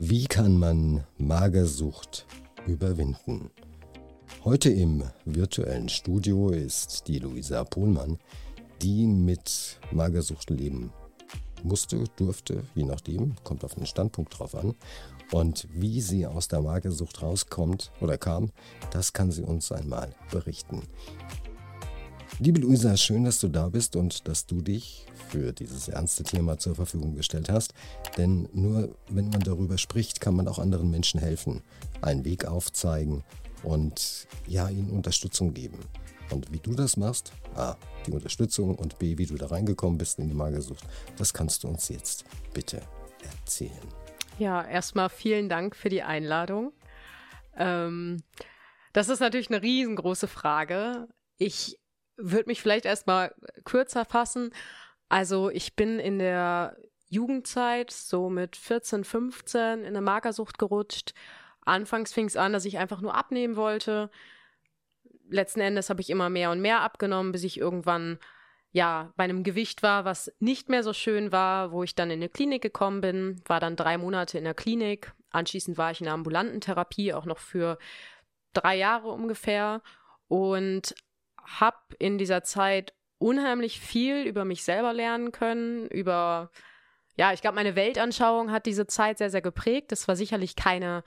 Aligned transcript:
Wie 0.00 0.26
kann 0.26 0.56
man 0.56 1.04
Magersucht 1.18 2.24
überwinden? 2.68 3.50
Heute 4.44 4.70
im 4.70 5.02
virtuellen 5.24 5.88
Studio 5.88 6.50
ist 6.50 7.08
die 7.08 7.18
Luisa 7.18 7.64
Pohlmann, 7.64 8.16
die 8.80 9.08
mit 9.08 9.80
Magersucht 9.90 10.50
leben 10.50 10.92
musste, 11.64 12.04
durfte, 12.14 12.62
je 12.76 12.84
nachdem, 12.84 13.34
kommt 13.42 13.64
auf 13.64 13.74
den 13.74 13.86
Standpunkt 13.86 14.38
drauf 14.38 14.54
an. 14.54 14.76
Und 15.32 15.66
wie 15.72 16.00
sie 16.00 16.26
aus 16.26 16.46
der 16.46 16.60
Magersucht 16.60 17.20
rauskommt 17.20 17.90
oder 18.00 18.18
kam, 18.18 18.52
das 18.92 19.12
kann 19.12 19.32
sie 19.32 19.42
uns 19.42 19.72
einmal 19.72 20.14
berichten. 20.30 20.82
Liebe 22.40 22.60
Luisa, 22.60 22.96
schön, 22.96 23.24
dass 23.24 23.40
du 23.40 23.48
da 23.48 23.68
bist 23.68 23.96
und 23.96 24.28
dass 24.28 24.46
du 24.46 24.60
dich 24.60 25.06
für 25.28 25.52
dieses 25.52 25.88
ernste 25.88 26.22
Thema 26.22 26.56
zur 26.56 26.76
Verfügung 26.76 27.16
gestellt 27.16 27.48
hast. 27.48 27.74
Denn 28.16 28.48
nur 28.52 28.96
wenn 29.08 29.28
man 29.30 29.40
darüber 29.40 29.76
spricht, 29.76 30.20
kann 30.20 30.36
man 30.36 30.46
auch 30.46 30.60
anderen 30.60 30.88
Menschen 30.88 31.18
helfen, 31.18 31.62
einen 32.00 32.24
Weg 32.24 32.44
aufzeigen 32.44 33.24
und 33.64 34.28
ja, 34.46 34.68
ihnen 34.68 34.90
Unterstützung 34.90 35.52
geben. 35.52 35.80
Und 36.30 36.52
wie 36.52 36.60
du 36.60 36.74
das 36.74 36.96
machst, 36.96 37.32
A, 37.56 37.74
die 38.06 38.12
Unterstützung 38.12 38.76
und 38.76 39.00
B, 39.00 39.18
wie 39.18 39.26
du 39.26 39.34
da 39.34 39.46
reingekommen 39.46 39.98
bist 39.98 40.20
in 40.20 40.28
die 40.28 40.34
Magersucht, 40.34 40.86
das 41.16 41.34
kannst 41.34 41.64
du 41.64 41.68
uns 41.68 41.88
jetzt 41.88 42.24
bitte 42.54 42.82
erzählen. 43.24 43.72
Ja, 44.38 44.64
erstmal 44.64 45.08
vielen 45.08 45.48
Dank 45.48 45.74
für 45.74 45.88
die 45.88 46.04
Einladung. 46.04 46.72
Ähm, 47.56 48.22
das 48.92 49.08
ist 49.08 49.18
natürlich 49.18 49.50
eine 49.50 49.60
riesengroße 49.60 50.28
Frage. 50.28 51.08
Ich 51.36 51.77
würde 52.18 52.48
mich 52.48 52.60
vielleicht 52.60 52.84
erstmal 52.84 53.34
kürzer 53.64 54.04
fassen. 54.04 54.52
Also 55.08 55.50
ich 55.50 55.74
bin 55.74 55.98
in 55.98 56.18
der 56.18 56.76
Jugendzeit 57.08 57.90
so 57.90 58.28
mit 58.28 58.56
14, 58.56 59.04
15 59.04 59.80
in 59.80 59.86
eine 59.86 60.00
Magersucht 60.00 60.58
gerutscht. 60.58 61.14
Anfangs 61.64 62.12
fing 62.12 62.26
es 62.26 62.36
an, 62.36 62.52
dass 62.52 62.64
ich 62.64 62.78
einfach 62.78 63.00
nur 63.00 63.14
abnehmen 63.14 63.56
wollte. 63.56 64.10
Letzten 65.30 65.60
Endes 65.60 65.90
habe 65.90 66.00
ich 66.00 66.10
immer 66.10 66.28
mehr 66.28 66.50
und 66.50 66.60
mehr 66.60 66.80
abgenommen, 66.82 67.32
bis 67.32 67.44
ich 67.44 67.58
irgendwann 67.58 68.18
ja 68.72 69.12
bei 69.16 69.24
einem 69.24 69.44
Gewicht 69.44 69.82
war, 69.82 70.04
was 70.04 70.32
nicht 70.40 70.68
mehr 70.68 70.82
so 70.82 70.92
schön 70.92 71.32
war, 71.32 71.72
wo 71.72 71.82
ich 71.82 71.94
dann 71.94 72.10
in 72.10 72.18
eine 72.18 72.28
Klinik 72.28 72.62
gekommen 72.62 73.00
bin, 73.00 73.42
war 73.46 73.60
dann 73.60 73.76
drei 73.76 73.96
Monate 73.96 74.36
in 74.38 74.44
der 74.44 74.54
Klinik. 74.54 75.12
Anschließend 75.30 75.78
war 75.78 75.90
ich 75.90 76.00
in 76.00 76.04
der 76.04 76.14
ambulanten 76.14 76.60
Therapie 76.60 77.14
auch 77.14 77.24
noch 77.24 77.38
für 77.38 77.78
drei 78.52 78.76
Jahre 78.76 79.08
ungefähr 79.08 79.82
und 80.26 80.94
habe 81.48 81.78
in 81.98 82.18
dieser 82.18 82.42
Zeit 82.42 82.94
unheimlich 83.18 83.80
viel 83.80 84.24
über 84.24 84.44
mich 84.44 84.62
selber 84.62 84.92
lernen 84.92 85.32
können, 85.32 85.88
über, 85.88 86.50
ja, 87.16 87.32
ich 87.32 87.40
glaube, 87.40 87.56
meine 87.56 87.76
Weltanschauung 87.76 88.52
hat 88.52 88.66
diese 88.66 88.86
Zeit 88.86 89.18
sehr, 89.18 89.30
sehr 89.30 89.42
geprägt. 89.42 89.90
Das 89.92 90.06
war 90.06 90.16
sicherlich 90.16 90.56
keine 90.56 91.02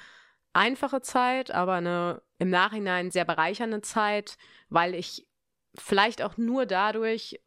einfache 0.54 1.02
Zeit, 1.02 1.52
aber 1.52 1.76
eine 1.76 2.22
im 2.38 2.50
Nachhinein 2.50 3.12
sehr 3.12 3.26
bereichernde 3.26 3.82
Zeit, 3.82 4.38
weil 4.70 4.96
ich 4.96 5.28
vielleicht 5.76 6.22
auch 6.22 6.38
nur 6.38 6.66
dadurch 6.66 7.40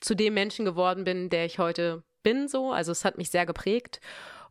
zu 0.00 0.14
dem 0.14 0.34
Menschen 0.34 0.64
geworden 0.64 1.04
bin, 1.04 1.28
der 1.30 1.44
ich 1.44 1.58
heute 1.58 2.04
bin, 2.22 2.46
so. 2.46 2.72
Also 2.72 2.92
es 2.92 3.04
hat 3.04 3.18
mich 3.18 3.30
sehr 3.30 3.46
geprägt. 3.46 4.00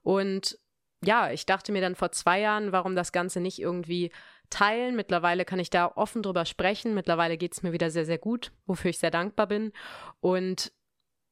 Und 0.03 0.59
ja, 1.03 1.31
ich 1.31 1.45
dachte 1.45 1.71
mir 1.71 1.81
dann 1.81 1.95
vor 1.95 2.11
zwei 2.11 2.41
Jahren, 2.41 2.71
warum 2.71 2.95
das 2.95 3.11
Ganze 3.11 3.39
nicht 3.39 3.59
irgendwie 3.59 4.11
teilen. 4.49 4.95
Mittlerweile 4.95 5.45
kann 5.45 5.59
ich 5.59 5.69
da 5.69 5.91
offen 5.95 6.23
drüber 6.23 6.45
sprechen. 6.45 6.93
Mittlerweile 6.93 7.37
geht 7.37 7.53
es 7.53 7.63
mir 7.63 7.71
wieder 7.73 7.89
sehr, 7.89 8.05
sehr 8.05 8.17
gut, 8.17 8.51
wofür 8.65 8.89
ich 8.89 8.99
sehr 8.99 9.11
dankbar 9.11 9.47
bin. 9.47 9.71
Und 10.19 10.71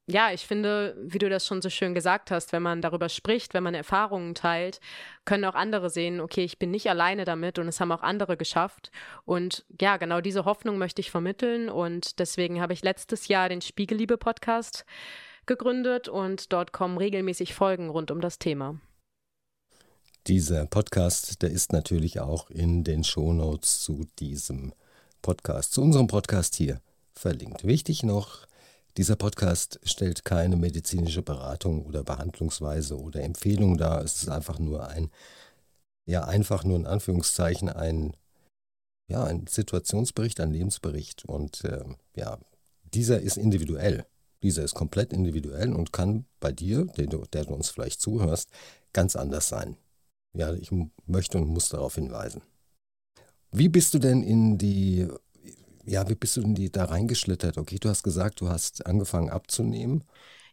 ja, 0.08 0.32
ich 0.32 0.46
finde, 0.46 0.96
wie 1.00 1.18
du 1.18 1.30
das 1.30 1.48
schon 1.48 1.64
so 1.64 1.70
schön 1.72 1.96
gesagt 1.96 2.30
hast, 2.30 2.54
wenn 2.54 2.62
man 2.62 2.82
darüber 2.82 3.10
spricht, 3.10 3.56
wenn 3.56 3.64
man 3.64 3.74
Erfahrungen 3.74 4.36
teilt, 4.36 4.80
können 5.26 5.46
auch 5.46 5.56
andere 5.56 5.90
sehen, 5.90 6.22
okay, 6.22 6.44
ich 6.44 6.60
bin 6.60 6.70
nicht 6.70 6.88
alleine 6.90 7.26
damit 7.26 7.58
und 7.58 7.68
es 7.68 7.80
haben 7.80 7.92
auch 7.92 8.04
andere 8.04 8.38
geschafft. 8.38 8.92
Und 9.26 9.66
ja, 9.82 9.98
genau 9.98 10.22
diese 10.22 10.46
Hoffnung 10.46 10.78
möchte 10.78 11.02
ich 11.02 11.10
vermitteln 11.10 11.70
und 11.70 12.20
deswegen 12.20 12.62
habe 12.62 12.74
ich 12.74 12.84
letztes 12.84 13.28
Jahr 13.28 13.50
den 13.50 13.62
Spiegelliebe 13.62 14.18
Podcast 14.18 14.86
gegründet 15.48 16.08
und 16.08 16.54
dort 16.54 16.72
kommen 16.72 16.98
regelmäßig 16.98 17.56
Folgen 17.56 17.90
rund 17.90 18.12
um 18.12 18.22
das 18.22 18.38
Thema. 18.38 18.80
Dieser 20.28 20.66
Podcast, 20.66 21.44
der 21.44 21.52
ist 21.52 21.72
natürlich 21.72 22.20
auch 22.20 22.50
in 22.50 22.84
den 22.84 23.04
Shownotes 23.04 23.82
zu 23.82 24.08
diesem 24.18 24.74
Podcast, 25.22 25.72
zu 25.74 25.84
unserem 25.84 26.08
Podcast 26.08 26.56
hier 26.56 26.82
verlinkt. 27.14 27.64
Wichtig 27.64 28.02
noch, 28.02 28.48
dieser 28.98 29.18
Podcast 29.18 29.80
stellt 29.84 30.26
keine 30.26 30.56
medizinische 30.56 31.22
Beratung 31.22 31.86
oder 31.86 32.04
Behandlungsweise 32.04 33.00
oder 33.00 33.22
Empfehlung 33.22 33.78
dar. 33.78 34.04
Es 34.04 34.24
ist 34.24 34.30
einfach 34.30 34.58
nur 34.58 34.88
ein, 34.88 35.12
ja, 36.08 36.24
einfach 36.24 36.64
nur 36.64 36.78
in 36.78 36.88
Anführungszeichen 36.88 37.70
ein, 37.70 38.18
ja, 39.08 39.26
ein 39.26 39.46
Situationsbericht, 39.46 40.40
ein 40.40 40.50
Lebensbericht. 40.50 41.26
Und 41.26 41.64
äh, 41.66 41.84
ja, 42.16 42.40
dieser 42.96 43.20
ist 43.20 43.38
individuell. 43.38 44.08
Dieser 44.42 44.64
ist 44.64 44.74
komplett 44.74 45.14
individuell 45.14 45.72
und 45.72 45.94
kann 45.94 46.26
bei 46.40 46.52
dir, 46.52 46.86
der 46.98 47.06
du, 47.06 47.26
der 47.32 47.46
du 47.46 47.54
uns 47.54 47.70
vielleicht 47.70 48.02
zuhörst, 48.02 48.50
ganz 48.92 49.16
anders 49.16 49.50
sein. 49.50 49.78
Ja, 50.36 50.54
ich 50.54 50.70
möchte 51.06 51.38
und 51.38 51.48
muss 51.48 51.70
darauf 51.70 51.96
hinweisen. 51.96 52.42
Wie 53.52 53.70
bist 53.70 53.94
du 53.94 54.00
denn 54.00 54.22
in 54.22 54.58
die, 54.58 55.08
ja, 55.86 56.08
wie 56.10 56.16
bist 56.16 56.36
du 56.36 56.42
in 56.42 56.56
die 56.56 56.70
da 56.70 56.86
reingeschlittert? 56.86 57.58
Okay, 57.58 57.78
du 57.80 57.88
hast 57.88 58.04
gesagt, 58.04 58.42
du 58.42 58.50
hast 58.50 58.86
angefangen 58.86 59.30
abzunehmen. 59.30 60.04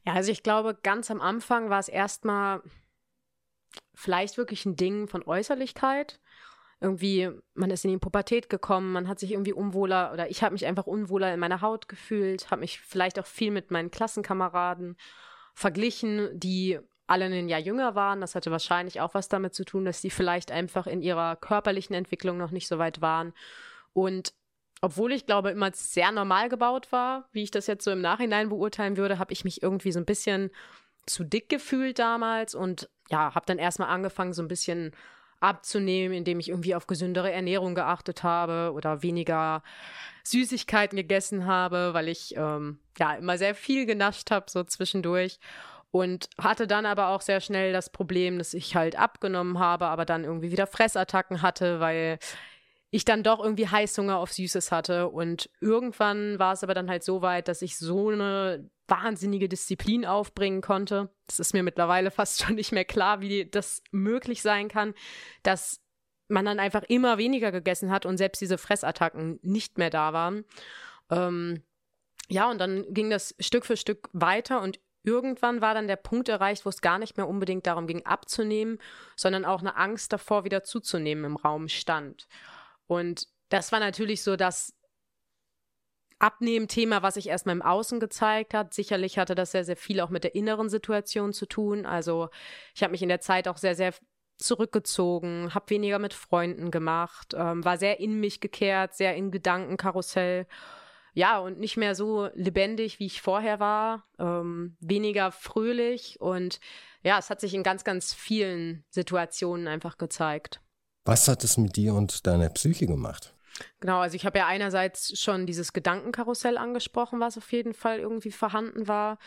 Ja, 0.07 0.15
also 0.15 0.31
ich 0.31 0.45
glaube, 0.45 0.79
ganz 0.83 1.11
am 1.11 1.21
Anfang 1.21 1.69
war 1.69 1.81
es 1.81 1.89
erstmal 1.89 2.63
vielleicht 3.95 4.37
wirklich 4.37 4.67
ein 4.67 4.77
Ding 4.77 5.09
von 5.09 5.25
Äußerlichkeit. 5.25 6.21
Irgendwie, 6.81 7.31
man 7.55 7.71
ist 7.71 7.85
in 7.85 7.93
die 7.93 7.99
Pubertät 7.99 8.49
gekommen, 8.49 8.93
man 8.93 9.09
hat 9.09 9.19
sich 9.19 9.33
irgendwie 9.33 9.53
unwohler 9.53 10.13
oder 10.13 10.31
ich 10.31 10.43
habe 10.43 10.53
mich 10.53 10.67
einfach 10.67 10.87
unwohler 10.87 11.33
in 11.33 11.41
meiner 11.41 11.61
Haut 11.61 11.89
gefühlt, 11.89 12.51
habe 12.51 12.61
mich 12.61 12.81
vielleicht 12.81 13.19
auch 13.19 13.27
viel 13.27 13.53
mit 13.53 13.71
meinen 13.71 13.91
Klassenkameraden 13.91 14.97
verglichen, 15.55 16.31
die 16.39 16.81
alle 17.13 17.27
ein 17.27 17.49
Jahr 17.49 17.61
jünger 17.61 17.95
waren. 17.95 18.23
Das 18.23 18.35
hatte 18.35 18.51
wahrscheinlich 18.51 19.01
auch 19.01 19.13
was 19.13 19.29
damit 19.29 19.55
zu 19.55 19.65
tun, 19.65 19.85
dass 19.85 20.01
sie 20.01 20.11
vielleicht 20.11 20.51
einfach 20.51 20.87
in 20.87 21.03
ihrer 21.03 21.37
körperlichen 21.37 21.95
Entwicklung 21.95 22.39
noch 22.39 22.51
nicht 22.51 22.67
so 22.67 22.79
weit 22.79 23.03
waren. 23.03 23.35
Und 23.93 24.33
obwohl 24.81 25.13
ich 25.13 25.27
glaube, 25.27 25.51
immer 25.51 25.71
sehr 25.75 26.11
normal 26.11 26.49
gebaut 26.49 26.91
war, 26.91 27.29
wie 27.33 27.43
ich 27.43 27.51
das 27.51 27.67
jetzt 27.67 27.85
so 27.85 27.91
im 27.91 28.01
Nachhinein 28.01 28.49
beurteilen 28.49 28.97
würde, 28.97 29.19
habe 29.19 29.33
ich 29.33 29.45
mich 29.45 29.63
irgendwie 29.63 29.93
so 29.93 30.01
ein 30.01 30.07
bisschen 30.07 30.51
zu 31.07 31.23
dick 31.23 31.49
gefühlt 31.49 31.99
damals 31.99 32.55
und 32.55 32.89
ja, 33.11 33.35
habe 33.35 33.47
dann 33.47 33.59
erstmal 33.59 33.91
angefangen, 33.91 34.33
so 34.33 34.43
ein 34.43 34.49
bisschen 34.49 34.93
abzunehmen, 35.41 36.17
indem 36.17 36.41
ich 36.41 36.49
irgendwie 36.49 36.75
auf 36.75 36.87
gesündere 36.87 37.31
Ernährung 37.31 37.75
geachtet 37.75 38.23
habe 38.23 38.73
oder 38.75 39.03
weniger 39.03 39.63
Süßigkeiten 40.25 40.97
gegessen 40.97 41.47
habe, 41.47 41.95
weil 41.95 42.09
ich 42.09 42.35
ähm, 42.37 42.79
ja 42.99 43.15
immer 43.15 43.37
sehr 43.37 43.55
viel 43.55 43.85
genascht 43.85 44.31
habe 44.31 44.47
so 44.49 44.63
zwischendurch 44.65 45.39
und 45.93 46.31
hatte 46.39 46.67
dann 46.67 46.87
aber 46.87 47.09
auch 47.09 47.21
sehr 47.21 47.41
schnell 47.41 47.73
das 47.73 47.93
Problem, 47.93 48.39
dass 48.39 48.55
ich 48.55 48.75
halt 48.75 48.97
abgenommen 48.97 49.59
habe, 49.59 49.87
aber 49.87 50.05
dann 50.05 50.25
irgendwie 50.25 50.51
wieder 50.51 50.67
Fressattacken 50.67 51.43
hatte, 51.43 51.81
weil 51.81 52.19
ich 52.91 53.05
dann 53.05 53.23
doch 53.23 53.41
irgendwie 53.41 53.69
Heißhunger 53.69 54.17
auf 54.17 54.33
Süßes 54.33 54.73
hatte. 54.73 55.09
Und 55.09 55.51
irgendwann 55.61 56.39
war 56.39 56.55
es 56.55 56.65
aber 56.65 56.73
dann 56.73 56.89
halt 56.89 57.05
so 57.05 57.21
weit, 57.21 57.47
dass 57.47 57.61
ich 57.61 57.77
so 57.79 58.09
eine 58.09 58.71
wahnsinnige 58.89 59.51
Disziplin 59.51 60.07
aufbringen 60.07 60.63
konnte. 60.63 61.11
Das 61.27 61.39
ist 61.39 61.53
mir 61.53 61.63
mittlerweile 61.63 62.11
fast 62.11 62.43
schon 62.43 62.55
nicht 62.55 62.73
mehr 62.73 62.87
klar, 62.87 63.21
wie 63.21 63.45
das 63.45 63.83
möglich 63.91 64.41
sein 64.41 64.69
kann, 64.69 64.95
dass 65.43 65.83
man 66.29 66.47
dann 66.47 66.59
einfach 66.59 66.85
immer 66.85 67.19
weniger 67.19 67.53
gegessen 67.53 67.91
hat 67.91 68.07
und 68.07 68.17
selbst 68.17 68.41
diese 68.41 68.57
Fressattacken 68.57 69.41
nicht 69.43 69.77
mehr 69.77 69.91
da 69.91 70.15
waren. 70.15 70.47
Ähm, 71.11 71.63
ja, 72.29 72.51
und 72.51 72.59
dann 72.59 72.87
ging 72.95 73.11
das 73.11 73.35
Stück 73.41 73.67
für 73.67 73.77
Stück 73.77 74.09
weiter 74.15 74.63
und 74.63 74.81
irgendwann 75.05 75.61
war 75.61 75.75
dann 75.75 75.89
der 75.89 75.97
Punkt 75.97 76.29
erreicht, 76.29 76.65
wo 76.65 76.69
es 76.69 76.81
gar 76.81 76.99
nicht 76.99 77.17
mehr 77.17 77.29
unbedingt 77.29 77.67
darum 77.67 77.87
ging, 77.87 78.05
abzunehmen, 78.07 78.79
sondern 79.17 79.45
auch 79.45 79.61
eine 79.61 79.77
Angst 79.77 80.13
davor, 80.13 80.45
wieder 80.45 80.63
zuzunehmen 80.65 81.25
im 81.25 81.37
Raum 81.37 81.69
stand. 81.69 82.29
Und 82.87 83.29
das 83.49 83.73
war 83.73 83.81
natürlich 83.81 84.23
so 84.23 84.37
das 84.37 84.75
Abnehmen-Thema, 86.19 87.03
was 87.03 87.15
sich 87.15 87.29
erstmal 87.29 87.57
im 87.57 87.63
Außen 87.63 87.99
gezeigt 87.99 88.55
hat. 88.55 88.73
Sicherlich 88.73 89.19
hatte 89.19 89.35
das 89.35 89.51
sehr, 89.51 89.65
sehr 89.65 89.77
viel 89.77 90.01
auch 90.01 90.11
mit 90.11 90.23
der 90.23 90.37
inneren 90.37 90.69
Situation 90.69 91.33
zu 91.33 91.47
tun. 91.47 91.85
Also 91.85 92.29
ich 92.75 92.83
habe 92.83 92.93
mich 92.93 93.03
in 93.03 93.09
der 93.09 93.21
Zeit 93.21 93.49
auch 93.49 93.57
sehr, 93.57 93.75
sehr 93.75 93.93
zurückgezogen, 94.37 95.53
habe 95.55 95.71
weniger 95.71 95.99
mit 95.99 96.15
Freunden 96.15 96.71
gemacht, 96.71 97.35
ähm, 97.37 97.65
war 97.65 97.77
sehr 97.77 98.01
in 98.01 98.21
mich 98.21 98.41
gekehrt, 98.41 98.95
sehr 98.95 99.17
in 99.17 99.31
Gedankenkarussell 99.31 100.47
ja, 101.15 101.39
und 101.39 101.59
nicht 101.59 101.77
mehr 101.77 101.95
so 101.95 102.29
lebendig, 102.35 102.99
wie 102.99 103.07
ich 103.07 103.23
vorher 103.23 103.61
war, 103.61 104.07
ähm, 104.19 104.77
weniger 104.81 105.31
fröhlich 105.33 106.21
und 106.21 106.61
ja, 107.03 107.19
es 107.19 107.31
hat 107.31 107.41
sich 107.41 107.55
in 107.55 107.63
ganz, 107.63 107.85
ganz 107.85 108.15
vielen 108.15 108.85
Situationen 108.89 109.69
einfach 109.69 109.99
gezeigt. 109.99 110.61
Was 111.05 111.27
hat 111.29 111.43
es 111.43 111.57
mit 111.59 111.77
dir 111.77 111.95
und 111.95 112.27
deiner 112.27 112.49
Psyche 112.51 112.87
gemacht? 112.87 113.35
Genau, 113.81 113.99
also 113.99 114.17
ich 114.17 114.25
habe 114.25 114.39
ja 114.39 114.47
einerseits 114.47 115.19
schon 115.21 115.47
dieses 115.47 115.73
Gedankenkarussell 115.73 116.57
angesprochen, 116.57 117.21
was 117.21 117.37
auf 117.37 117.51
jeden 117.53 117.75
Fall 117.75 117.99
irgendwie 117.99 118.31
vorhanden 118.31 118.89
war. 118.89 119.19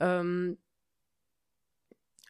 Ähm, 0.00 0.58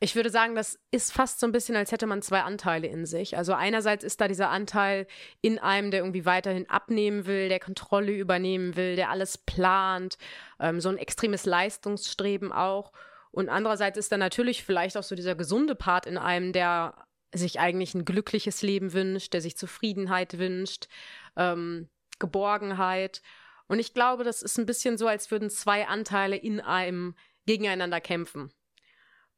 ich 0.03 0.17
würde 0.17 0.31
sagen, 0.31 0.57
das 0.57 0.81
ist 0.91 1.13
fast 1.13 1.39
so 1.39 1.47
ein 1.47 1.53
bisschen, 1.53 1.77
als 1.77 1.93
hätte 1.93 2.09
man 2.09 2.23
zwei 2.23 2.41
Anteile 2.41 2.89
in 2.89 3.07
sich. 3.07 3.37
Also 3.37 3.53
einerseits 3.53 4.03
ist 4.03 4.21
da 4.21 4.27
dieser 4.27 4.51
Anteil 4.51 5.07
in 5.43 5.61
einem, 5.61 5.93
der 5.93 6.01
irgendwie 6.01 6.25
weiterhin 6.25 6.69
abnehmen 6.69 7.25
will, 7.27 7.49
der 7.49 7.61
Kontrolle 7.61 8.11
übernehmen 8.11 8.75
will, 8.75 8.97
der 8.97 9.11
alles 9.11 9.39
plant, 9.39 10.19
ähm, 10.59 10.81
so 10.81 10.89
ein 10.89 10.99
extremes 10.99 11.47
Leistungsstreben 11.47 12.51
auch. 12.51 12.93
Und 13.31 13.49
andererseits 13.49 13.97
ist 13.97 14.11
da 14.11 14.17
natürlich 14.17 14.65
vielleicht 14.65 14.97
auch 14.97 15.05
so 15.05 15.15
dieser 15.15 15.37
gesunde 15.37 15.77
Part 15.77 16.07
in 16.07 16.19
einem, 16.19 16.53
der 16.53 16.97
sich 17.33 17.61
eigentlich 17.61 17.95
ein 17.95 18.05
glückliches 18.05 18.61
Leben 18.63 18.93
wünscht, 18.93 19.33
der 19.33 19.41
sich 19.41 19.57
Zufriedenheit 19.57 20.37
wünscht, 20.37 20.89
ähm, 21.37 21.89
Geborgenheit. 22.19 23.23
Und 23.69 23.79
ich 23.79 23.95
glaube, 23.95 24.25
das 24.25 24.43
ist 24.43 24.59
ein 24.59 24.67
bisschen 24.67 24.99
so, 24.99 25.07
als 25.07 25.31
würden 25.31 25.49
zwei 25.49 25.87
Anteile 25.87 26.35
in 26.35 26.61
einem 26.61 27.15
gegeneinander 27.47 28.01
kämpfen. 28.01 28.53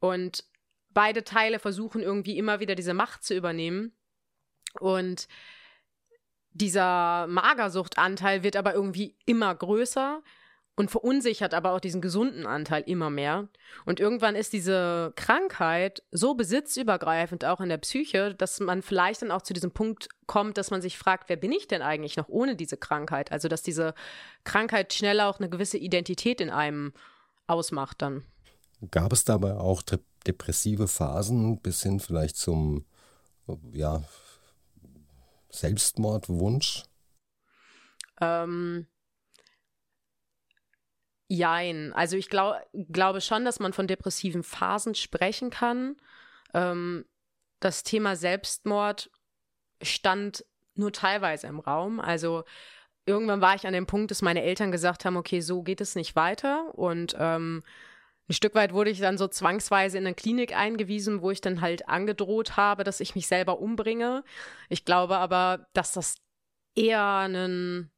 Und 0.00 0.44
beide 0.94 1.25
Teile 1.25 1.58
versuchen 1.58 2.00
irgendwie 2.00 2.38
immer 2.38 2.61
wieder 2.61 2.75
diese 2.75 2.94
Macht 2.94 3.25
zu 3.25 3.35
übernehmen. 3.35 3.93
Und 4.81 5.29
dieser 6.52 7.26
Magersuchtanteil 7.26 8.43
wird 8.43 8.56
aber 8.56 8.75
irgendwie 8.75 9.17
immer 9.26 9.55
größer 9.55 10.23
und 10.76 10.91
verunsichert 10.91 11.55
aber 11.55 11.73
auch 11.73 11.81
diesen 11.81 12.00
gesunden 12.00 12.46
Anteil 12.46 12.82
immer 12.87 13.11
mehr. 13.11 13.49
Und 13.85 14.00
irgendwann 14.00 14.35
ist 14.35 14.52
diese 14.52 15.12
Krankheit 15.14 16.02
so 16.11 16.35
besitzübergreifend 16.35 17.44
auch 17.44 17.61
in 17.61 17.69
der 17.69 17.79
Psyche, 17.79 18.35
dass 18.35 18.58
man 18.61 18.82
vielleicht 18.82 19.23
dann 19.23 19.31
auch 19.31 19.43
zu 19.43 19.52
diesem 19.52 19.70
Punkt 19.70 20.08
kommt, 20.26 20.58
dass 20.58 20.70
man 20.70 20.82
sich 20.82 20.99
fragt, 20.99 21.29
wer 21.29 21.37
bin 21.37 21.52
ich 21.52 21.69
denn 21.69 21.82
eigentlich 21.82 22.17
noch 22.17 22.29
ohne 22.29 22.56
diese 22.56 22.76
Krankheit? 22.76 23.31
Also, 23.31 23.46
dass 23.49 23.62
diese 23.62 23.94
Krankheit 24.43 24.93
schneller 24.93 25.29
auch 25.29 25.38
eine 25.38 25.49
gewisse 25.49 25.79
Identität 25.79 26.41
in 26.41 26.50
einem 26.50 26.93
ausmacht 27.46 28.02
dann. 28.02 28.25
Gab 28.91 29.12
es 29.12 29.25
dabei 29.25 29.55
auch 29.55 29.82
depressive 30.26 30.88
Phasen 30.88 31.61
bis 31.61 31.82
hin 31.82 32.00
vielleicht 32.00 32.37
zum 32.37 32.85
ja, 33.73 34.03
Selbstmordwunsch? 35.50 36.85
Ähm, 38.21 38.87
jein. 41.29 41.93
Also 41.93 42.17
ich 42.17 42.29
glaub, 42.29 42.56
glaube 42.91 43.21
schon, 43.21 43.44
dass 43.44 43.61
man 43.61 43.73
von 43.73 43.87
depressiven 43.87 44.43
Phasen 44.43 44.94
sprechen 44.94 45.50
kann. 45.50 45.97
Ähm, 46.53 47.05
das 47.61 47.82
Thema 47.82 48.17
Selbstmord 48.17 49.11
stand 49.82 50.44
nur 50.75 50.93
teilweise 50.93 51.47
im 51.47 51.61
Raum. 51.61 52.00
Also 52.00 52.44
irgendwann 53.06 53.41
war 53.41 53.55
ich 53.55 53.67
an 53.67 53.73
dem 53.73 53.87
Punkt, 53.87 54.11
dass 54.11 54.23
meine 54.23 54.43
Eltern 54.43 54.73
gesagt 54.73 55.05
haben, 55.05 55.17
okay, 55.17 55.41
so 55.41 55.62
geht 55.62 55.81
es 55.81 55.94
nicht 55.94 56.17
weiter. 56.17 56.77
Und 56.77 57.15
ähm, 57.19 57.62
ein 58.29 58.32
Stück 58.32 58.55
weit 58.55 58.73
wurde 58.73 58.91
ich 58.91 59.00
dann 59.00 59.19
so 59.19 59.29
zwangsweise 59.29 59.99
in 59.99 60.06
eine 60.06 60.15
Klinik 60.15 60.56
eingewiesen, 60.56 61.21
wo 61.21 61.31
ich 61.31 61.41
dann 61.41 61.61
halt 61.61 61.88
angedroht 61.88 62.56
habe, 62.56 62.82
dass 62.85 63.00
ich 63.00 63.15
mich 63.15 63.26
selber 63.26 63.61
umbringe. 63.61 64.25
Ich 64.69 64.85
glaube 64.85 65.19
aber, 65.19 65.67
dass 65.75 65.93
das 65.93 66.17
eher 66.75 67.29
ein 67.29 67.91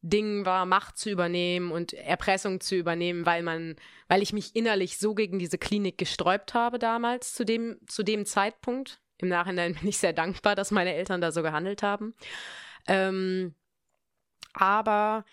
Ding 0.00 0.44
war, 0.46 0.64
Macht 0.64 0.96
zu 0.96 1.10
übernehmen 1.10 1.72
und 1.72 1.92
Erpressung 1.92 2.60
zu 2.60 2.76
übernehmen, 2.76 3.26
weil 3.26 3.42
man, 3.42 3.74
weil 4.06 4.22
ich 4.22 4.32
mich 4.32 4.54
innerlich 4.54 4.98
so 4.98 5.14
gegen 5.14 5.40
diese 5.40 5.58
Klinik 5.58 5.98
gesträubt 5.98 6.54
habe 6.54 6.78
damals 6.78 7.34
zu 7.34 7.44
dem, 7.44 7.78
zu 7.86 8.04
dem 8.04 8.26
Zeitpunkt. 8.26 9.00
Im 9.18 9.28
Nachhinein 9.28 9.74
bin 9.80 9.88
ich 9.88 9.98
sehr 9.98 10.12
dankbar, 10.12 10.54
dass 10.54 10.70
meine 10.70 10.94
Eltern 10.94 11.20
da 11.20 11.32
so 11.32 11.42
gehandelt 11.42 11.82
haben. 11.82 12.14
Ähm, 12.86 13.56
aber 14.52 15.24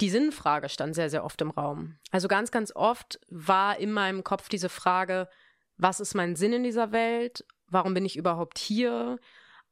die 0.00 0.10
Sinnfrage 0.10 0.68
stand 0.68 0.94
sehr, 0.94 1.10
sehr 1.10 1.24
oft 1.24 1.40
im 1.40 1.50
Raum. 1.50 1.98
Also 2.10 2.28
ganz, 2.28 2.50
ganz 2.50 2.74
oft 2.74 3.20
war 3.28 3.78
in 3.78 3.92
meinem 3.92 4.24
Kopf 4.24 4.48
diese 4.48 4.68
Frage, 4.68 5.28
was 5.76 6.00
ist 6.00 6.14
mein 6.14 6.36
Sinn 6.36 6.52
in 6.52 6.62
dieser 6.62 6.92
Welt? 6.92 7.44
Warum 7.68 7.94
bin 7.94 8.04
ich 8.04 8.16
überhaupt 8.16 8.58
hier? 8.58 9.18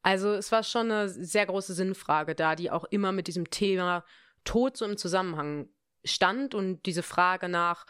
Also 0.02 0.32
es 0.32 0.52
war 0.52 0.62
schon 0.62 0.90
eine 0.90 1.08
sehr 1.08 1.46
große 1.46 1.74
Sinnfrage 1.74 2.34
da, 2.34 2.54
die 2.54 2.70
auch 2.70 2.84
immer 2.84 3.12
mit 3.12 3.26
diesem 3.26 3.50
Thema 3.50 4.04
Tod 4.44 4.76
so 4.76 4.84
im 4.84 4.96
Zusammenhang 4.96 5.68
stand 6.04 6.54
und 6.54 6.86
diese 6.86 7.02
Frage 7.02 7.48
nach 7.48 7.86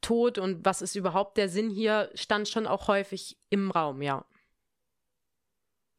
Tod 0.00 0.38
und 0.38 0.64
was 0.64 0.80
ist 0.80 0.94
überhaupt 0.94 1.36
der 1.36 1.48
Sinn 1.48 1.70
hier, 1.70 2.10
stand 2.14 2.48
schon 2.48 2.66
auch 2.66 2.88
häufig 2.88 3.38
im 3.50 3.70
Raum, 3.70 4.00
ja. 4.00 4.24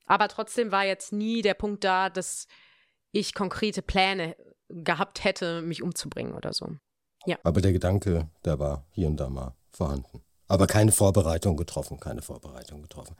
Aber 0.05 0.27
trotzdem 0.27 0.71
war 0.71 0.85
jetzt 0.85 1.13
nie 1.13 1.41
der 1.41 1.53
Punkt 1.53 1.83
da, 1.83 2.09
dass 2.09 2.47
ich 3.11 3.33
konkrete 3.33 3.81
Pläne 3.81 4.35
gehabt 4.69 5.23
hätte, 5.23 5.61
mich 5.61 5.83
umzubringen 5.83 6.33
oder 6.33 6.53
so. 6.53 6.77
Ja. 7.25 7.37
Aber 7.43 7.61
der 7.61 7.73
Gedanke, 7.73 8.29
der 8.45 8.59
war 8.59 8.85
hier 8.91 9.07
und 9.07 9.17
da 9.17 9.29
mal 9.29 9.55
vorhanden. 9.71 10.21
Aber 10.47 10.67
keine 10.67 10.91
Vorbereitung 10.91 11.57
getroffen, 11.57 11.99
keine 11.99 12.21
Vorbereitung 12.21 12.81
getroffen. 12.81 13.15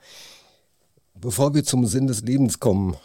Bevor 1.14 1.54
wir 1.54 1.64
zum 1.64 1.86
Sinn 1.86 2.06
des 2.06 2.22
Lebens 2.22 2.58
kommen, 2.58 2.96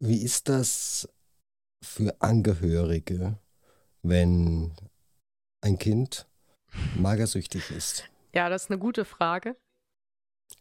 wie 0.00 0.22
ist 0.22 0.48
das 0.48 1.08
für 1.82 2.20
Angehörige, 2.20 3.38
wenn 4.02 4.74
ein 5.60 5.78
Kind 5.78 6.26
magersüchtig 6.96 7.70
ist? 7.70 8.04
Ja, 8.34 8.48
das 8.48 8.64
ist 8.64 8.70
eine 8.70 8.78
gute 8.78 9.04
Frage. 9.04 9.56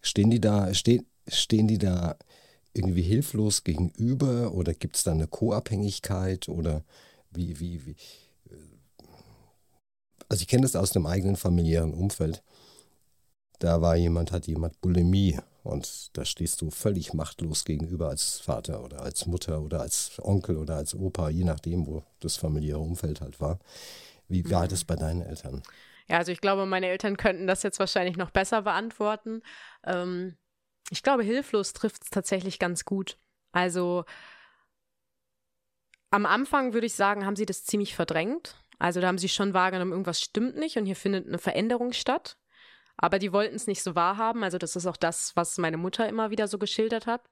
Stehen 0.02 0.30
die 0.30 0.40
da, 0.40 0.74
stehen, 0.74 1.10
stehen 1.28 1.68
die 1.68 1.78
da 1.78 2.18
irgendwie 2.74 3.02
hilflos 3.02 3.64
gegenüber 3.64 4.54
oder 4.54 4.74
gibt 4.74 4.96
es 4.96 5.04
da 5.04 5.12
eine 5.12 5.28
Co-Abhängigkeit 5.28 6.50
oder 6.50 6.84
wie, 7.32 7.60
wie, 7.60 7.86
wie? 7.86 7.96
Also 10.30 10.42
ich 10.42 10.48
kenne 10.48 10.64
das 10.64 10.76
aus 10.76 10.92
dem 10.92 11.06
eigenen 11.06 11.36
familiären 11.36 11.94
Umfeld. 11.94 12.44
Da 13.60 13.82
war 13.82 13.96
jemand, 13.96 14.32
hat 14.32 14.48
jemand 14.48 14.82
Bulimie 14.82 15.40
und 15.64 16.10
da 16.18 16.26
stehst 16.26 16.62
du 16.62 16.70
völlig 16.70 17.14
machtlos 17.14 17.66
gegenüber 17.66 18.10
als 18.10 18.40
Vater 18.40 18.84
oder 18.84 19.02
als 19.02 19.26
Mutter 19.26 19.62
oder 19.62 19.82
als 19.82 20.20
Onkel 20.22 20.58
oder 20.58 20.76
als 20.76 20.96
Opa, 20.96 21.30
je 21.30 21.44
nachdem, 21.44 21.88
wo 21.88 22.04
das 22.20 22.36
familiäre 22.36 22.80
Umfeld 22.80 23.22
halt 23.22 23.40
war. 23.40 23.60
Wie 24.28 24.50
war 24.50 24.66
mhm. 24.66 24.70
das 24.70 24.84
bei 24.84 24.96
deinen 24.96 25.22
Eltern? 25.22 25.62
Ja, 26.10 26.18
also 26.18 26.32
ich 26.32 26.42
glaube, 26.42 26.66
meine 26.66 26.88
Eltern 26.88 27.16
könnten 27.16 27.48
das 27.48 27.64
jetzt 27.64 27.80
wahrscheinlich 27.80 28.18
noch 28.18 28.32
besser 28.32 28.64
beantworten. 28.64 29.42
Ähm, 29.86 30.36
ich 30.90 31.04
glaube, 31.04 31.24
hilflos 31.24 31.74
trifft 31.74 32.04
es 32.04 32.10
tatsächlich 32.10 32.60
ganz 32.60 32.86
gut. 32.86 33.18
Also 33.52 34.06
am 36.12 36.26
Anfang 36.26 36.74
würde 36.74 36.88
ich 36.88 36.96
sagen, 36.96 37.26
haben 37.26 37.36
sie 37.36 37.46
das 37.46 37.64
ziemlich 37.64 37.96
verdrängt. 37.96 38.56
Also 38.80 39.02
da 39.02 39.08
haben 39.08 39.18
sie 39.18 39.30
schon 39.30 39.54
wahrgenommen, 39.54 39.92
irgendwas 39.92 40.22
stimmt 40.22 40.58
nicht 40.58 40.78
und 40.78 40.86
hier 40.86 40.96
findet 40.96 41.28
eine 41.28 41.38
Veränderung 41.38 41.94
statt. 41.94 42.38
Aber 42.98 43.18
die 43.18 43.34
wollten 43.34 43.56
es 43.56 43.68
nicht 43.68 43.82
so 43.82 43.96
wahrhaben. 43.96 44.44
Also 44.44 44.58
das 44.58 44.76
ist 44.76 44.86
auch 44.86 44.98
das, 44.98 45.36
was 45.36 45.58
meine 45.58 45.78
Mutter 45.78 46.08
immer 46.08 46.30
wieder 46.30 46.48
so 46.48 46.60
geschildert 46.60 47.08
hat. 47.08 47.28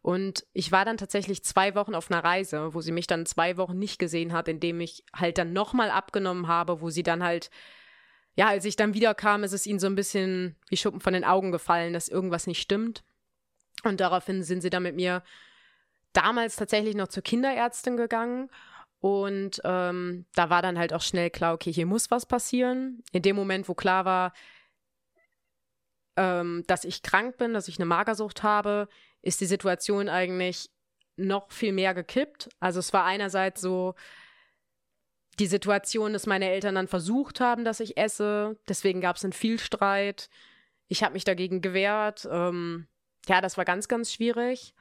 Und 0.00 0.46
ich 0.52 0.70
war 0.70 0.84
dann 0.84 0.96
tatsächlich 0.96 1.44
zwei 1.44 1.74
Wochen 1.74 1.94
auf 1.94 2.10
einer 2.10 2.22
Reise, 2.22 2.74
wo 2.74 2.80
sie 2.80 2.92
mich 2.92 3.06
dann 3.06 3.26
zwei 3.26 3.56
Wochen 3.56 3.78
nicht 3.78 3.98
gesehen 3.98 4.32
hat, 4.32 4.48
indem 4.48 4.80
ich 4.80 5.04
halt 5.14 5.38
dann 5.38 5.52
nochmal 5.52 5.90
abgenommen 5.90 6.46
habe, 6.46 6.80
wo 6.80 6.90
sie 6.90 7.02
dann 7.02 7.22
halt 7.22 7.50
ja, 8.36 8.48
als 8.48 8.64
ich 8.64 8.76
dann 8.76 8.94
wiederkam, 8.94 9.44
ist 9.44 9.52
es 9.52 9.66
ihnen 9.66 9.78
so 9.78 9.86
ein 9.86 9.94
bisschen 9.94 10.56
wie 10.68 10.76
Schuppen 10.76 11.00
von 11.00 11.12
den 11.12 11.24
Augen 11.24 11.52
gefallen, 11.52 11.92
dass 11.92 12.08
irgendwas 12.08 12.46
nicht 12.46 12.60
stimmt. 12.60 13.04
Und 13.84 14.00
daraufhin 14.00 14.42
sind 14.42 14.60
sie 14.60 14.70
dann 14.70 14.82
mit 14.82 14.96
mir 14.96 15.22
damals 16.12 16.56
tatsächlich 16.56 16.96
noch 16.96 17.08
zur 17.08 17.22
Kinderärztin 17.22 17.96
gegangen. 17.96 18.50
Und 19.00 19.60
ähm, 19.64 20.24
da 20.34 20.50
war 20.50 20.62
dann 20.62 20.78
halt 20.78 20.92
auch 20.94 21.02
schnell 21.02 21.30
klar, 21.30 21.54
okay, 21.54 21.72
hier 21.72 21.86
muss 21.86 22.10
was 22.10 22.26
passieren. 22.26 23.02
In 23.12 23.22
dem 23.22 23.36
Moment, 23.36 23.68
wo 23.68 23.74
klar 23.74 24.04
war, 24.04 24.32
ähm, 26.16 26.64
dass 26.66 26.84
ich 26.84 27.02
krank 27.02 27.36
bin, 27.36 27.54
dass 27.54 27.68
ich 27.68 27.78
eine 27.78 27.86
Magersucht 27.86 28.42
habe, 28.42 28.88
ist 29.20 29.40
die 29.40 29.46
Situation 29.46 30.08
eigentlich 30.08 30.70
noch 31.16 31.50
viel 31.52 31.72
mehr 31.72 31.94
gekippt. 31.94 32.48
Also 32.60 32.80
es 32.80 32.92
war 32.92 33.04
einerseits 33.04 33.60
so, 33.60 33.94
die 35.38 35.46
Situation, 35.46 36.12
dass 36.12 36.26
meine 36.26 36.50
Eltern 36.50 36.74
dann 36.74 36.88
versucht 36.88 37.40
haben, 37.40 37.64
dass 37.64 37.80
ich 37.80 37.96
esse. 37.96 38.58
Deswegen 38.68 39.00
gab 39.00 39.16
es 39.16 39.22
dann 39.22 39.32
viel 39.32 39.58
Streit. 39.58 40.28
Ich 40.88 41.02
habe 41.02 41.14
mich 41.14 41.24
dagegen 41.24 41.60
gewehrt. 41.60 42.28
Ähm, 42.30 42.86
ja, 43.26 43.40
das 43.40 43.56
war 43.56 43.64
ganz, 43.64 43.88
ganz 43.88 44.12
schwierig. 44.12 44.74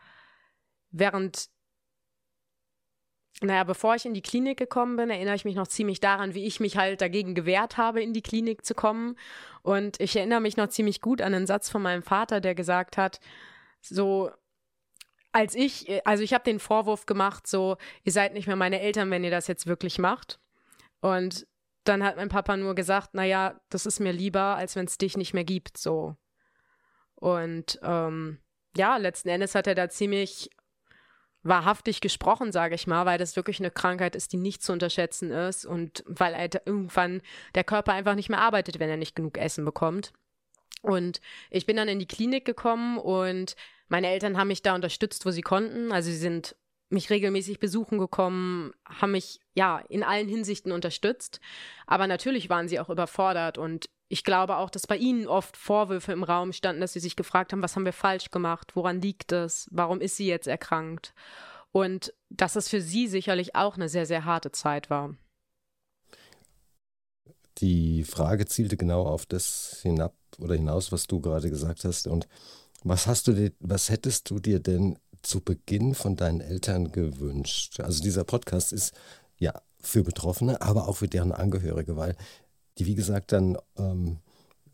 Während, 0.91 1.49
naja, 3.41 3.63
bevor 3.63 3.95
ich 3.95 4.05
in 4.05 4.13
die 4.13 4.21
Klinik 4.21 4.57
gekommen 4.57 4.95
bin, 4.95 5.09
erinnere 5.09 5.35
ich 5.35 5.45
mich 5.45 5.55
noch 5.55 5.67
ziemlich 5.67 5.99
daran, 5.99 6.33
wie 6.33 6.45
ich 6.45 6.59
mich 6.59 6.77
halt 6.77 7.01
dagegen 7.01 7.33
gewehrt 7.33 7.77
habe, 7.77 8.01
in 8.01 8.13
die 8.13 8.21
Klinik 8.21 8.65
zu 8.65 8.75
kommen. 8.75 9.17
Und 9.63 9.99
ich 9.99 10.15
erinnere 10.15 10.41
mich 10.41 10.57
noch 10.57 10.69
ziemlich 10.69 11.01
gut 11.01 11.21
an 11.21 11.33
einen 11.33 11.47
Satz 11.47 11.69
von 11.69 11.81
meinem 11.81 12.03
Vater, 12.03 12.41
der 12.41 12.53
gesagt 12.53 12.97
hat, 12.97 13.19
so, 13.81 14.31
als 15.31 15.55
ich, 15.55 16.05
also 16.05 16.23
ich 16.23 16.33
habe 16.33 16.43
den 16.43 16.59
Vorwurf 16.59 17.05
gemacht, 17.05 17.47
so, 17.47 17.77
ihr 18.03 18.11
seid 18.11 18.33
nicht 18.33 18.45
mehr 18.45 18.55
meine 18.55 18.79
Eltern, 18.79 19.09
wenn 19.09 19.23
ihr 19.23 19.31
das 19.31 19.47
jetzt 19.47 19.65
wirklich 19.65 19.97
macht. 19.97 20.39
Und 21.03 21.45
dann 21.83 22.01
hat 22.01 22.15
mein 22.15 22.29
Papa 22.29 22.55
nur 22.55 22.75
gesagt, 22.75 23.13
naja, 23.13 23.59
das 23.67 23.85
ist 23.85 23.99
mir 23.99 24.13
lieber, 24.13 24.55
als 24.55 24.77
wenn 24.77 24.85
es 24.85 24.97
dich 24.97 25.17
nicht 25.17 25.33
mehr 25.33 25.43
gibt, 25.43 25.77
so. 25.77 26.15
Und 27.15 27.77
ähm, 27.83 28.39
ja, 28.77 28.95
letzten 28.95 29.27
Endes 29.27 29.53
hat 29.53 29.67
er 29.67 29.75
da 29.75 29.89
ziemlich 29.89 30.49
wahrhaftig 31.41 31.99
gesprochen, 31.99 32.53
sage 32.53 32.75
ich 32.75 32.87
mal, 32.87 33.05
weil 33.05 33.17
das 33.17 33.35
wirklich 33.35 33.59
eine 33.59 33.69
Krankheit 33.69 34.15
ist, 34.15 34.31
die 34.31 34.37
nicht 34.37 34.63
zu 34.63 34.71
unterschätzen 34.71 35.31
ist 35.31 35.65
und 35.65 36.05
weil 36.07 36.37
halt 36.37 36.61
irgendwann 36.65 37.21
der 37.53 37.65
Körper 37.65 37.91
einfach 37.91 38.15
nicht 38.15 38.29
mehr 38.29 38.39
arbeitet, 38.39 38.79
wenn 38.79 38.89
er 38.89 38.95
nicht 38.95 39.13
genug 39.13 39.37
Essen 39.37 39.65
bekommt. 39.65 40.13
Und 40.83 41.19
ich 41.49 41.65
bin 41.65 41.75
dann 41.75 41.89
in 41.89 41.99
die 41.99 42.07
Klinik 42.07 42.45
gekommen 42.45 42.97
und 42.97 43.57
meine 43.89 44.07
Eltern 44.07 44.37
haben 44.37 44.47
mich 44.47 44.61
da 44.61 44.73
unterstützt, 44.73 45.25
wo 45.25 45.31
sie 45.31 45.41
konnten. 45.41 45.91
Also 45.91 46.11
sie 46.11 46.17
sind 46.17 46.55
mich 46.93 47.09
regelmäßig 47.09 47.59
besuchen 47.59 47.97
gekommen, 47.97 48.71
haben 48.85 49.11
mich 49.11 49.39
ja 49.55 49.79
in 49.89 50.03
allen 50.03 50.27
Hinsichten 50.27 50.71
unterstützt. 50.71 51.39
Aber 51.87 52.07
natürlich 52.07 52.49
waren 52.49 52.67
sie 52.67 52.79
auch 52.79 52.89
überfordert 52.89 53.57
und 53.57 53.89
ich 54.07 54.23
glaube 54.23 54.57
auch, 54.57 54.69
dass 54.69 54.85
bei 54.85 54.97
ihnen 54.97 55.27
oft 55.27 55.57
Vorwürfe 55.57 56.11
im 56.11 56.23
Raum 56.23 56.53
standen, 56.53 56.81
dass 56.81 56.93
sie 56.93 56.99
sich 56.99 57.15
gefragt 57.15 57.51
haben, 57.51 57.63
was 57.63 57.75
haben 57.75 57.85
wir 57.85 57.93
falsch 57.93 58.29
gemacht, 58.29 58.75
woran 58.75 59.01
liegt 59.01 59.31
es, 59.31 59.67
warum 59.71 60.01
ist 60.01 60.17
sie 60.17 60.27
jetzt 60.27 60.47
erkrankt? 60.47 61.13
Und 61.71 62.13
dass 62.29 62.55
es 62.55 62.69
für 62.69 62.79
sie 62.79 63.07
sicherlich 63.07 63.55
auch 63.55 63.75
eine 63.75 63.89
sehr, 63.89 64.05
sehr 64.05 64.25
harte 64.25 64.51
Zeit 64.51 64.91
war. 64.91 65.15
Die 67.57 68.03
Frage 68.03 68.45
zielte 68.45 68.77
genau 68.77 69.03
auf 69.03 69.25
das 69.25 69.79
hinab 69.81 70.15
oder 70.39 70.55
hinaus, 70.55 70.91
was 70.91 71.07
du 71.07 71.19
gerade 71.19 71.49
gesagt 71.49 71.83
hast. 71.83 72.05
Und 72.07 72.27
was 72.83 73.07
hast 73.07 73.27
du 73.27 73.33
dir, 73.33 73.51
was 73.59 73.89
hättest 73.89 74.29
du 74.29 74.39
dir 74.39 74.59
denn 74.59 74.99
zu 75.23 75.41
Beginn 75.41 75.95
von 75.95 76.15
deinen 76.15 76.41
Eltern 76.41 76.91
gewünscht? 76.91 77.79
Also 77.79 78.03
dieser 78.03 78.23
Podcast 78.23 78.73
ist 78.73 78.93
ja 79.37 79.53
für 79.79 80.03
Betroffene, 80.03 80.61
aber 80.61 80.87
auch 80.87 80.97
für 80.97 81.07
deren 81.07 81.31
Angehörige, 81.31 81.97
weil 81.97 82.15
die, 82.77 82.85
wie 82.85 82.95
gesagt, 82.95 83.31
dann 83.31 83.57
ähm, 83.77 84.19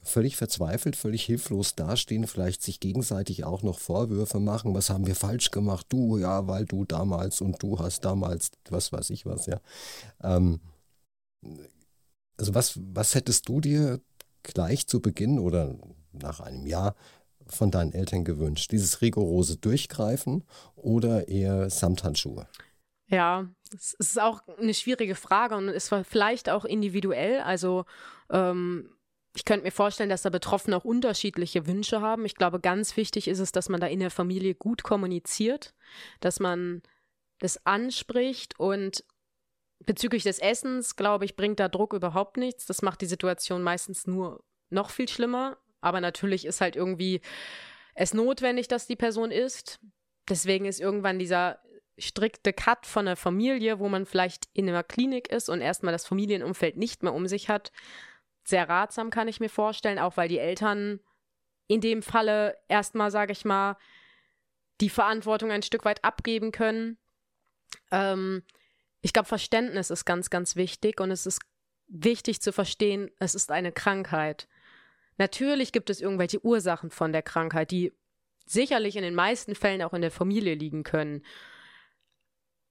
völlig 0.02 0.38
verzweifelt, 0.38 0.96
völlig 0.96 1.24
hilflos 1.24 1.76
dastehen, 1.76 2.28
vielleicht 2.28 2.62
sich 2.64 2.80
gegenseitig 2.80 3.44
auch 3.44 3.64
noch 3.64 3.80
Vorwürfe 3.80 4.40
machen, 4.40 4.74
was 4.74 4.90
haben 4.90 5.08
wir 5.08 5.16
falsch 5.16 5.52
gemacht, 5.52 5.88
du, 5.90 6.18
ja, 6.18 6.48
weil 6.48 6.66
du 6.66 6.86
damals 6.86 7.42
und 7.42 7.62
du 7.62 7.80
hast 7.80 8.06
damals, 8.06 8.52
was 8.70 8.92
weiß 8.92 9.10
ich 9.10 9.26
was, 9.26 9.46
ja. 9.46 9.60
Ähm, 10.24 10.60
also 12.38 12.54
was, 12.54 12.80
was 12.94 13.16
hättest 13.16 13.50
du 13.50 13.60
dir 13.60 14.00
gleich 14.44 14.88
zu 14.88 15.02
Beginn 15.02 15.40
oder 15.40 15.76
nach 16.12 16.40
einem 16.40 16.66
Jahr 16.66 16.96
von 17.50 17.72
deinen 17.72 17.94
Eltern 17.94 18.24
gewünscht? 18.24 18.72
Dieses 18.72 19.02
rigorose 19.02 19.58
Durchgreifen 19.58 20.44
oder 20.76 21.28
eher 21.28 21.70
Samthandschuhe? 21.70 22.48
Ja, 23.08 23.48
es 23.74 23.94
ist 23.94 24.20
auch 24.22 24.42
eine 24.60 24.74
schwierige 24.74 25.16
Frage 25.16 25.56
und 25.56 25.68
ist 25.68 25.94
vielleicht 26.08 26.50
auch 26.50 26.64
individuell. 26.64 27.40
Also 27.42 27.86
ähm, 28.30 28.92
ich 29.36 29.46
könnte 29.46 29.66
mir 29.66 29.72
vorstellen, 29.72 30.10
dass 30.10 30.22
da 30.22 30.30
Betroffene 30.30 30.78
auch 30.78 30.86
unterschiedliche 30.86 31.66
Wünsche 31.66 32.02
haben. 32.02 32.26
Ich 32.26 32.36
glaube, 32.36 32.60
ganz 32.60 32.98
wichtig 32.98 33.28
ist 33.28 33.40
es, 33.40 33.52
dass 33.52 33.70
man 33.70 33.80
da 33.80 33.88
in 33.88 34.00
der 34.00 34.12
Familie 34.12 34.54
gut 34.54 34.84
kommuniziert, 34.84 35.74
dass 36.20 36.40
man 36.40 36.82
das 37.40 37.66
anspricht 37.66 38.60
und 38.60 39.04
bezüglich 39.86 40.24
des 40.24 40.40
Essens, 40.40 40.96
glaube 40.96 41.26
ich, 41.26 41.36
bringt 41.36 41.60
da 41.60 41.70
Druck 41.70 41.94
überhaupt 41.94 42.38
nichts. 42.38 42.66
Das 42.66 42.82
macht 42.82 43.02
die 43.02 43.06
Situation 43.06 43.64
meistens 43.64 44.08
nur 44.08 44.44
noch 44.70 44.90
viel 44.90 45.08
schlimmer. 45.08 45.58
Aber 45.82 46.02
natürlich 46.02 46.46
ist 46.46 46.62
halt 46.62 46.76
irgendwie 46.76 47.22
es 47.96 48.14
notwendig, 48.14 48.68
dass 48.68 48.88
die 48.88 48.96
Person 48.96 49.32
isst. 49.32 49.80
Deswegen 50.30 50.66
ist 50.66 50.80
irgendwann 50.80 51.20
dieser 51.20 51.60
strikte 51.98 52.54
Cut 52.54 52.86
von 52.86 53.08
einer 53.08 53.16
Familie, 53.16 53.80
wo 53.80 53.90
man 53.90 54.06
vielleicht 54.06 54.48
in 54.54 54.70
einer 54.70 54.84
Klinik 54.84 55.30
ist 55.30 55.50
und 55.50 55.62
erstmal 55.62 55.92
das 55.92 56.06
Familienumfeld 56.06 56.78
nicht 56.78 57.04
mehr 57.04 57.14
um 57.14 57.28
sich 57.28 57.50
hat, 57.50 57.72
sehr 58.44 58.68
ratsam, 58.68 59.10
kann 59.10 59.28
ich 59.28 59.40
mir 59.40 59.50
vorstellen, 59.50 60.00
auch 60.00 60.18
weil 60.18 60.30
die 60.30 60.40
Eltern 60.40 61.00
in 61.68 61.82
dem 61.82 62.02
Falle 62.02 62.58
erstmal, 62.68 63.12
sage 63.12 63.32
ich 63.32 63.46
mal, 63.46 63.78
die 64.82 64.90
Verantwortung 64.90 65.52
ein 65.52 65.62
Stück 65.62 65.86
weit 65.86 66.04
abgeben 66.04 66.52
können. 66.52 66.98
Ähm, 67.92 68.44
ich 69.02 69.14
glaube, 69.14 69.28
Verständnis 69.28 69.90
ist 69.90 70.06
ganz, 70.06 70.30
ganz 70.30 70.56
wichtig 70.56 71.00
und 71.00 71.12
es 71.12 71.26
ist 71.26 71.42
wichtig 71.88 72.42
zu 72.42 72.52
verstehen, 72.52 73.12
es 73.20 73.36
ist 73.36 73.52
eine 73.52 73.72
Krankheit. 73.72 74.48
Natürlich 75.20 75.74
gibt 75.74 75.90
es 75.90 76.00
irgendwelche 76.00 76.44
Ursachen 76.44 76.90
von 76.90 77.12
der 77.12 77.22
Krankheit, 77.22 77.72
die 77.72 77.94
sicherlich 78.46 78.96
in 78.96 79.04
den 79.04 79.14
meisten 79.14 79.54
Fällen 79.54 79.84
auch 79.84 79.94
in 79.94 80.02
der 80.02 80.12
Familie 80.12 80.56
liegen 80.56 80.84
können. 80.84 81.24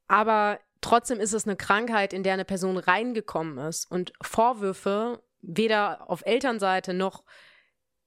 Aber 0.09 0.59
trotzdem 0.81 1.21
ist 1.21 1.35
es 1.35 1.47
eine 1.47 1.57
Krankheit, 1.57 2.15
in 2.15 2.23
der 2.23 2.33
eine 2.33 2.47
Person 2.47 2.79
reingekommen 2.79 3.59
ist. 3.59 3.89
Und 3.91 4.15
Vorwürfe, 4.23 5.23
weder 5.43 6.11
auf 6.11 6.25
Elternseite 6.25 6.95
noch 6.95 7.23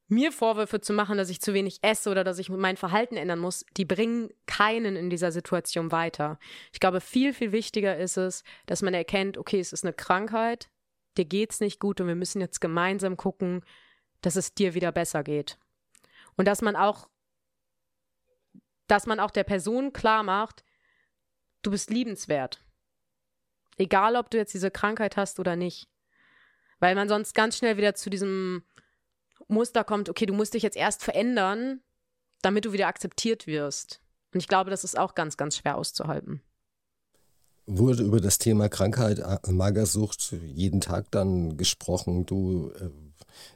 mir 0.07 0.31
Vorwürfe 0.31 0.81
zu 0.81 0.91
machen, 0.91 1.17
dass 1.17 1.29
ich 1.29 1.39
zu 1.39 1.53
wenig 1.53 1.77
esse 1.83 2.10
oder 2.10 2.24
dass 2.24 2.39
ich 2.39 2.50
mein 2.50 2.77
Verhalten 2.77 3.15
ändern 3.15 3.39
muss, 3.39 3.63
die 3.77 3.86
bringen 3.86 4.29
keinen 4.48 4.95
in 4.95 5.12
dieser 5.12 5.31
Situation 5.31 5.91
weiter. 5.91 6.39
Ich 6.74 6.79
glaube, 6.81 7.00
viel, 7.00 7.33
viel 7.33 7.51
wichtiger 7.51 7.95
ist 7.95 8.17
es, 8.17 8.43
dass 8.65 8.81
man 8.81 8.95
erkennt, 8.95 9.38
okay, 9.38 9.60
es 9.60 9.71
ist 9.71 9.86
eine 9.86 9.93
Krankheit, 9.93 10.69
dir 11.17 11.25
geht's 11.25 11.62
nicht 11.62 11.79
gut 11.79 12.01
und 12.01 12.07
wir 12.07 12.15
müssen 12.15 12.41
jetzt 12.41 12.60
gemeinsam 12.60 13.15
gucken, 13.15 13.63
dass 14.22 14.36
es 14.36 14.54
dir 14.54 14.74
wieder 14.74 14.92
besser 14.92 15.24
geht. 15.24 15.58
Und 16.38 16.48
dass 16.48 16.62
man 16.62 16.75
auch, 16.75 17.10
dass 18.88 19.06
man 19.06 19.20
auch 19.20 19.32
der 19.32 19.44
Person 19.44 19.94
klar 19.94 20.24
macht, 20.24 20.63
du 21.62 21.72
bist 21.72 21.90
liebenswert. 21.90 22.63
Egal, 23.78 24.16
ob 24.16 24.30
du 24.30 24.38
jetzt 24.38 24.54
diese 24.54 24.72
Krankheit 24.72 25.18
hast 25.18 25.40
oder 25.40 25.56
nicht. 25.56 25.90
Weil 26.80 26.96
man 26.96 27.10
sonst 27.10 27.34
ganz 27.34 27.58
schnell 27.58 27.78
wieder 27.78 27.96
zu 27.96 28.10
diesem 28.10 28.63
Muster 29.48 29.84
kommt, 29.84 30.10
okay, 30.10 30.25
du 30.25 30.34
musst 30.34 30.54
dich 30.54 30.63
jetzt 30.63 30.78
erst 30.78 31.04
verändern, 31.04 31.82
damit 32.42 32.66
du 32.66 32.74
wieder 32.74 32.88
akzeptiert 32.88 33.48
wirst. 33.48 34.01
Und 34.34 34.40
ich 34.40 34.48
glaube, 34.48 34.70
das 34.70 34.84
ist 34.84 34.98
auch 34.98 35.13
ganz, 35.13 35.38
ganz 35.38 35.58
schwer 35.58 35.78
auszuhalten. 35.78 36.42
Wurde 37.68 38.04
über 38.04 38.20
das 38.20 38.38
Thema 38.38 38.70
Krankheit, 38.70 39.20
äh, 39.20 39.51
Magersucht 39.51 40.32
jeden 40.32 40.82
Tag 40.82 41.12
dann 41.12 41.58
gesprochen? 41.58 42.25
Du, 42.25 42.72
äh, 42.72 42.90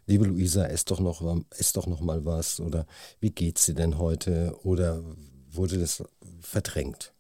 liebe 0.05 0.25
Luisa, 0.25 0.65
ess 0.65 0.86
doch 0.86 1.00
noch, 1.00 1.22
ess 1.51 1.74
doch 1.74 1.88
noch 1.88 2.01
mal 2.01 2.25
was. 2.25 2.60
Oder 2.60 2.86
wie 3.20 3.32
geht's 3.32 3.65
dir 3.65 3.75
denn 3.75 3.98
heute? 3.98 4.58
Oder 4.63 5.03
wurde 5.51 5.79
das 5.79 6.03
verdrängt? 6.41 7.15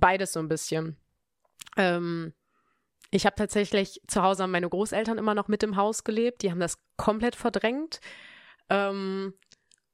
beides 0.00 0.32
so 0.32 0.40
ein 0.40 0.48
bisschen. 0.48 0.96
Ähm, 1.76 2.32
ich 3.10 3.26
habe 3.26 3.36
tatsächlich 3.36 4.00
zu 4.08 4.22
Hause 4.22 4.46
meine 4.46 4.68
Großeltern 4.68 5.18
immer 5.18 5.34
noch 5.34 5.48
mit 5.48 5.62
im 5.62 5.76
Haus 5.76 6.04
gelebt. 6.04 6.42
Die 6.42 6.50
haben 6.50 6.60
das 6.60 6.78
komplett 6.96 7.36
verdrängt. 7.36 8.00
Ähm, 8.68 9.34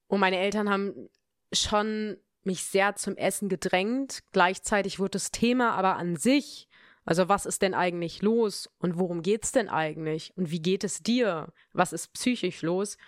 und 0.06 0.20
meine 0.20 0.38
Eltern 0.38 0.70
haben 0.70 1.08
schon 1.52 2.16
mich 2.42 2.62
sehr 2.62 2.94
zum 2.96 3.16
Essen 3.16 3.48
gedrängt. 3.48 4.22
Gleichzeitig 4.32 4.98
wurde 4.98 5.12
das 5.12 5.30
Thema 5.30 5.72
aber 5.72 5.96
an 5.96 6.16
sich, 6.16 6.68
also 7.06 7.28
was 7.28 7.46
ist 7.46 7.62
denn 7.62 7.72
eigentlich 7.72 8.20
los 8.20 8.68
und 8.78 8.98
worum 8.98 9.22
geht 9.22 9.44
es 9.44 9.52
denn 9.52 9.68
eigentlich 9.68 10.36
und 10.36 10.50
wie 10.50 10.60
geht 10.60 10.82
es 10.84 11.02
dir? 11.02 11.52
Was 11.72 11.92
ist 11.92 12.12
psychisch 12.12 12.62
los? 12.62 12.98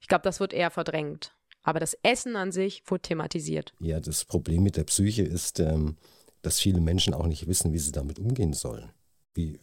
Ich 0.00 0.08
glaube, 0.08 0.22
das 0.22 0.40
wird 0.40 0.52
eher 0.52 0.70
verdrängt. 0.70 1.32
Aber 1.62 1.80
das 1.80 1.96
Essen 2.02 2.36
an 2.36 2.52
sich 2.52 2.82
wurde 2.86 3.02
thematisiert. 3.02 3.72
Ja, 3.78 4.00
das 4.00 4.24
Problem 4.24 4.64
mit 4.64 4.76
der 4.76 4.84
Psyche 4.84 5.22
ist, 5.22 5.60
ähm, 5.60 5.96
dass 6.42 6.60
viele 6.60 6.80
Menschen 6.80 7.14
auch 7.14 7.26
nicht 7.26 7.46
wissen, 7.46 7.72
wie 7.72 7.78
sie 7.78 7.92
damit 7.92 8.18
umgehen 8.18 8.52
sollen. 8.52 8.90
Wie, 9.34 9.58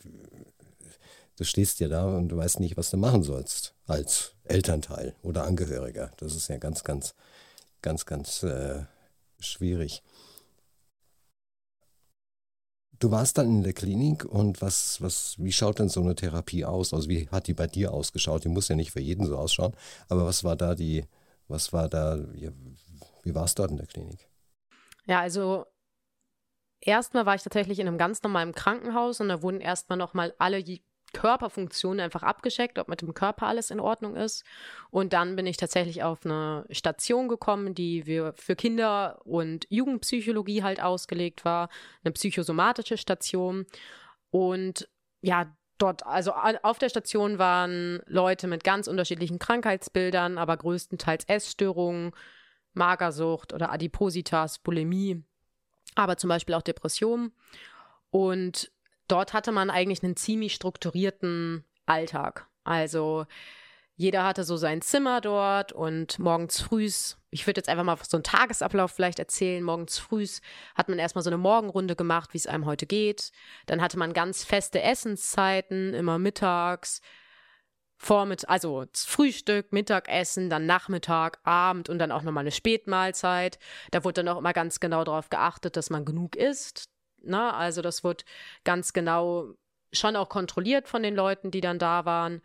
du 1.35 1.43
stehst 1.43 1.79
ja 1.79 1.89
da 1.89 2.17
und 2.17 2.29
du 2.29 2.37
weißt 2.37 2.59
nicht, 2.59 2.77
was 2.77 2.89
du 2.89 2.97
machen 2.97 3.23
sollst 3.23 3.75
als 3.85 4.33
Elternteil 4.45 5.15
oder 5.21 5.43
Angehöriger. 5.43 6.11
Das 6.17 6.35
ist 6.35 6.47
ja 6.47 6.57
ganz, 6.57 6.83
ganz, 6.83 7.13
ganz, 7.81 8.05
ganz 8.05 8.41
äh, 8.43 8.85
schwierig. 9.39 10.01
Du 13.01 13.09
warst 13.09 13.39
dann 13.39 13.47
in 13.47 13.63
der 13.63 13.73
Klinik 13.73 14.25
und 14.25 14.61
was, 14.61 15.01
was, 15.01 15.35
wie 15.39 15.51
schaut 15.51 15.79
denn 15.79 15.89
so 15.89 16.01
eine 16.01 16.13
Therapie 16.13 16.65
aus? 16.65 16.93
Also 16.93 17.09
wie 17.09 17.27
hat 17.29 17.47
die 17.47 17.55
bei 17.55 17.65
dir 17.65 17.93
ausgeschaut? 17.93 18.43
Die 18.43 18.49
muss 18.49 18.67
ja 18.67 18.75
nicht 18.75 18.91
für 18.91 18.99
jeden 18.99 19.25
so 19.25 19.37
ausschauen, 19.37 19.73
aber 20.07 20.23
was 20.23 20.43
war 20.43 20.55
da 20.55 20.75
die, 20.75 21.05
was 21.47 21.73
war 21.73 21.89
da, 21.89 22.19
wie, 23.23 23.33
war 23.33 23.45
es 23.45 23.55
dort 23.55 23.71
in 23.71 23.77
der 23.77 23.87
Klinik? 23.87 24.29
Ja, 25.07 25.19
also 25.19 25.65
erstmal 26.79 27.25
war 27.25 27.33
ich 27.33 27.41
tatsächlich 27.41 27.79
in 27.79 27.87
einem 27.87 27.97
ganz 27.97 28.21
normalen 28.21 28.53
Krankenhaus 28.53 29.19
und 29.19 29.29
da 29.29 29.41
wurden 29.41 29.61
erstmal 29.61 29.97
nochmal 29.97 30.35
alle 30.37 30.59
Körperfunktionen 31.13 31.99
einfach 31.99 32.23
abgescheckt, 32.23 32.79
ob 32.79 32.87
mit 32.87 33.01
dem 33.01 33.13
Körper 33.13 33.47
alles 33.47 33.71
in 33.71 33.79
Ordnung 33.79 34.15
ist. 34.15 34.43
Und 34.89 35.13
dann 35.13 35.35
bin 35.35 35.45
ich 35.45 35.57
tatsächlich 35.57 36.03
auf 36.03 36.25
eine 36.25 36.65
Station 36.69 37.27
gekommen, 37.27 37.75
die 37.75 38.05
wir 38.05 38.33
für 38.33 38.55
Kinder- 38.55 39.19
und 39.25 39.65
Jugendpsychologie 39.69 40.63
halt 40.63 40.81
ausgelegt 40.81 41.45
war, 41.45 41.69
eine 42.03 42.11
psychosomatische 42.11 42.97
Station. 42.97 43.65
Und 44.29 44.87
ja, 45.21 45.55
dort, 45.77 46.05
also 46.05 46.33
auf 46.33 46.79
der 46.79 46.89
Station 46.89 47.37
waren 47.37 48.01
Leute 48.05 48.47
mit 48.47 48.63
ganz 48.63 48.87
unterschiedlichen 48.87 49.39
Krankheitsbildern, 49.39 50.37
aber 50.37 50.57
größtenteils 50.57 51.25
Essstörungen, 51.25 52.11
Magersucht 52.73 53.53
oder 53.53 53.71
Adipositas, 53.71 54.59
Bulimie 54.59 55.23
aber 55.95 56.17
zum 56.17 56.29
Beispiel 56.29 56.55
auch 56.55 56.61
Depressionen. 56.61 57.31
Und 58.09 58.71
dort 59.11 59.33
hatte 59.33 59.51
man 59.51 59.69
eigentlich 59.69 60.03
einen 60.03 60.15
ziemlich 60.15 60.53
strukturierten 60.53 61.65
Alltag. 61.85 62.47
Also 62.63 63.25
jeder 63.95 64.23
hatte 64.23 64.43
so 64.43 64.57
sein 64.57 64.81
Zimmer 64.81 65.21
dort 65.21 65.73
und 65.73 66.17
morgens 66.17 66.59
frühs, 66.61 67.17
ich 67.29 67.45
würde 67.45 67.59
jetzt 67.59 67.69
einfach 67.69 67.83
mal 67.83 67.97
so 68.01 68.17
einen 68.17 68.23
Tagesablauf 68.23 68.91
vielleicht 68.91 69.19
erzählen, 69.19 69.63
morgens 69.63 69.99
frühs 69.99 70.41
hat 70.75 70.89
man 70.89 70.97
erstmal 70.97 71.23
so 71.23 71.29
eine 71.29 71.37
Morgenrunde 71.37 71.95
gemacht, 71.95 72.33
wie 72.33 72.37
es 72.37 72.47
einem 72.47 72.65
heute 72.65 72.87
geht. 72.87 73.31
Dann 73.67 73.81
hatte 73.81 73.99
man 73.99 74.13
ganz 74.13 74.43
feste 74.43 74.81
Essenszeiten, 74.81 75.93
immer 75.93 76.17
mittags, 76.17 77.01
Vormittag, 77.97 78.49
also 78.49 78.85
Frühstück, 78.95 79.71
Mittagessen, 79.71 80.49
dann 80.49 80.65
Nachmittag, 80.65 81.37
Abend 81.43 81.87
und 81.87 81.99
dann 81.99 82.11
auch 82.11 82.23
nochmal 82.23 82.41
eine 82.41 82.51
Spätmahlzeit. 82.51 83.59
Da 83.91 84.03
wurde 84.03 84.23
dann 84.23 84.33
auch 84.33 84.39
immer 84.39 84.53
ganz 84.53 84.79
genau 84.79 85.03
darauf 85.03 85.29
geachtet, 85.29 85.77
dass 85.77 85.91
man 85.91 86.05
genug 86.05 86.35
isst. 86.35 86.89
Na, 87.23 87.53
also 87.53 87.81
das 87.81 88.03
wird 88.03 88.25
ganz 88.63 88.93
genau 88.93 89.53
schon 89.93 90.15
auch 90.15 90.29
kontrolliert 90.29 90.87
von 90.87 91.03
den 91.03 91.15
Leuten, 91.15 91.51
die 91.51 91.61
dann 91.61 91.79
da 91.79 92.05
waren. 92.05 92.41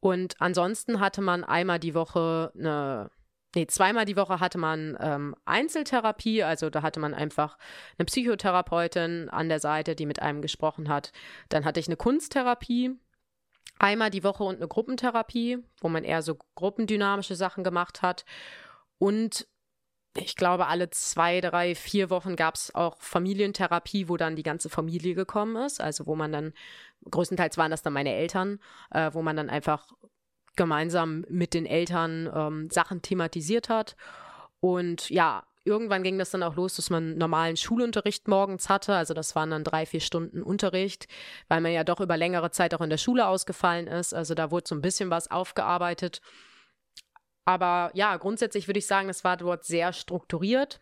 Und 0.00 0.40
ansonsten 0.40 1.00
hatte 1.00 1.20
man 1.20 1.44
einmal 1.44 1.78
die 1.78 1.94
Woche 1.94 2.52
eine, 2.58 3.10
nee, 3.54 3.66
zweimal 3.66 4.06
die 4.06 4.16
Woche 4.16 4.40
hatte 4.40 4.58
man 4.58 4.96
ähm, 5.00 5.36
Einzeltherapie, 5.44 6.42
also 6.42 6.70
da 6.70 6.82
hatte 6.82 7.00
man 7.00 7.14
einfach 7.14 7.58
eine 7.98 8.06
Psychotherapeutin 8.06 9.28
an 9.28 9.48
der 9.48 9.60
Seite, 9.60 9.94
die 9.94 10.06
mit 10.06 10.22
einem 10.22 10.42
gesprochen 10.42 10.88
hat. 10.88 11.12
Dann 11.50 11.64
hatte 11.64 11.80
ich 11.80 11.86
eine 11.86 11.96
Kunsttherapie, 11.96 12.96
einmal 13.78 14.10
die 14.10 14.24
Woche 14.24 14.44
und 14.44 14.56
eine 14.56 14.68
Gruppentherapie, 14.68 15.58
wo 15.80 15.88
man 15.88 16.04
eher 16.04 16.22
so 16.22 16.36
gruppendynamische 16.54 17.34
Sachen 17.34 17.62
gemacht 17.62 18.02
hat. 18.02 18.24
Und 18.98 19.46
ich 20.16 20.34
glaube, 20.34 20.66
alle 20.66 20.90
zwei, 20.90 21.40
drei, 21.40 21.74
vier 21.74 22.10
Wochen 22.10 22.34
gab 22.36 22.56
es 22.56 22.74
auch 22.74 23.00
Familientherapie, 23.00 24.08
wo 24.08 24.16
dann 24.16 24.36
die 24.36 24.42
ganze 24.42 24.68
Familie 24.68 25.14
gekommen 25.14 25.56
ist. 25.64 25.80
Also 25.80 26.06
wo 26.06 26.16
man 26.16 26.32
dann, 26.32 26.52
größtenteils 27.10 27.56
waren 27.58 27.70
das 27.70 27.82
dann 27.82 27.92
meine 27.92 28.14
Eltern, 28.14 28.58
äh, 28.90 29.10
wo 29.12 29.22
man 29.22 29.36
dann 29.36 29.50
einfach 29.50 29.86
gemeinsam 30.56 31.24
mit 31.28 31.54
den 31.54 31.64
Eltern 31.64 32.28
ähm, 32.34 32.70
Sachen 32.70 33.02
thematisiert 33.02 33.68
hat. 33.68 33.96
Und 34.58 35.08
ja, 35.10 35.44
irgendwann 35.64 36.02
ging 36.02 36.18
das 36.18 36.30
dann 36.30 36.42
auch 36.42 36.56
los, 36.56 36.74
dass 36.74 36.90
man 36.90 37.16
normalen 37.16 37.56
Schulunterricht 37.56 38.26
morgens 38.26 38.68
hatte. 38.68 38.94
Also 38.94 39.14
das 39.14 39.36
waren 39.36 39.50
dann 39.50 39.64
drei, 39.64 39.86
vier 39.86 40.00
Stunden 40.00 40.42
Unterricht, 40.42 41.06
weil 41.48 41.60
man 41.60 41.72
ja 41.72 41.84
doch 41.84 42.00
über 42.00 42.16
längere 42.16 42.50
Zeit 42.50 42.74
auch 42.74 42.80
in 42.80 42.90
der 42.90 42.98
Schule 42.98 43.26
ausgefallen 43.28 43.86
ist. 43.86 44.12
Also 44.12 44.34
da 44.34 44.50
wurde 44.50 44.68
so 44.68 44.74
ein 44.74 44.82
bisschen 44.82 45.10
was 45.10 45.30
aufgearbeitet. 45.30 46.20
Aber 47.44 47.90
ja, 47.94 48.16
grundsätzlich 48.16 48.68
würde 48.68 48.78
ich 48.78 48.86
sagen, 48.86 49.08
es 49.08 49.24
war 49.24 49.36
dort 49.36 49.64
sehr 49.64 49.92
strukturiert. 49.92 50.80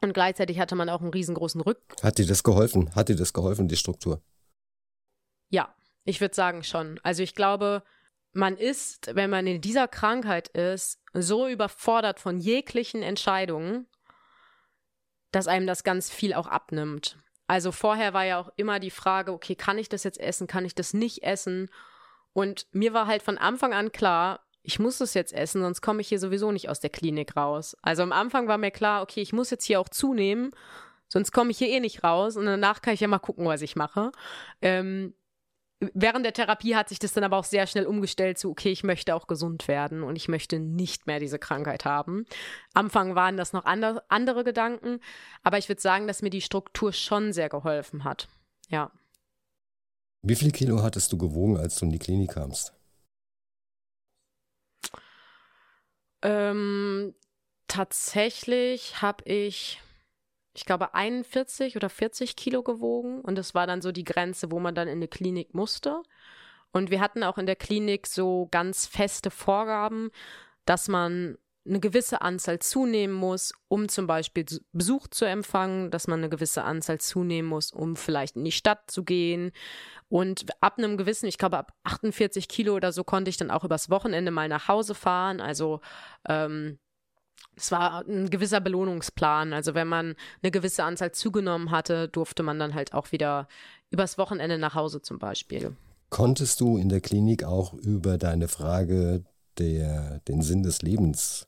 Und 0.00 0.12
gleichzeitig 0.12 0.58
hatte 0.60 0.76
man 0.76 0.88
auch 0.88 1.00
einen 1.00 1.10
riesengroßen 1.10 1.60
Rück. 1.60 1.80
Hat 2.02 2.18
dir 2.18 2.26
das 2.26 2.44
geholfen? 2.44 2.94
Hat 2.94 3.08
dir 3.08 3.16
das 3.16 3.32
geholfen, 3.32 3.68
die 3.68 3.76
Struktur? 3.76 4.22
Ja, 5.50 5.74
ich 6.04 6.20
würde 6.20 6.34
sagen 6.34 6.62
schon. 6.62 7.00
Also 7.02 7.22
ich 7.22 7.34
glaube, 7.34 7.82
man 8.32 8.56
ist, 8.56 9.14
wenn 9.14 9.30
man 9.30 9.46
in 9.46 9.60
dieser 9.60 9.88
Krankheit 9.88 10.48
ist, 10.48 11.00
so 11.14 11.48
überfordert 11.48 12.20
von 12.20 12.38
jeglichen 12.38 13.02
Entscheidungen, 13.02 13.86
dass 15.32 15.48
einem 15.48 15.66
das 15.66 15.84
ganz 15.84 16.10
viel 16.10 16.32
auch 16.34 16.46
abnimmt. 16.46 17.18
Also 17.46 17.72
vorher 17.72 18.12
war 18.12 18.24
ja 18.24 18.38
auch 18.38 18.50
immer 18.56 18.78
die 18.78 18.90
Frage, 18.90 19.32
okay, 19.32 19.54
kann 19.54 19.78
ich 19.78 19.88
das 19.88 20.04
jetzt 20.04 20.20
essen, 20.20 20.46
kann 20.46 20.64
ich 20.64 20.74
das 20.74 20.94
nicht 20.94 21.22
essen? 21.22 21.70
Und 22.32 22.66
mir 22.72 22.92
war 22.92 23.06
halt 23.06 23.22
von 23.22 23.38
Anfang 23.38 23.72
an 23.72 23.90
klar, 23.90 24.46
ich 24.68 24.78
muss 24.78 25.00
es 25.00 25.14
jetzt 25.14 25.32
essen, 25.32 25.62
sonst 25.62 25.80
komme 25.80 26.02
ich 26.02 26.08
hier 26.08 26.18
sowieso 26.18 26.52
nicht 26.52 26.68
aus 26.68 26.78
der 26.78 26.90
Klinik 26.90 27.38
raus. 27.38 27.74
Also 27.80 28.02
am 28.02 28.12
Anfang 28.12 28.48
war 28.48 28.58
mir 28.58 28.70
klar, 28.70 29.00
okay, 29.00 29.22
ich 29.22 29.32
muss 29.32 29.48
jetzt 29.48 29.64
hier 29.64 29.80
auch 29.80 29.88
zunehmen, 29.88 30.50
sonst 31.08 31.32
komme 31.32 31.52
ich 31.52 31.58
hier 31.58 31.68
eh 31.68 31.80
nicht 31.80 32.04
raus 32.04 32.36
und 32.36 32.44
danach 32.44 32.82
kann 32.82 32.92
ich 32.92 33.00
ja 33.00 33.08
mal 33.08 33.18
gucken, 33.18 33.46
was 33.46 33.62
ich 33.62 33.76
mache. 33.76 34.12
Ähm, 34.60 35.14
während 35.94 36.26
der 36.26 36.34
Therapie 36.34 36.76
hat 36.76 36.90
sich 36.90 36.98
das 36.98 37.14
dann 37.14 37.24
aber 37.24 37.38
auch 37.38 37.46
sehr 37.46 37.66
schnell 37.66 37.86
umgestellt 37.86 38.36
zu, 38.36 38.50
okay, 38.50 38.70
ich 38.70 38.84
möchte 38.84 39.14
auch 39.14 39.26
gesund 39.26 39.68
werden 39.68 40.02
und 40.02 40.16
ich 40.16 40.28
möchte 40.28 40.58
nicht 40.58 41.06
mehr 41.06 41.18
diese 41.18 41.38
Krankheit 41.38 41.86
haben. 41.86 42.26
Am 42.74 42.86
Anfang 42.86 43.14
waren 43.14 43.38
das 43.38 43.54
noch 43.54 43.64
andre, 43.64 44.04
andere 44.10 44.44
Gedanken, 44.44 45.00
aber 45.42 45.56
ich 45.56 45.70
würde 45.70 45.80
sagen, 45.80 46.06
dass 46.06 46.20
mir 46.20 46.28
die 46.28 46.42
Struktur 46.42 46.92
schon 46.92 47.32
sehr 47.32 47.48
geholfen 47.48 48.04
hat. 48.04 48.28
Ja. 48.68 48.92
Wie 50.20 50.36
viel 50.36 50.52
Kilo 50.52 50.82
hattest 50.82 51.10
du 51.10 51.16
gewogen, 51.16 51.56
als 51.56 51.76
du 51.76 51.86
in 51.86 51.92
die 51.92 51.98
Klinik 51.98 52.32
kamst? 52.32 52.77
Ähm, 56.22 57.14
tatsächlich 57.68 59.02
habe 59.02 59.24
ich, 59.24 59.80
ich 60.54 60.64
glaube, 60.64 60.94
41 60.94 61.76
oder 61.76 61.88
40 61.88 62.36
Kilo 62.36 62.62
gewogen 62.62 63.20
und 63.20 63.36
das 63.36 63.54
war 63.54 63.66
dann 63.66 63.82
so 63.82 63.92
die 63.92 64.04
Grenze, 64.04 64.50
wo 64.50 64.58
man 64.58 64.74
dann 64.74 64.88
in 64.88 64.98
eine 64.98 65.08
Klinik 65.08 65.54
musste. 65.54 66.02
Und 66.72 66.90
wir 66.90 67.00
hatten 67.00 67.22
auch 67.22 67.38
in 67.38 67.46
der 67.46 67.56
Klinik 67.56 68.06
so 68.06 68.48
ganz 68.50 68.86
feste 68.86 69.30
Vorgaben, 69.30 70.10
dass 70.64 70.88
man 70.88 71.38
eine 71.68 71.80
gewisse 71.80 72.22
Anzahl 72.22 72.58
zunehmen 72.58 73.14
muss, 73.14 73.52
um 73.68 73.88
zum 73.88 74.06
Beispiel 74.06 74.46
Besuch 74.72 75.08
zu 75.08 75.24
empfangen, 75.24 75.90
dass 75.90 76.08
man 76.08 76.20
eine 76.20 76.28
gewisse 76.28 76.64
Anzahl 76.64 76.98
zunehmen 76.98 77.48
muss, 77.48 77.72
um 77.72 77.96
vielleicht 77.96 78.36
in 78.36 78.44
die 78.44 78.52
Stadt 78.52 78.90
zu 78.90 79.04
gehen. 79.04 79.52
Und 80.08 80.46
ab 80.60 80.78
einem 80.78 80.96
gewissen, 80.96 81.26
ich 81.26 81.38
glaube 81.38 81.58
ab 81.58 81.74
48 81.84 82.48
Kilo 82.48 82.74
oder 82.74 82.92
so, 82.92 83.04
konnte 83.04 83.28
ich 83.28 83.36
dann 83.36 83.50
auch 83.50 83.64
übers 83.64 83.90
Wochenende 83.90 84.30
mal 84.30 84.48
nach 84.48 84.68
Hause 84.68 84.94
fahren. 84.94 85.40
Also 85.40 85.80
ähm, 86.26 86.78
es 87.56 87.70
war 87.70 88.06
ein 88.06 88.30
gewisser 88.30 88.60
Belohnungsplan. 88.60 89.52
Also 89.52 89.74
wenn 89.74 89.88
man 89.88 90.14
eine 90.42 90.50
gewisse 90.50 90.84
Anzahl 90.84 91.12
zugenommen 91.12 91.70
hatte, 91.70 92.08
durfte 92.08 92.42
man 92.42 92.58
dann 92.58 92.74
halt 92.74 92.94
auch 92.94 93.12
wieder 93.12 93.48
übers 93.90 94.18
Wochenende 94.18 94.58
nach 94.58 94.74
Hause 94.74 95.02
zum 95.02 95.18
Beispiel. 95.18 95.76
Konntest 96.10 96.60
du 96.60 96.78
in 96.78 96.88
der 96.88 97.02
Klinik 97.02 97.44
auch 97.44 97.74
über 97.74 98.16
deine 98.16 98.48
Frage 98.48 99.24
der, 99.58 100.20
den 100.20 100.40
Sinn 100.40 100.62
des 100.62 100.82
Lebens 100.82 101.46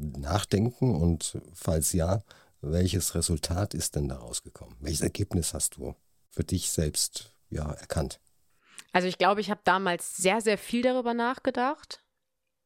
nachdenken? 0.00 0.94
Und 0.94 1.38
falls 1.52 1.92
ja, 1.92 2.22
welches 2.60 3.14
Resultat 3.14 3.74
ist 3.74 3.96
denn 3.96 4.08
daraus 4.08 4.42
gekommen? 4.42 4.76
Welches 4.80 5.02
Ergebnis 5.02 5.54
hast 5.54 5.76
du 5.76 5.94
für 6.30 6.44
dich 6.44 6.70
selbst 6.70 7.34
ja, 7.48 7.70
erkannt? 7.72 8.20
Also 8.92 9.08
ich 9.08 9.18
glaube, 9.18 9.40
ich 9.40 9.50
habe 9.50 9.60
damals 9.64 10.16
sehr, 10.16 10.40
sehr 10.40 10.58
viel 10.58 10.82
darüber 10.82 11.14
nachgedacht. 11.14 12.02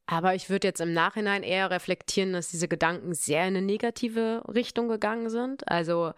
Aber 0.07 0.35
ich 0.35 0.51
würde 0.51 0.69
jetzt 0.69 0.81
im 0.81 0.93
Nachhinein 0.93 1.43
eher 1.43 1.71
reflektieren, 1.71 2.35
dass 2.35 2.49
diese 2.49 2.69
Gedanken 2.69 3.15
sehr 3.15 3.43
in 3.43 3.57
eine 3.57 3.63
negative 3.63 4.43
Richtung 4.53 4.89
gegangen 4.89 5.31
sind. 5.31 5.67
Also, 5.69 6.13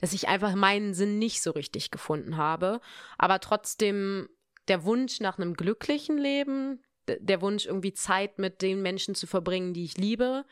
dass 0.00 0.12
ich 0.12 0.28
einfach 0.28 0.54
meinen 0.54 0.94
Sinn 0.94 1.18
nicht 1.18 1.42
so 1.42 1.50
richtig 1.50 1.90
gefunden 1.90 2.36
habe. 2.36 2.80
Aber 3.18 3.40
trotzdem 3.40 4.28
der 4.68 4.84
Wunsch 4.84 5.20
nach 5.20 5.38
einem 5.38 5.54
glücklichen 5.54 6.16
Leben, 6.16 6.83
der 7.08 7.40
Wunsch, 7.40 7.66
irgendwie 7.66 7.92
Zeit 7.92 8.38
mit 8.38 8.62
den 8.62 8.82
Menschen 8.82 9.14
zu 9.14 9.26
verbringen, 9.26 9.74
die 9.74 9.84
ich 9.84 9.96
liebe, 9.96 10.44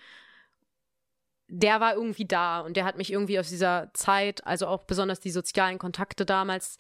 der 1.48 1.80
war 1.80 1.94
irgendwie 1.94 2.24
da 2.24 2.60
und 2.60 2.76
der 2.76 2.84
hat 2.84 2.96
mich 2.96 3.12
irgendwie 3.12 3.38
aus 3.38 3.50
dieser 3.50 3.90
Zeit, 3.92 4.46
also 4.46 4.66
auch 4.66 4.84
besonders 4.84 5.20
die 5.20 5.30
sozialen 5.30 5.78
Kontakte 5.78 6.24
damals, 6.24 6.78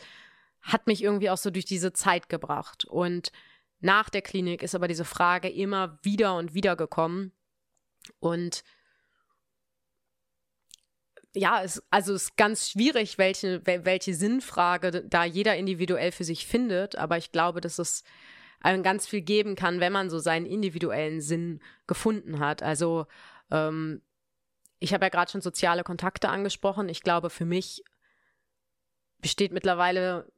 hat 0.62 0.86
mich 0.86 1.02
irgendwie 1.02 1.28
auch 1.28 1.36
so 1.36 1.50
durch 1.50 1.66
diese 1.66 1.92
Zeit 1.92 2.28
gebracht. 2.28 2.86
Und 2.86 3.32
nach 3.80 4.08
der 4.08 4.22
Klinik 4.22 4.62
ist 4.62 4.74
aber 4.74 4.88
diese 4.88 5.04
Frage 5.04 5.48
immer 5.48 5.98
wieder 6.02 6.36
und 6.36 6.54
wieder 6.54 6.76
gekommen. 6.76 7.32
Und 8.20 8.64
ja, 11.34 11.62
es, 11.62 11.82
also 11.90 12.14
es 12.14 12.24
ist 12.24 12.36
ganz 12.36 12.70
schwierig, 12.70 13.18
welche, 13.18 13.60
welche 13.66 14.14
Sinnfrage 14.14 15.04
da 15.04 15.24
jeder 15.24 15.56
individuell 15.56 16.12
für 16.12 16.24
sich 16.24 16.46
findet. 16.46 16.96
Aber 16.96 17.18
ich 17.18 17.32
glaube, 17.32 17.60
dass 17.60 17.78
es 17.78 18.04
ganz 18.82 19.06
viel 19.06 19.20
geben 19.22 19.56
kann, 19.56 19.80
wenn 19.80 19.92
man 19.92 20.10
so 20.10 20.18
seinen 20.18 20.46
individuellen 20.46 21.20
Sinn 21.20 21.60
gefunden 21.86 22.38
hat. 22.38 22.62
Also 22.62 23.06
ähm, 23.50 24.02
ich 24.78 24.92
habe 24.92 25.04
ja 25.04 25.08
gerade 25.10 25.30
schon 25.30 25.40
soziale 25.40 25.84
Kontakte 25.84 26.28
angesprochen. 26.28 26.88
Ich 26.88 27.02
glaube, 27.02 27.30
für 27.30 27.44
mich 27.44 27.84
besteht 29.18 29.52
mittlerweile 29.52 30.30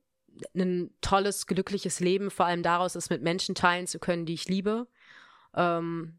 ein 0.55 0.91
tolles, 1.01 1.47
glückliches 1.47 2.01
Leben, 2.01 2.31
vor 2.31 2.47
allem 2.47 2.63
daraus, 2.63 2.95
es 2.95 3.11
mit 3.11 3.23
Menschen 3.23 3.55
teilen 3.55 3.87
zu 3.87 3.99
können, 3.99 4.27
die 4.27 4.35
ich 4.35 4.49
liebe. 4.49 4.87
Ähm, 5.55 6.19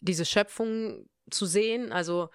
diese 0.00 0.24
Schöpfung 0.24 1.08
zu 1.30 1.46
sehen, 1.46 1.92
also 1.92 2.30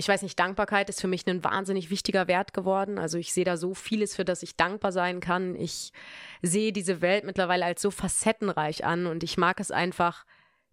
ich 0.00 0.08
weiß 0.08 0.22
nicht, 0.22 0.38
Dankbarkeit 0.38 0.88
ist 0.88 1.00
für 1.00 1.08
mich 1.08 1.26
ein 1.26 1.42
wahnsinnig 1.42 1.90
wichtiger 1.90 2.28
Wert 2.28 2.54
geworden. 2.54 2.98
Also 2.98 3.18
ich 3.18 3.32
sehe 3.32 3.44
da 3.44 3.56
so 3.56 3.74
vieles, 3.74 4.14
für 4.14 4.24
das 4.24 4.44
ich 4.44 4.56
dankbar 4.56 4.92
sein 4.92 5.18
kann. 5.18 5.56
Ich 5.56 5.92
sehe 6.40 6.72
diese 6.72 7.00
Welt 7.00 7.24
mittlerweile 7.24 7.64
als 7.64 7.82
so 7.82 7.90
facettenreich 7.90 8.84
an 8.84 9.06
und 9.06 9.24
ich 9.24 9.36
mag 9.36 9.58
es 9.58 9.72
einfach, 9.72 10.24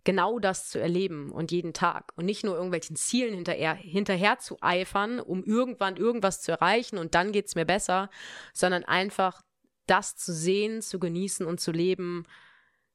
genau 0.05 0.37
das 0.37 0.69
zu 0.69 0.79
erleben 0.79 1.31
und 1.31 1.51
jeden 1.51 1.73
Tag 1.73 2.11
und 2.15 2.25
nicht 2.25 2.43
nur 2.43 2.55
irgendwelchen 2.55 2.95
Zielen 2.95 3.33
hinterher, 3.33 3.73
hinterher 3.73 4.37
zu 4.37 4.57
eifern, 4.61 5.19
um 5.19 5.43
irgendwann 5.43 5.97
irgendwas 5.97 6.41
zu 6.41 6.51
erreichen 6.51 6.99
und 6.99 7.15
dann 7.15 7.31
geht 7.31 7.47
es 7.47 7.55
mir 7.55 7.65
besser, 7.65 8.11
sondern 8.53 8.83
einfach 8.83 9.41
das 9.87 10.15
zu 10.15 10.31
sehen, 10.31 10.81
zu 10.81 10.99
genießen 10.99 11.45
und 11.45 11.59
zu 11.59 11.71
leben, 11.71 12.25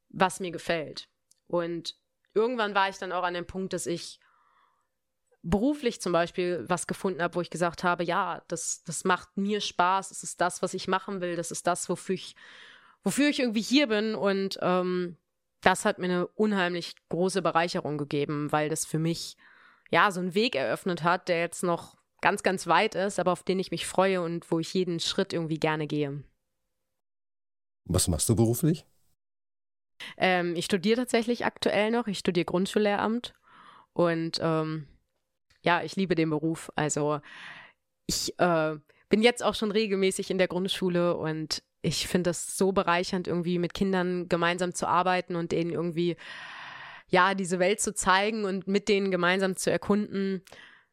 was 0.08 0.40
mir 0.40 0.52
gefällt. 0.52 1.08
Und 1.48 1.96
irgendwann 2.32 2.74
war 2.76 2.88
ich 2.88 2.98
dann 2.98 3.12
auch 3.12 3.24
an 3.24 3.34
dem 3.34 3.46
Punkt, 3.46 3.72
dass 3.72 3.86
ich 3.86 4.20
beruflich 5.42 6.00
zum 6.00 6.12
Beispiel 6.12 6.64
was 6.68 6.87
gefunden 6.87 7.22
habe, 7.22 7.35
wo 7.35 7.40
ich 7.40 7.50
gesagt 7.50 7.83
habe, 7.83 8.05
ja, 8.05 8.42
das, 8.48 8.83
das 8.85 9.05
macht 9.05 9.37
mir 9.37 9.61
Spaß, 9.61 10.11
das 10.11 10.22
ist 10.22 10.40
das, 10.40 10.62
was 10.62 10.74
ich 10.74 10.88
machen 10.88 11.20
will, 11.20 11.37
das 11.37 11.50
ist 11.50 11.66
das, 11.66 11.88
wofür 11.88 12.14
ich, 12.14 12.37
wofür 13.03 13.29
ich 13.29 13.40
irgendwie 13.40 13.62
hier 13.62 13.87
bin 13.87 14.14
und 14.14 14.59
ähm, 14.61 15.16
das 15.62 15.85
hat 15.85 15.98
mir 15.98 16.07
eine 16.07 16.26
unheimlich 16.26 16.94
große 17.09 17.42
Bereicherung 17.42 17.98
gegeben, 17.98 18.53
weil 18.53 18.68
das 18.68 18.85
für 18.85 18.98
mich 18.98 19.37
ja 19.90 20.11
so 20.11 20.20
einen 20.20 20.35
Weg 20.35 20.57
eröffnet 20.57 21.03
hat, 21.03 21.29
der 21.29 21.40
jetzt 21.40 21.62
noch 21.62 21.96
ganz, 22.20 22.42
ganz 22.42 22.66
weit 22.66 22.94
ist, 22.94 23.18
aber 23.18 23.33
auf 23.33 23.42
den 23.42 23.59
ich 23.59 23.70
mich 23.70 23.87
freue 23.87 24.20
und 24.20 24.50
wo 24.50 24.59
ich 24.59 24.72
jeden 24.74 25.00
Schritt 25.00 25.33
irgendwie 25.33 25.59
gerne 25.59 25.87
gehe. 25.87 26.22
Was 27.85 28.09
machst 28.09 28.29
du 28.29 28.37
beruflich? 28.37 28.87
Ähm, 30.16 30.55
ich 30.57 30.66
studiere 30.66 31.00
tatsächlich 31.00 31.44
aktuell 31.44 31.90
noch. 31.90 32.07
Ich 32.07 32.18
studiere 32.18 32.44
Grundschullehramt 32.44 33.35
und 33.92 34.38
ähm, 34.40 34.87
ja, 35.62 35.82
ich 35.82 35.96
liebe 35.96 36.14
den 36.14 36.30
Beruf. 36.30 36.70
Also 36.74 37.20
ich 38.06 38.38
äh, 38.38 38.76
bin 39.08 39.22
jetzt 39.22 39.42
auch 39.42 39.54
schon 39.54 39.70
regelmäßig 39.70 40.30
in 40.30 40.38
der 40.38 40.48
Grundschule 40.48 41.16
und 41.16 41.62
ich 41.82 42.06
finde 42.06 42.30
es 42.30 42.56
so 42.56 42.72
bereichernd, 42.72 43.26
irgendwie 43.26 43.58
mit 43.58 43.74
Kindern 43.74 44.28
gemeinsam 44.28 44.74
zu 44.74 44.86
arbeiten 44.86 45.36
und 45.36 45.52
denen 45.52 45.70
irgendwie, 45.70 46.16
ja, 47.08 47.34
diese 47.34 47.58
Welt 47.58 47.80
zu 47.80 47.94
zeigen 47.94 48.44
und 48.44 48.68
mit 48.68 48.88
denen 48.88 49.10
gemeinsam 49.10 49.56
zu 49.56 49.70
erkunden. 49.70 50.42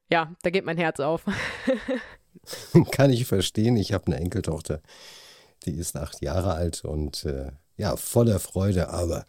Ja, 0.09 0.33
da 0.43 0.49
geht 0.49 0.65
mein 0.65 0.77
Herz 0.77 0.99
auf. 0.99 1.25
Kann 2.91 3.11
ich 3.11 3.25
verstehen. 3.25 3.75
Ich 3.75 3.91
habe 3.91 4.07
eine 4.07 4.17
Enkeltochter, 4.17 4.81
die 5.65 5.73
ist 5.73 5.97
acht 5.97 6.21
Jahre 6.21 6.53
alt 6.53 6.85
und 6.85 7.25
äh, 7.25 7.51
ja, 7.75 7.95
voller 7.97 8.39
Freude, 8.39 8.89
aber 8.89 9.25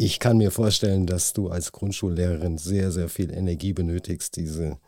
ich 0.00 0.18
kann 0.18 0.38
mir 0.38 0.50
vorstellen, 0.50 1.04
dass 1.04 1.34
du 1.34 1.50
als 1.50 1.72
Grundschullehrerin 1.72 2.56
sehr, 2.56 2.90
sehr 2.90 3.10
viel 3.10 3.30
Energie 3.30 3.74
benötigst, 3.74 4.34
diese 4.34 4.78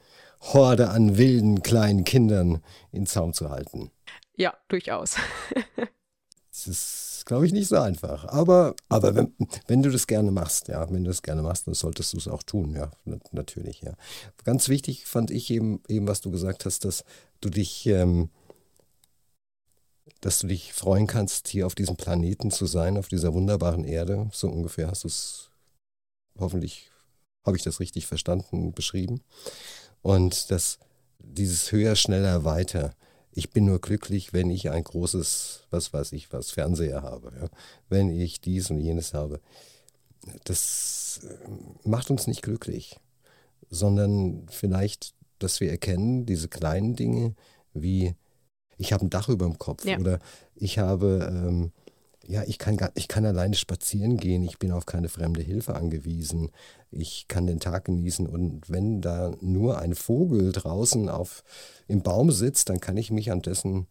Horde 0.40 0.88
an 0.88 1.18
wilden 1.18 1.62
kleinen 1.62 2.04
Kindern 2.04 2.62
in 2.92 3.04
Zaum 3.04 3.34
zu 3.34 3.50
halten. 3.50 3.90
Ja, 4.36 4.54
durchaus. 4.68 5.16
Das 6.54 6.66
ist, 6.66 7.22
glaube 7.24 7.46
ich, 7.46 7.52
nicht 7.54 7.68
so 7.68 7.78
einfach. 7.78 8.26
Aber, 8.26 8.74
aber 8.90 9.14
wenn, 9.14 9.32
wenn 9.68 9.82
du 9.82 9.90
das 9.90 10.06
gerne 10.06 10.30
machst, 10.30 10.68
ja, 10.68 10.86
wenn 10.92 11.02
du 11.02 11.08
das 11.08 11.22
gerne 11.22 11.40
machst, 11.40 11.66
dann 11.66 11.72
solltest 11.72 12.12
du 12.12 12.18
es 12.18 12.28
auch 12.28 12.42
tun, 12.42 12.74
ja, 12.76 12.90
natürlich, 13.32 13.80
ja. 13.80 13.94
Ganz 14.44 14.68
wichtig 14.68 15.06
fand 15.06 15.30
ich 15.30 15.50
eben, 15.50 15.80
eben 15.88 16.06
was 16.06 16.20
du 16.20 16.30
gesagt 16.30 16.66
hast, 16.66 16.84
dass 16.84 17.04
du 17.40 17.48
dich, 17.48 17.86
ähm, 17.86 18.28
dass 20.22 20.38
du 20.38 20.46
dich 20.46 20.72
freuen 20.72 21.08
kannst, 21.08 21.48
hier 21.48 21.66
auf 21.66 21.74
diesem 21.74 21.96
Planeten 21.96 22.50
zu 22.52 22.66
sein, 22.66 22.96
auf 22.96 23.08
dieser 23.08 23.34
wunderbaren 23.34 23.84
Erde. 23.84 24.30
So 24.32 24.48
ungefähr 24.48 24.88
hast 24.88 25.02
du 25.02 25.08
es, 25.08 25.50
hoffentlich 26.38 26.90
habe 27.44 27.56
ich 27.56 27.64
das 27.64 27.80
richtig 27.80 28.06
verstanden, 28.06 28.72
beschrieben. 28.72 29.20
Und 30.00 30.52
dass 30.52 30.78
dieses 31.18 31.72
höher, 31.72 31.96
schneller, 31.96 32.44
weiter, 32.44 32.94
ich 33.32 33.50
bin 33.50 33.64
nur 33.64 33.80
glücklich, 33.80 34.32
wenn 34.32 34.48
ich 34.48 34.70
ein 34.70 34.84
großes, 34.84 35.64
was 35.70 35.92
weiß 35.92 36.12
ich, 36.12 36.32
was 36.32 36.52
Fernseher 36.52 37.02
habe, 37.02 37.32
ja? 37.40 37.48
wenn 37.88 38.08
ich 38.08 38.40
dies 38.40 38.70
und 38.70 38.78
jenes 38.78 39.14
habe. 39.14 39.40
Das 40.44 41.20
äh, 41.24 41.88
macht 41.88 42.10
uns 42.10 42.28
nicht 42.28 42.42
glücklich, 42.42 43.00
sondern 43.70 44.46
vielleicht, 44.48 45.14
dass 45.40 45.58
wir 45.58 45.70
erkennen, 45.70 46.26
diese 46.26 46.48
kleinen 46.48 46.94
Dinge 46.94 47.34
wie 47.74 48.14
ich 48.82 48.92
habe 48.92 49.06
ein 49.06 49.10
Dach 49.10 49.28
über 49.28 49.46
dem 49.46 49.58
Kopf 49.58 49.84
ja. 49.84 49.98
oder 49.98 50.18
ich 50.54 50.78
habe 50.78 51.30
ähm, 51.32 51.72
ja, 52.26 52.44
ich 52.44 52.58
kann, 52.58 52.78
ich 52.94 53.08
kann 53.08 53.26
alleine 53.26 53.54
spazieren 53.54 54.16
gehen, 54.16 54.44
ich 54.44 54.58
bin 54.58 54.72
auf 54.72 54.86
keine 54.86 55.08
fremde 55.08 55.42
Hilfe 55.42 55.74
angewiesen, 55.74 56.50
ich 56.90 57.26
kann 57.28 57.46
den 57.46 57.60
Tag 57.60 57.86
genießen 57.86 58.26
und 58.26 58.70
wenn 58.70 59.00
da 59.00 59.32
nur 59.40 59.78
ein 59.78 59.94
Vogel 59.94 60.52
draußen 60.52 61.08
auf, 61.08 61.42
im 61.88 62.02
Baum 62.02 62.30
sitzt, 62.30 62.68
dann 62.68 62.80
kann 62.80 62.96
ich 62.96 63.10
mich 63.10 63.32
an 63.32 63.42
dessen 63.42 63.86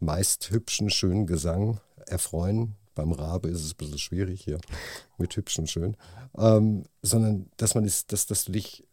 meist 0.00 0.50
hübschen, 0.50 0.90
schönen 0.90 1.26
Gesang 1.26 1.80
erfreuen. 2.06 2.76
Beim 2.94 3.12
Rabe 3.12 3.48
ist 3.48 3.62
es 3.62 3.72
ein 3.72 3.76
bisschen 3.76 3.98
schwierig 3.98 4.42
hier 4.42 4.58
mit 5.18 5.36
hübsch 5.36 5.58
und 5.58 5.70
schön, 5.70 5.96
ähm, 6.36 6.84
sondern 7.02 7.50
dass 7.56 7.74
man 7.74 7.84
ist, 7.84 8.12
dass, 8.12 8.26
dass 8.26 8.44
du 8.44 8.52
dich, 8.52 8.84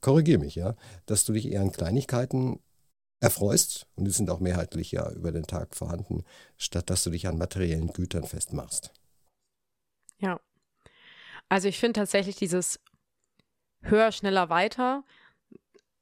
korrigier 0.00 0.38
mich, 0.38 0.54
ja, 0.54 0.76
dass 1.06 1.24
du 1.24 1.32
dich 1.32 1.50
eher 1.50 1.62
an 1.62 1.72
Kleinigkeiten 1.72 2.60
erfreust, 3.20 3.86
und 3.94 4.04
die 4.04 4.10
sind 4.10 4.30
auch 4.30 4.40
mehrheitlich 4.40 4.92
ja 4.92 5.10
über 5.12 5.32
den 5.32 5.46
Tag 5.46 5.74
vorhanden, 5.74 6.24
statt 6.56 6.90
dass 6.90 7.04
du 7.04 7.10
dich 7.10 7.26
an 7.26 7.38
materiellen 7.38 7.88
Gütern 7.88 8.24
festmachst. 8.24 8.92
Ja. 10.18 10.40
Also 11.48 11.68
ich 11.68 11.78
finde 11.78 12.00
tatsächlich 12.00 12.36
dieses 12.36 12.80
höher, 13.82 14.12
schneller, 14.12 14.48
weiter, 14.48 15.04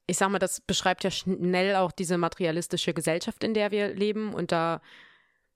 ich 0.07 0.19
sag 0.19 0.31
mal, 0.31 0.39
das 0.39 0.61
beschreibt 0.61 1.05
ja 1.05 1.11
schnell 1.11 1.77
auch 1.77 1.93
diese 1.93 2.19
materialistische 2.19 2.93
Gesellschaft, 2.93 3.43
in 3.43 3.55
der 3.55 3.71
wir 3.71 3.95
leben. 3.95 4.35
Und 4.35 4.53
da, 4.53 4.81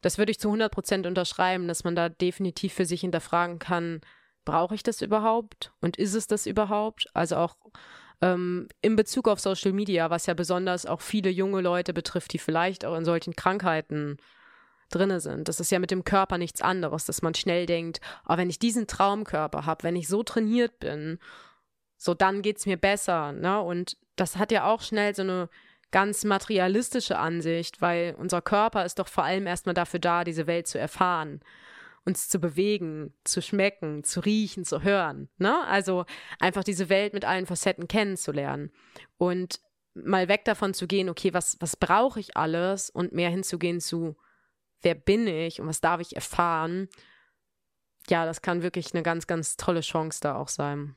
das 0.01 0.19
würde 0.19 0.31
ich 0.31 0.41
zu 0.41 0.49
100 0.49 0.73
Prozent 0.73 1.07
unterschreiben, 1.07 1.69
dass 1.69 1.85
man 1.85 1.95
da 1.95 2.09
definitiv 2.09 2.73
für 2.75 2.87
sich 2.87 3.03
hinterfragen 3.03 3.59
kann, 3.59 4.01
brauche 4.45 4.75
ich 4.75 4.83
das 4.83 5.03
überhaupt? 5.03 5.73
Und 5.81 5.99
ist 5.99 6.15
es 6.15 6.27
das 6.27 6.47
überhaupt? 6.47 7.09
Also 7.15 7.37
auch 7.37 7.57
ähm, 8.21 8.69
in 8.81 8.97
Bezug 8.97 9.29
auf 9.29 9.41
Social 9.41 9.73
Media, 9.73 10.11
was 10.11 10.27
ja 10.27 10.35
besonders 10.35 10.87
auch 10.87 11.01
viele 11.01 11.31
junge 11.31 11.61
Leute 11.61 11.93
betrifft, 11.93 12.33
die 12.33 12.39
vielleicht 12.39 12.85
auch 12.85 12.97
in 12.97 13.05
solchen 13.05 13.37
Krankheiten 13.37 14.17
drinne 14.91 15.21
sind. 15.21 15.49
Das 15.49 15.61
ist 15.61 15.71
ja 15.71 15.79
mit 15.79 15.91
dem 15.91 16.05
Körper 16.05 16.39
nichts 16.39 16.63
anderes, 16.63 17.05
dass 17.05 17.23
man 17.23 17.35
schnell 17.35 17.67
denkt, 17.67 18.01
oh, 18.29 18.37
wenn 18.37 18.51
ich 18.51 18.59
diesen 18.59 18.87
Traumkörper 18.87 19.67
habe, 19.67 19.85
wenn 19.85 19.97
ich 19.97 20.09
so 20.09 20.23
trainiert 20.23 20.79
bin, 20.81 21.19
so 21.97 22.15
dann 22.15 22.43
geht 22.43 22.59
es 22.59 22.67
mir 22.67 22.77
besser. 22.77 23.33
Ne? 23.33 23.61
Und 23.61 23.97
das 24.17 24.37
hat 24.37 24.51
ja 24.51 24.65
auch 24.65 24.83
schnell 24.83 25.15
so 25.15 25.23
eine 25.23 25.49
ganz 25.91 26.25
materialistische 26.25 27.19
Ansicht, 27.19 27.81
weil 27.81 28.15
unser 28.19 28.43
Körper 28.43 28.85
ist 28.85 28.99
doch 28.99 29.09
vor 29.09 29.25
allem 29.25 29.47
erstmal 29.47 29.75
dafür 29.75 30.01
da, 30.01 30.25
diese 30.25 30.47
Welt 30.47 30.67
zu 30.67 30.79
erfahren 30.79 31.41
uns 32.09 32.27
zu 32.31 32.39
bewegen, 32.39 33.13
zu 33.23 33.43
schmecken, 33.43 34.03
zu 34.03 34.21
riechen, 34.21 34.65
zu 34.65 34.83
hören. 34.83 35.29
Ne? 35.37 35.63
Also 35.67 36.07
einfach 36.41 36.65
diese 36.65 36.89
Welt 36.89 37.13
mit 37.13 37.27
allen 37.27 37.45
Facetten 37.45 37.87
kennenzulernen. 37.87 38.73
Und 39.19 39.61
mal 39.93 40.27
weg 40.29 40.47
davon 40.47 40.73
zu 40.73 40.87
gehen, 40.87 41.11
okay, 41.11 41.35
was, 41.35 41.59
was 41.61 41.77
brauche 41.77 42.19
ich 42.19 42.35
alles 42.35 42.89
und 42.89 43.13
mehr 43.13 43.29
hinzugehen 43.29 43.83
zu, 43.83 44.17
wer 44.81 44.95
bin 44.95 45.27
ich 45.27 45.61
und 45.61 45.67
was 45.67 45.83
darf 45.83 46.01
ich 46.01 46.17
erfahren. 46.17 46.89
Ja, 48.09 48.25
das 48.25 48.41
kann 48.41 48.63
wirklich 48.63 48.95
eine 48.95 49.03
ganz, 49.03 49.27
ganz 49.27 49.59
tolle 49.59 49.83
Chance 49.83 50.21
da 50.23 50.37
auch 50.37 50.49
sein. 50.49 50.97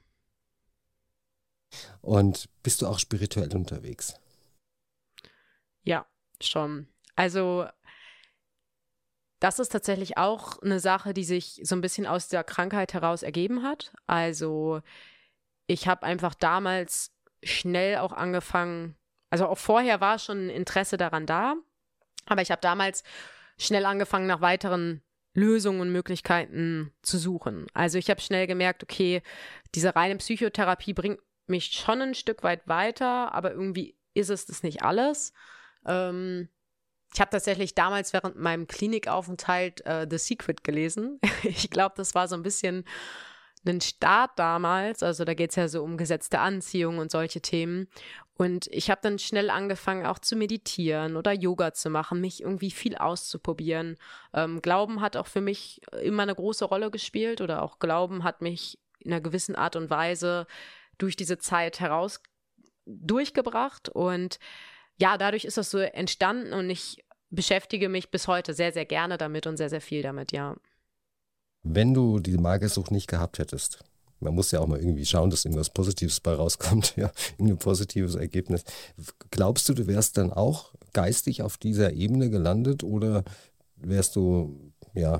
Und 1.99 2.47
bist 2.63 2.81
du 2.81 2.87
auch 2.87 2.99
spirituell 2.99 3.53
unterwegs? 3.53 4.15
Ja, 5.83 6.05
schon. 6.39 6.87
Also 7.17 7.67
das 9.41 9.57
ist 9.57 9.69
tatsächlich 9.69 10.17
auch 10.17 10.61
eine 10.61 10.79
Sache, 10.79 11.15
die 11.15 11.23
sich 11.23 11.59
so 11.63 11.75
ein 11.75 11.81
bisschen 11.81 12.05
aus 12.05 12.27
der 12.27 12.43
Krankheit 12.43 12.93
heraus 12.93 13.23
ergeben 13.23 13.63
hat. 13.63 13.91
Also 14.05 14.81
ich 15.65 15.87
habe 15.87 16.03
einfach 16.03 16.35
damals 16.35 17.11
schnell 17.43 17.97
auch 17.97 18.13
angefangen, 18.13 18.95
also 19.31 19.47
auch 19.47 19.57
vorher 19.57 19.99
war 19.99 20.19
schon 20.19 20.45
ein 20.45 20.49
Interesse 20.51 20.95
daran 20.95 21.25
da, 21.25 21.55
aber 22.27 22.43
ich 22.43 22.51
habe 22.51 22.61
damals 22.61 23.03
schnell 23.57 23.85
angefangen, 23.85 24.27
nach 24.27 24.41
weiteren 24.41 25.01
Lösungen 25.33 25.81
und 25.81 25.91
Möglichkeiten 25.91 26.93
zu 27.01 27.17
suchen. 27.17 27.65
Also 27.73 27.97
ich 27.97 28.11
habe 28.11 28.21
schnell 28.21 28.45
gemerkt, 28.45 28.83
okay, 28.83 29.23
diese 29.73 29.95
reine 29.95 30.17
Psychotherapie 30.17 30.93
bringt 30.93 31.19
mich 31.47 31.71
schon 31.71 31.99
ein 32.01 32.13
Stück 32.13 32.43
weit 32.43 32.67
weiter, 32.67 33.33
aber 33.33 33.51
irgendwie 33.51 33.97
ist 34.13 34.29
es 34.29 34.45
das 34.45 34.61
nicht 34.61 34.83
alles. 34.83 35.33
Ähm, 35.85 36.49
ich 37.13 37.19
habe 37.19 37.31
tatsächlich 37.31 37.75
damals 37.75 38.13
während 38.13 38.37
meinem 38.37 38.67
Klinikaufenthalt 38.67 39.85
äh, 39.85 40.07
The 40.09 40.17
Secret 40.17 40.63
gelesen. 40.63 41.19
ich 41.43 41.69
glaube, 41.69 41.93
das 41.97 42.15
war 42.15 42.27
so 42.27 42.35
ein 42.35 42.43
bisschen 42.43 42.85
ein 43.65 43.81
Start 43.81 44.31
damals. 44.37 45.03
Also 45.03 45.25
da 45.25 45.33
geht 45.33 45.51
es 45.51 45.55
ja 45.55 45.67
so 45.67 45.83
um 45.83 45.97
gesetzte 45.97 46.39
Anziehung 46.39 46.97
und 46.97 47.11
solche 47.11 47.41
Themen. 47.41 47.87
Und 48.33 48.67
ich 48.67 48.89
habe 48.89 49.01
dann 49.03 49.19
schnell 49.19 49.49
angefangen, 49.49 50.05
auch 50.05 50.17
zu 50.17 50.35
meditieren 50.35 51.15
oder 51.15 51.31
Yoga 51.31 51.73
zu 51.73 51.89
machen, 51.89 52.21
mich 52.21 52.41
irgendwie 52.41 52.71
viel 52.71 52.95
auszuprobieren. 52.95 53.97
Ähm, 54.33 54.61
Glauben 54.61 55.01
hat 55.01 55.15
auch 55.15 55.27
für 55.27 55.41
mich 55.41 55.81
immer 56.01 56.23
eine 56.23 56.33
große 56.33 56.65
Rolle 56.65 56.89
gespielt 56.89 57.41
oder 57.41 57.61
auch 57.61 57.77
Glauben 57.77 58.23
hat 58.23 58.41
mich 58.41 58.79
in 58.99 59.11
einer 59.11 59.21
gewissen 59.21 59.55
Art 59.55 59.75
und 59.75 59.89
Weise 59.89 60.47
durch 60.97 61.15
diese 61.15 61.37
Zeit 61.37 61.79
heraus 61.79 62.21
durchgebracht 62.85 63.89
und 63.89 64.39
ja, 65.01 65.17
dadurch 65.17 65.45
ist 65.45 65.57
das 65.57 65.71
so 65.71 65.79
entstanden 65.79 66.53
und 66.53 66.69
ich 66.69 67.03
beschäftige 67.31 67.89
mich 67.89 68.11
bis 68.11 68.27
heute 68.27 68.53
sehr, 68.53 68.71
sehr 68.71 68.85
gerne 68.85 69.17
damit 69.17 69.47
und 69.47 69.57
sehr, 69.57 69.69
sehr 69.69 69.81
viel 69.81 70.03
damit, 70.03 70.31
ja. 70.31 70.55
Wenn 71.63 71.93
du 71.93 72.19
die 72.19 72.37
Magersucht 72.37 72.91
nicht 72.91 73.07
gehabt 73.07 73.39
hättest, 73.39 73.83
man 74.19 74.35
muss 74.35 74.51
ja 74.51 74.59
auch 74.59 74.67
mal 74.67 74.79
irgendwie 74.79 75.05
schauen, 75.05 75.31
dass 75.31 75.45
irgendwas 75.45 75.71
Positives 75.71 76.19
bei 76.19 76.33
rauskommt, 76.33 76.95
ja, 76.97 77.11
irgendein 77.31 77.57
positives 77.57 78.13
Ergebnis. 78.13 78.63
Glaubst 79.31 79.67
du, 79.67 79.73
du 79.73 79.87
wärst 79.87 80.17
dann 80.17 80.31
auch 80.31 80.73
geistig 80.93 81.41
auf 81.41 81.57
dieser 81.57 81.93
Ebene 81.93 82.29
gelandet 82.29 82.83
oder 82.83 83.23
wärst 83.77 84.15
du, 84.15 84.71
ja, 84.93 85.19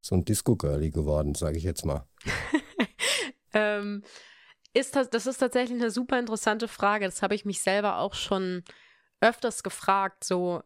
so 0.00 0.14
ein 0.14 0.24
Disco-Girlie 0.24 0.90
geworden, 0.90 1.34
sage 1.34 1.58
ich 1.58 1.64
jetzt 1.64 1.84
mal? 1.84 2.06
ähm, 3.52 4.02
ist 4.78 4.96
das, 4.96 5.10
das 5.10 5.26
ist 5.26 5.38
tatsächlich 5.38 5.80
eine 5.80 5.90
super 5.90 6.18
interessante 6.18 6.68
Frage. 6.68 7.04
Das 7.04 7.22
habe 7.22 7.34
ich 7.34 7.44
mich 7.44 7.60
selber 7.60 7.98
auch 7.98 8.14
schon 8.14 8.64
öfters 9.20 9.62
gefragt. 9.62 10.24
So, 10.24 10.62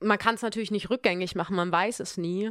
man 0.00 0.18
kann 0.18 0.36
es 0.36 0.42
natürlich 0.42 0.70
nicht 0.70 0.90
rückgängig 0.90 1.34
machen, 1.34 1.56
man 1.56 1.72
weiß 1.72 2.00
es 2.00 2.16
nie. 2.16 2.50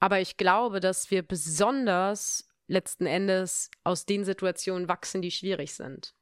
Aber 0.00 0.20
ich 0.20 0.36
glaube, 0.36 0.80
dass 0.80 1.10
wir 1.10 1.22
besonders 1.22 2.48
letzten 2.66 3.06
Endes 3.06 3.70
aus 3.84 4.06
den 4.06 4.24
Situationen 4.24 4.88
wachsen, 4.88 5.22
die 5.22 5.30
schwierig 5.30 5.74
sind. 5.74 6.14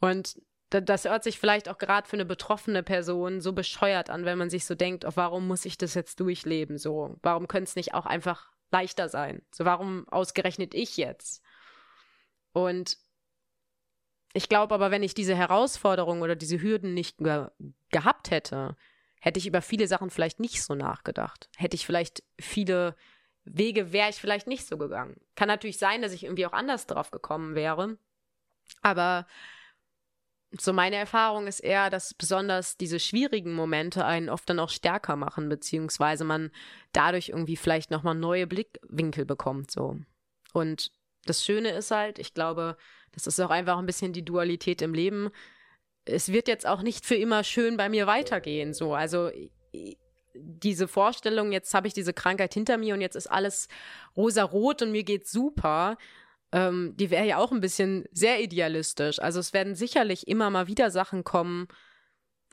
Und 0.00 0.40
das 0.70 1.04
hört 1.04 1.22
sich 1.22 1.38
vielleicht 1.38 1.68
auch 1.68 1.78
gerade 1.78 2.08
für 2.08 2.16
eine 2.16 2.24
betroffene 2.24 2.82
Person 2.82 3.40
so 3.40 3.52
bescheuert 3.52 4.10
an, 4.10 4.24
wenn 4.24 4.38
man 4.38 4.50
sich 4.50 4.64
so 4.64 4.74
denkt, 4.74 5.04
oh, 5.04 5.12
warum 5.14 5.46
muss 5.46 5.64
ich 5.64 5.78
das 5.78 5.94
jetzt 5.94 6.18
durchleben? 6.20 6.78
So, 6.78 7.16
warum 7.22 7.46
könnte 7.46 7.68
es 7.68 7.76
nicht 7.76 7.94
auch 7.94 8.06
einfach 8.06 8.50
leichter 8.72 9.08
sein? 9.08 9.42
So, 9.52 9.64
warum 9.64 10.08
ausgerechnet 10.08 10.74
ich 10.74 10.96
jetzt? 10.96 11.42
Und 12.54 12.98
ich 14.32 14.48
glaube 14.48 14.74
aber, 14.74 14.90
wenn 14.90 15.02
ich 15.02 15.12
diese 15.12 15.34
Herausforderung 15.34 16.22
oder 16.22 16.36
diese 16.36 16.62
Hürden 16.62 16.94
nicht 16.94 17.18
ge 17.18 17.48
gehabt 17.90 18.30
hätte, 18.30 18.76
hätte 19.20 19.38
ich 19.38 19.46
über 19.46 19.60
viele 19.60 19.86
Sachen 19.86 20.10
vielleicht 20.10 20.40
nicht 20.40 20.62
so 20.62 20.74
nachgedacht. 20.74 21.48
Hätte 21.56 21.74
ich 21.74 21.84
vielleicht 21.84 22.22
viele 22.40 22.96
Wege, 23.44 23.92
wäre 23.92 24.10
ich 24.10 24.16
vielleicht 24.16 24.46
nicht 24.46 24.66
so 24.66 24.78
gegangen. 24.78 25.20
Kann 25.34 25.48
natürlich 25.48 25.78
sein, 25.78 26.00
dass 26.00 26.12
ich 26.12 26.24
irgendwie 26.24 26.46
auch 26.46 26.52
anders 26.52 26.86
drauf 26.86 27.10
gekommen 27.10 27.54
wäre. 27.54 27.98
Aber 28.82 29.26
so 30.60 30.72
meine 30.72 30.96
Erfahrung 30.96 31.46
ist 31.46 31.60
eher, 31.60 31.90
dass 31.90 32.14
besonders 32.14 32.76
diese 32.76 33.00
schwierigen 33.00 33.52
Momente 33.52 34.04
einen 34.04 34.28
oft 34.28 34.48
dann 34.48 34.60
auch 34.60 34.70
stärker 34.70 35.16
machen, 35.16 35.48
beziehungsweise 35.48 36.24
man 36.24 36.50
dadurch 36.92 37.30
irgendwie 37.30 37.56
vielleicht 37.56 37.90
nochmal 37.90 38.14
neue 38.14 38.46
Blickwinkel 38.46 39.24
bekommt, 39.24 39.70
so. 39.70 39.98
Und 40.52 40.92
das 41.24 41.44
Schöne 41.44 41.70
ist 41.70 41.90
halt, 41.90 42.18
ich 42.18 42.34
glaube, 42.34 42.76
das 43.12 43.26
ist 43.26 43.40
auch 43.40 43.50
einfach 43.50 43.78
ein 43.78 43.86
bisschen 43.86 44.12
die 44.12 44.24
Dualität 44.24 44.82
im 44.82 44.94
Leben. 44.94 45.30
Es 46.04 46.32
wird 46.32 46.48
jetzt 46.48 46.66
auch 46.66 46.82
nicht 46.82 47.06
für 47.06 47.14
immer 47.14 47.44
schön 47.44 47.76
bei 47.76 47.88
mir 47.88 48.06
weitergehen, 48.06 48.74
so. 48.74 48.94
Also, 48.94 49.30
diese 50.34 50.88
Vorstellung, 50.88 51.52
jetzt 51.52 51.74
habe 51.74 51.86
ich 51.86 51.94
diese 51.94 52.12
Krankheit 52.12 52.54
hinter 52.54 52.76
mir 52.76 52.94
und 52.94 53.00
jetzt 53.00 53.16
ist 53.16 53.28
alles 53.28 53.68
rosa-rot 54.16 54.82
und 54.82 54.92
mir 54.92 55.04
geht's 55.04 55.30
super, 55.30 55.96
ähm, 56.52 56.94
die 56.96 57.10
wäre 57.10 57.26
ja 57.26 57.38
auch 57.38 57.52
ein 57.52 57.60
bisschen 57.60 58.04
sehr 58.12 58.40
idealistisch. 58.40 59.20
Also 59.20 59.40
es 59.40 59.52
werden 59.52 59.74
sicherlich 59.74 60.28
immer 60.28 60.50
mal 60.50 60.66
wieder 60.66 60.90
Sachen 60.90 61.24
kommen, 61.24 61.68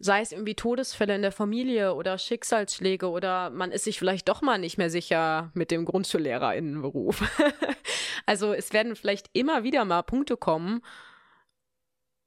sei 0.02 0.22
es 0.22 0.32
irgendwie 0.32 0.56
Todesfälle 0.56 1.16
in 1.16 1.22
der 1.22 1.32
Familie 1.32 1.94
oder 1.94 2.18
Schicksalsschläge 2.18 3.10
oder 3.10 3.52
man 3.52 3.72
ist 3.72 3.84
sich 3.84 4.00
vielleicht 4.00 4.28
doch 4.28 4.42
mal 4.42 4.58
nicht 4.58 4.78
mehr 4.78 4.90
sicher 4.90 5.52
mit 5.54 5.70
dem 5.70 5.86
Grundschullehrerinnenberuf. 5.86 7.22
also 8.26 8.54
es 8.54 8.74
werden 8.74 8.96
vielleicht 8.96 9.30
immer 9.34 9.64
wieder 9.64 9.86
mal 9.86 10.02
Punkte 10.02 10.38
kommen, 10.38 10.82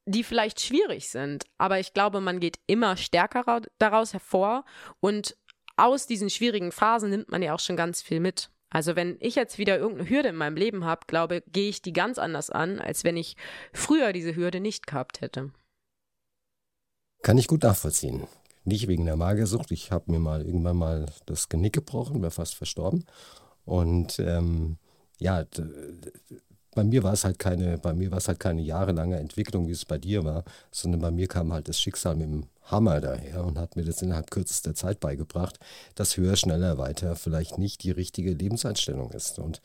die 0.06 0.22
vielleicht 0.22 0.60
schwierig 0.60 1.08
sind, 1.08 1.44
aber 1.58 1.80
ich 1.80 1.94
glaube, 1.94 2.20
man 2.20 2.38
geht 2.38 2.58
immer 2.66 2.96
stärker 2.96 3.62
daraus 3.78 4.12
hervor 4.12 4.64
und 5.00 5.36
aus 5.76 6.06
diesen 6.06 6.30
schwierigen 6.30 6.70
Phasen 6.70 7.10
nimmt 7.10 7.30
man 7.30 7.42
ja 7.42 7.54
auch 7.54 7.60
schon 7.60 7.76
ganz 7.76 8.02
viel 8.02 8.20
mit. 8.20 8.50
Also 8.70 8.96
wenn 8.96 9.16
ich 9.20 9.34
jetzt 9.34 9.58
wieder 9.58 9.78
irgendeine 9.78 10.10
Hürde 10.10 10.28
in 10.28 10.36
meinem 10.36 10.56
Leben 10.56 10.84
habe, 10.84 11.06
glaube, 11.06 11.42
gehe 11.48 11.68
ich 11.68 11.82
die 11.82 11.92
ganz 11.92 12.18
anders 12.18 12.50
an, 12.50 12.78
als 12.80 13.02
wenn 13.02 13.16
ich 13.16 13.36
früher 13.72 14.12
diese 14.12 14.36
Hürde 14.36 14.60
nicht 14.60 14.86
gehabt 14.86 15.20
hätte. 15.20 15.52
Kann 17.24 17.38
ich 17.38 17.48
gut 17.48 17.62
nachvollziehen. 17.62 18.24
Nicht 18.64 18.86
wegen 18.86 19.06
der 19.06 19.16
Magersucht. 19.16 19.70
Ich 19.70 19.90
habe 19.90 20.12
mir 20.12 20.18
mal 20.18 20.44
irgendwann 20.44 20.76
mal 20.76 21.06
das 21.24 21.48
Genick 21.48 21.72
gebrochen, 21.72 22.20
wäre 22.20 22.30
fast 22.30 22.54
verstorben. 22.54 23.06
Und 23.64 24.18
ähm, 24.18 24.76
ja, 25.18 25.46
bei 26.74 26.84
mir 26.84 27.02
war 27.02 27.14
es 27.14 27.24
halt 27.24 27.38
keine, 27.38 27.78
bei 27.78 27.94
mir 27.94 28.10
war 28.10 28.18
es 28.18 28.28
halt 28.28 28.40
keine 28.40 28.60
jahrelange 28.60 29.18
Entwicklung, 29.18 29.68
wie 29.68 29.72
es 29.72 29.86
bei 29.86 29.96
dir 29.96 30.22
war, 30.22 30.44
sondern 30.70 31.00
bei 31.00 31.10
mir 31.10 31.26
kam 31.26 31.50
halt 31.50 31.66
das 31.66 31.80
Schicksal 31.80 32.14
mit 32.14 32.26
dem 32.26 32.44
Hammer 32.64 33.00
daher 33.00 33.44
und 33.46 33.56
hat 33.58 33.74
mir 33.74 33.84
das 33.86 34.02
innerhalb 34.02 34.30
kürzester 34.30 34.74
Zeit 34.74 35.00
beigebracht, 35.00 35.58
dass 35.94 36.18
höher, 36.18 36.36
schneller, 36.36 36.76
weiter 36.76 37.16
vielleicht 37.16 37.56
nicht 37.56 37.84
die 37.84 37.90
richtige 37.90 38.34
Lebenseinstellung 38.34 39.12
ist. 39.12 39.38
Und 39.38 39.62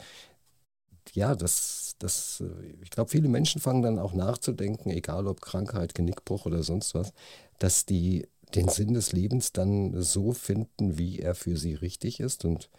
ja, 1.11 1.35
das, 1.35 1.88
das, 1.99 2.43
ich 2.81 2.89
glaube, 2.89 3.09
viele 3.09 3.29
Menschen 3.29 3.61
fangen 3.61 3.81
dann 3.81 3.99
auch 3.99 4.13
nachzudenken, 4.13 4.89
egal 4.89 5.27
ob 5.27 5.41
Krankheit, 5.41 5.95
Genickbruch 5.95 6.45
oder 6.45 6.63
sonst 6.63 6.95
was, 6.95 7.13
dass 7.59 7.85
die 7.85 8.27
den 8.55 8.67
Sinn 8.67 8.93
des 8.93 9.11
Lebens 9.11 9.51
dann 9.51 10.01
so 10.01 10.33
finden, 10.33 10.97
wie 10.97 11.19
er 11.19 11.35
für 11.35 11.55
sie 11.57 11.75
richtig 11.75 12.19
ist 12.19 12.45
und 12.45 12.69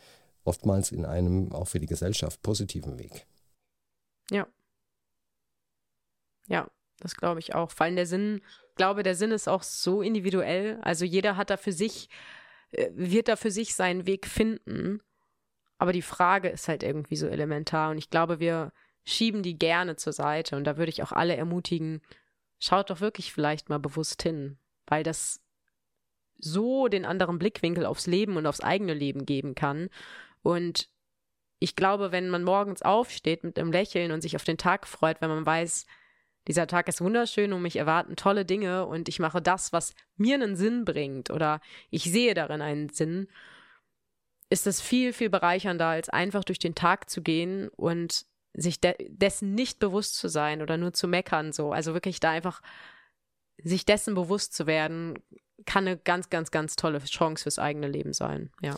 oftmals 0.44 0.90
in 0.90 1.04
einem 1.04 1.52
auch 1.52 1.68
für 1.68 1.78
die 1.78 1.86
Gesellschaft 1.86 2.42
positiven 2.42 2.98
Weg. 2.98 3.26
Ja. 4.30 4.48
Ja, 6.48 6.68
das 6.98 7.14
glaube 7.14 7.40
ich 7.40 7.54
auch. 7.54 7.70
Vor 7.70 7.86
allem 7.86 7.96
der 7.96 8.06
Sinn, 8.06 8.40
glaube, 8.74 9.02
der 9.02 9.14
Sinn 9.14 9.30
ist 9.30 9.48
auch 9.48 9.62
so 9.62 10.02
individuell. 10.02 10.78
Also 10.82 11.04
jeder 11.04 11.36
hat 11.36 11.50
da 11.50 11.56
für 11.56 11.72
sich, 11.72 12.08
äh, 12.72 12.88
wird 12.94 13.28
da 13.28 13.36
für 13.36 13.50
sich 13.50 13.74
seinen 13.74 14.06
Weg 14.06 14.26
finden. 14.26 15.00
Aber 15.78 15.92
die 15.92 16.02
Frage 16.02 16.48
ist 16.48 16.66
halt 16.66 16.82
irgendwie 16.82 17.16
so 17.16 17.26
elementar. 17.26 17.90
Und 17.90 17.98
ich 17.98 18.10
glaube, 18.10 18.40
wir 18.40 18.72
schieben 19.04 19.42
die 19.42 19.58
gerne 19.58 19.96
zur 19.96 20.12
Seite. 20.12 20.56
Und 20.56 20.64
da 20.64 20.76
würde 20.76 20.90
ich 20.90 21.02
auch 21.02 21.12
alle 21.12 21.36
ermutigen, 21.36 22.00
schaut 22.58 22.90
doch 22.90 23.00
wirklich 23.00 23.32
vielleicht 23.32 23.68
mal 23.68 23.78
bewusst 23.78 24.22
hin. 24.22 24.58
Weil 24.86 25.02
das 25.02 25.40
so 26.38 26.88
den 26.88 27.04
anderen 27.04 27.38
Blickwinkel 27.38 27.86
aufs 27.86 28.06
Leben 28.06 28.36
und 28.36 28.46
aufs 28.46 28.60
eigene 28.60 28.94
Leben 28.94 29.26
geben 29.26 29.54
kann. 29.54 29.90
Und 30.42 30.88
ich 31.58 31.76
glaube, 31.76 32.12
wenn 32.12 32.30
man 32.30 32.42
morgens 32.42 32.82
aufsteht 32.82 33.44
mit 33.44 33.58
einem 33.58 33.72
Lächeln 33.72 34.12
und 34.12 34.22
sich 34.22 34.36
auf 34.36 34.44
den 34.44 34.56
Tag 34.56 34.86
freut, 34.86 35.20
wenn 35.20 35.28
man 35.28 35.44
weiß, 35.44 35.86
dieser 36.48 36.66
Tag 36.66 36.88
ist 36.88 37.02
wunderschön 37.02 37.52
und 37.52 37.62
mich 37.62 37.76
erwarten 37.76 38.16
tolle 38.16 38.46
Dinge 38.46 38.86
und 38.86 39.08
ich 39.08 39.18
mache 39.18 39.42
das, 39.42 39.72
was 39.72 39.94
mir 40.16 40.34
einen 40.34 40.56
Sinn 40.56 40.86
bringt 40.86 41.30
oder 41.30 41.60
ich 41.90 42.04
sehe 42.04 42.32
darin 42.32 42.62
einen 42.62 42.88
Sinn, 42.88 43.28
ist 44.48 44.66
es 44.66 44.80
viel, 44.80 45.12
viel 45.12 45.28
bereichernder, 45.28 45.86
als 45.86 46.08
einfach 46.08 46.42
durch 46.42 46.58
den 46.58 46.74
Tag 46.74 47.10
zu 47.10 47.22
gehen 47.22 47.68
und 47.68 48.24
sich 48.54 48.80
de 48.80 48.94
dessen 49.08 49.54
nicht 49.54 49.78
bewusst 49.78 50.16
zu 50.16 50.28
sein 50.28 50.62
oder 50.62 50.76
nur 50.76 50.92
zu 50.92 51.08
meckern, 51.08 51.52
so. 51.52 51.72
Also 51.72 51.94
wirklich 51.94 52.20
da 52.20 52.30
einfach 52.30 52.62
sich 53.62 53.84
dessen 53.84 54.14
bewusst 54.14 54.54
zu 54.54 54.66
werden, 54.66 55.18
kann 55.66 55.86
eine 55.86 55.96
ganz, 55.96 56.30
ganz, 56.30 56.50
ganz 56.50 56.76
tolle 56.76 56.98
Chance 57.00 57.42
fürs 57.42 57.58
eigene 57.58 57.88
Leben 57.88 58.12
sein, 58.12 58.50
ja. 58.62 58.76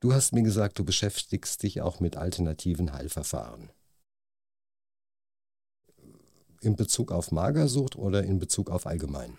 Du 0.00 0.14
hast 0.14 0.32
mir 0.32 0.42
gesagt, 0.42 0.78
du 0.78 0.84
beschäftigst 0.84 1.62
dich 1.62 1.82
auch 1.82 2.00
mit 2.00 2.16
alternativen 2.16 2.92
Heilverfahren. 2.92 3.70
In 6.62 6.74
Bezug 6.76 7.12
auf 7.12 7.32
Magersucht 7.32 7.96
oder 7.96 8.22
in 8.22 8.38
Bezug 8.38 8.70
auf 8.70 8.86
allgemein? 8.86 9.36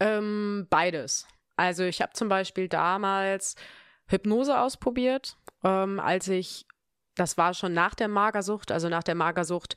Ähm, 0.00 0.66
beides. 0.68 1.26
Also 1.56 1.84
ich 1.84 2.02
habe 2.02 2.12
zum 2.12 2.28
Beispiel 2.28 2.68
damals 2.68 3.54
Hypnose 4.06 4.60
ausprobiert, 4.60 5.38
ähm, 5.62 6.00
als 6.00 6.28
ich, 6.28 6.66
das 7.14 7.36
war 7.36 7.54
schon 7.54 7.72
nach 7.72 7.94
der 7.94 8.08
Magersucht, 8.08 8.72
also 8.72 8.88
nach 8.88 9.02
der 9.02 9.14
Magersucht 9.14 9.76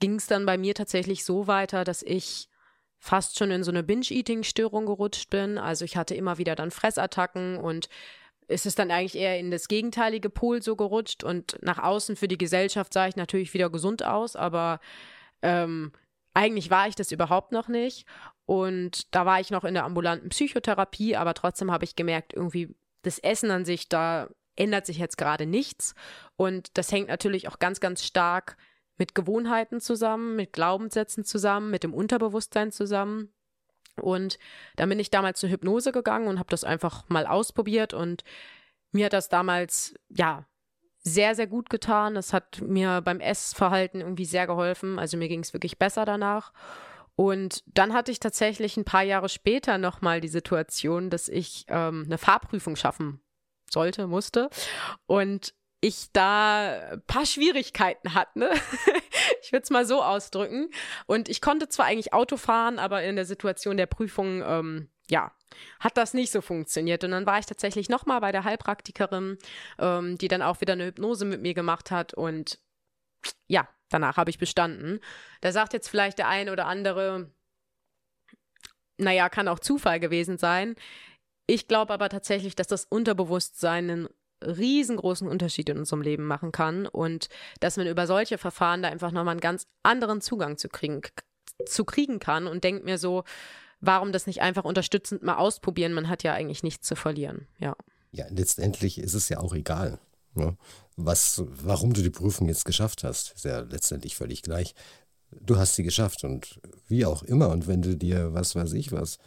ging 0.00 0.14
es 0.14 0.26
dann 0.26 0.46
bei 0.46 0.58
mir 0.58 0.74
tatsächlich 0.74 1.24
so 1.24 1.46
weiter, 1.46 1.84
dass 1.84 2.02
ich 2.02 2.48
fast 2.98 3.38
schon 3.38 3.50
in 3.50 3.62
so 3.62 3.70
eine 3.70 3.82
Binge-Eating-Störung 3.82 4.86
gerutscht 4.86 5.30
bin. 5.30 5.58
Also 5.58 5.84
ich 5.84 5.96
hatte 5.96 6.14
immer 6.14 6.38
wieder 6.38 6.54
dann 6.54 6.70
Fressattacken 6.70 7.56
und 7.56 7.88
ist 8.48 8.66
es 8.66 8.74
dann 8.74 8.90
eigentlich 8.90 9.16
eher 9.16 9.38
in 9.38 9.50
das 9.50 9.68
gegenteilige 9.68 10.30
Pol 10.30 10.62
so 10.62 10.74
gerutscht 10.74 11.22
und 11.22 11.58
nach 11.62 11.78
außen 11.78 12.16
für 12.16 12.28
die 12.28 12.38
Gesellschaft 12.38 12.92
sah 12.92 13.06
ich 13.06 13.16
natürlich 13.16 13.52
wieder 13.54 13.70
gesund 13.70 14.04
aus, 14.04 14.36
aber 14.36 14.80
ähm, 15.42 15.92
eigentlich 16.34 16.70
war 16.70 16.88
ich 16.88 16.94
das 16.94 17.12
überhaupt 17.12 17.52
noch 17.52 17.68
nicht. 17.68 18.06
Und 18.46 19.14
da 19.14 19.26
war 19.26 19.40
ich 19.40 19.50
noch 19.50 19.64
in 19.64 19.74
der 19.74 19.84
ambulanten 19.84 20.30
Psychotherapie, 20.30 21.16
aber 21.16 21.34
trotzdem 21.34 21.70
habe 21.70 21.84
ich 21.84 21.96
gemerkt, 21.96 22.32
irgendwie 22.32 22.74
das 23.02 23.18
Essen 23.18 23.50
an 23.50 23.64
sich, 23.64 23.88
da 23.88 24.28
ändert 24.58 24.86
sich 24.86 24.98
jetzt 24.98 25.18
gerade 25.18 25.46
nichts. 25.46 25.94
Und 26.36 26.76
das 26.76 26.92
hängt 26.92 27.08
natürlich 27.08 27.48
auch 27.48 27.58
ganz, 27.58 27.80
ganz 27.80 28.04
stark 28.04 28.56
mit 28.96 29.14
Gewohnheiten 29.14 29.80
zusammen, 29.80 30.36
mit 30.36 30.52
Glaubenssätzen 30.52 31.24
zusammen, 31.24 31.70
mit 31.70 31.84
dem 31.84 31.94
Unterbewusstsein 31.94 32.72
zusammen. 32.72 33.32
Und 33.96 34.38
dann 34.76 34.88
bin 34.88 35.00
ich 35.00 35.10
damals 35.10 35.40
zur 35.40 35.50
Hypnose 35.50 35.92
gegangen 35.92 36.28
und 36.28 36.38
habe 36.38 36.50
das 36.50 36.64
einfach 36.64 37.08
mal 37.08 37.26
ausprobiert 37.26 37.94
und 37.94 38.24
mir 38.92 39.06
hat 39.06 39.12
das 39.12 39.28
damals, 39.28 39.94
ja, 40.08 40.46
sehr, 41.00 41.34
sehr 41.34 41.46
gut 41.46 41.70
getan. 41.70 42.16
Es 42.16 42.32
hat 42.32 42.60
mir 42.60 43.00
beim 43.02 43.20
Essverhalten 43.20 44.00
irgendwie 44.00 44.24
sehr 44.24 44.46
geholfen. 44.46 44.98
Also 44.98 45.16
mir 45.16 45.28
ging 45.28 45.40
es 45.40 45.52
wirklich 45.52 45.78
besser 45.78 46.04
danach. 46.04 46.52
Und 47.16 47.62
dann 47.66 47.94
hatte 47.94 48.12
ich 48.12 48.20
tatsächlich 48.20 48.76
ein 48.76 48.84
paar 48.84 49.02
Jahre 49.02 49.28
später 49.28 49.78
nochmal 49.78 50.20
die 50.20 50.28
Situation, 50.28 51.10
dass 51.10 51.28
ich 51.28 51.64
ähm, 51.68 52.04
eine 52.06 52.18
Fahrprüfung 52.18 52.76
schaffen 52.76 53.20
sollte, 53.72 54.06
musste. 54.06 54.50
Und 55.06 55.54
ich 55.80 56.10
da 56.12 56.92
ein 56.92 57.02
paar 57.06 57.26
Schwierigkeiten 57.26 58.14
hatte. 58.14 58.38
Ne? 58.38 58.50
ich 59.42 59.52
würde 59.52 59.62
es 59.62 59.70
mal 59.70 59.86
so 59.86 60.02
ausdrücken. 60.02 60.70
Und 61.06 61.28
ich 61.28 61.40
konnte 61.40 61.68
zwar 61.68 61.86
eigentlich 61.86 62.12
Auto 62.12 62.36
fahren, 62.36 62.78
aber 62.78 63.02
in 63.02 63.16
der 63.16 63.24
Situation 63.24 63.76
der 63.76 63.86
Prüfung, 63.86 64.42
ähm, 64.44 64.88
ja, 65.10 65.32
hat 65.80 65.96
das 65.96 66.14
nicht 66.14 66.32
so 66.32 66.40
funktioniert. 66.40 67.04
Und 67.04 67.12
dann 67.12 67.26
war 67.26 67.38
ich 67.38 67.46
tatsächlich 67.46 67.88
nochmal 67.88 68.20
bei 68.20 68.32
der 68.32 68.44
Heilpraktikerin, 68.44 69.38
ähm, 69.78 70.18
die 70.18 70.28
dann 70.28 70.42
auch 70.42 70.60
wieder 70.60 70.74
eine 70.74 70.86
Hypnose 70.86 71.24
mit 71.24 71.40
mir 71.40 71.54
gemacht 71.54 71.90
hat. 71.90 72.12
Und 72.12 72.58
ja, 73.46 73.68
danach 73.88 74.16
habe 74.16 74.30
ich 74.30 74.38
bestanden. 74.38 75.00
Da 75.40 75.52
sagt 75.52 75.72
jetzt 75.72 75.88
vielleicht 75.88 76.18
der 76.18 76.28
eine 76.28 76.52
oder 76.52 76.66
andere, 76.66 77.30
naja, 78.96 79.28
kann 79.28 79.48
auch 79.48 79.60
Zufall 79.60 80.00
gewesen 80.00 80.38
sein. 80.38 80.74
Ich 81.50 81.66
glaube 81.66 81.94
aber 81.94 82.10
tatsächlich, 82.10 82.54
dass 82.54 82.66
das 82.66 82.84
Unterbewusstsein 82.84 83.90
ein 83.90 84.08
riesengroßen 84.44 85.26
Unterschied 85.26 85.70
in 85.70 85.78
unserem 85.78 86.02
Leben 86.02 86.26
machen 86.26 86.52
kann 86.52 86.86
und 86.86 87.30
dass 87.60 87.78
man 87.78 87.86
über 87.86 88.06
solche 88.06 88.36
Verfahren 88.36 88.82
da 88.82 88.90
einfach 88.90 89.12
nochmal 89.12 89.32
einen 89.32 89.40
ganz 89.40 89.66
anderen 89.82 90.20
Zugang 90.20 90.58
zu 90.58 90.68
kriegen, 90.68 91.00
zu 91.66 91.86
kriegen 91.86 92.20
kann 92.20 92.46
und 92.46 92.64
denkt 92.64 92.84
mir 92.84 92.98
so, 92.98 93.24
warum 93.80 94.12
das 94.12 94.26
nicht 94.26 94.42
einfach 94.42 94.64
unterstützend 94.64 95.22
mal 95.22 95.36
ausprobieren? 95.36 95.94
Man 95.94 96.10
hat 96.10 96.22
ja 96.22 96.34
eigentlich 96.34 96.62
nichts 96.62 96.86
zu 96.86 96.96
verlieren, 96.96 97.48
ja. 97.58 97.74
Ja, 98.12 98.26
letztendlich 98.28 98.98
ist 98.98 99.14
es 99.14 99.30
ja 99.30 99.40
auch 99.40 99.54
egal, 99.54 99.98
ne? 100.34 100.54
was, 100.96 101.42
warum 101.46 101.94
du 101.94 102.02
die 102.02 102.10
Prüfung 102.10 102.48
jetzt 102.48 102.66
geschafft 102.66 103.04
hast. 103.04 103.32
Ist 103.32 103.46
ja 103.46 103.60
letztendlich 103.60 104.16
völlig 104.16 104.42
gleich. 104.42 104.74
Du 105.30 105.56
hast 105.56 105.76
sie 105.76 105.82
geschafft 105.82 106.24
und 106.24 106.60
wie 106.88 107.06
auch 107.06 107.22
immer. 107.22 107.48
Und 107.48 107.66
wenn 107.66 107.80
du 107.80 107.96
dir, 107.96 108.34
was 108.34 108.54
weiß 108.54 108.74
ich 108.74 108.92
was, 108.92 109.18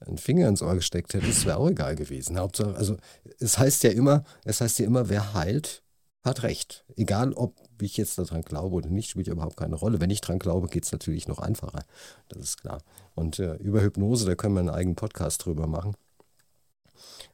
einen 0.00 0.18
Finger 0.18 0.48
ins 0.48 0.62
Ohr 0.62 0.74
gesteckt 0.74 1.14
hättest, 1.14 1.46
wäre 1.46 1.58
auch 1.58 1.68
egal 1.68 1.96
gewesen. 1.96 2.38
Hauptsache, 2.38 2.74
also 2.76 2.96
es 3.38 3.58
heißt 3.58 3.84
ja 3.84 3.90
immer, 3.90 4.24
es 4.44 4.60
heißt 4.60 4.78
ja 4.78 4.86
immer, 4.86 5.08
wer 5.08 5.34
heilt, 5.34 5.82
hat 6.24 6.42
recht. 6.42 6.84
Egal, 6.96 7.34
ob 7.34 7.54
ich 7.80 7.96
jetzt 7.96 8.18
daran 8.18 8.42
glaube 8.42 8.76
oder 8.76 8.88
nicht, 8.88 9.10
spielt 9.10 9.26
ja 9.26 9.34
überhaupt 9.34 9.58
keine 9.58 9.76
Rolle. 9.76 10.00
Wenn 10.00 10.10
ich 10.10 10.22
daran 10.22 10.38
glaube, 10.38 10.68
geht 10.68 10.84
es 10.84 10.92
natürlich 10.92 11.28
noch 11.28 11.38
einfacher. 11.38 11.84
Das 12.28 12.42
ist 12.42 12.60
klar. 12.62 12.82
Und 13.14 13.38
äh, 13.38 13.56
über 13.56 13.82
Hypnose, 13.82 14.24
da 14.24 14.34
können 14.34 14.54
wir 14.54 14.60
einen 14.60 14.70
eigenen 14.70 14.96
Podcast 14.96 15.44
drüber 15.44 15.66
machen. 15.66 15.94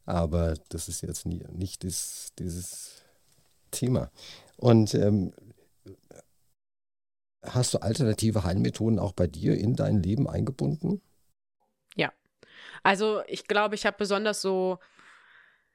Aber 0.06 0.54
das 0.70 0.88
ist 0.88 1.02
jetzt 1.02 1.24
nie, 1.24 1.44
nicht 1.52 1.84
dieses, 1.84 2.32
dieses 2.38 3.02
Thema. 3.70 4.10
Und 4.56 4.94
ähm, 4.94 5.32
hast 7.44 7.74
du 7.74 7.78
alternative 7.78 8.42
Heilmethoden 8.42 8.98
auch 8.98 9.12
bei 9.12 9.28
dir 9.28 9.56
in 9.56 9.76
dein 9.76 10.02
Leben 10.02 10.28
eingebunden? 10.28 11.00
Also 12.82 13.22
ich 13.26 13.46
glaube, 13.46 13.74
ich 13.74 13.86
habe 13.86 13.96
besonders 13.98 14.42
so 14.42 14.78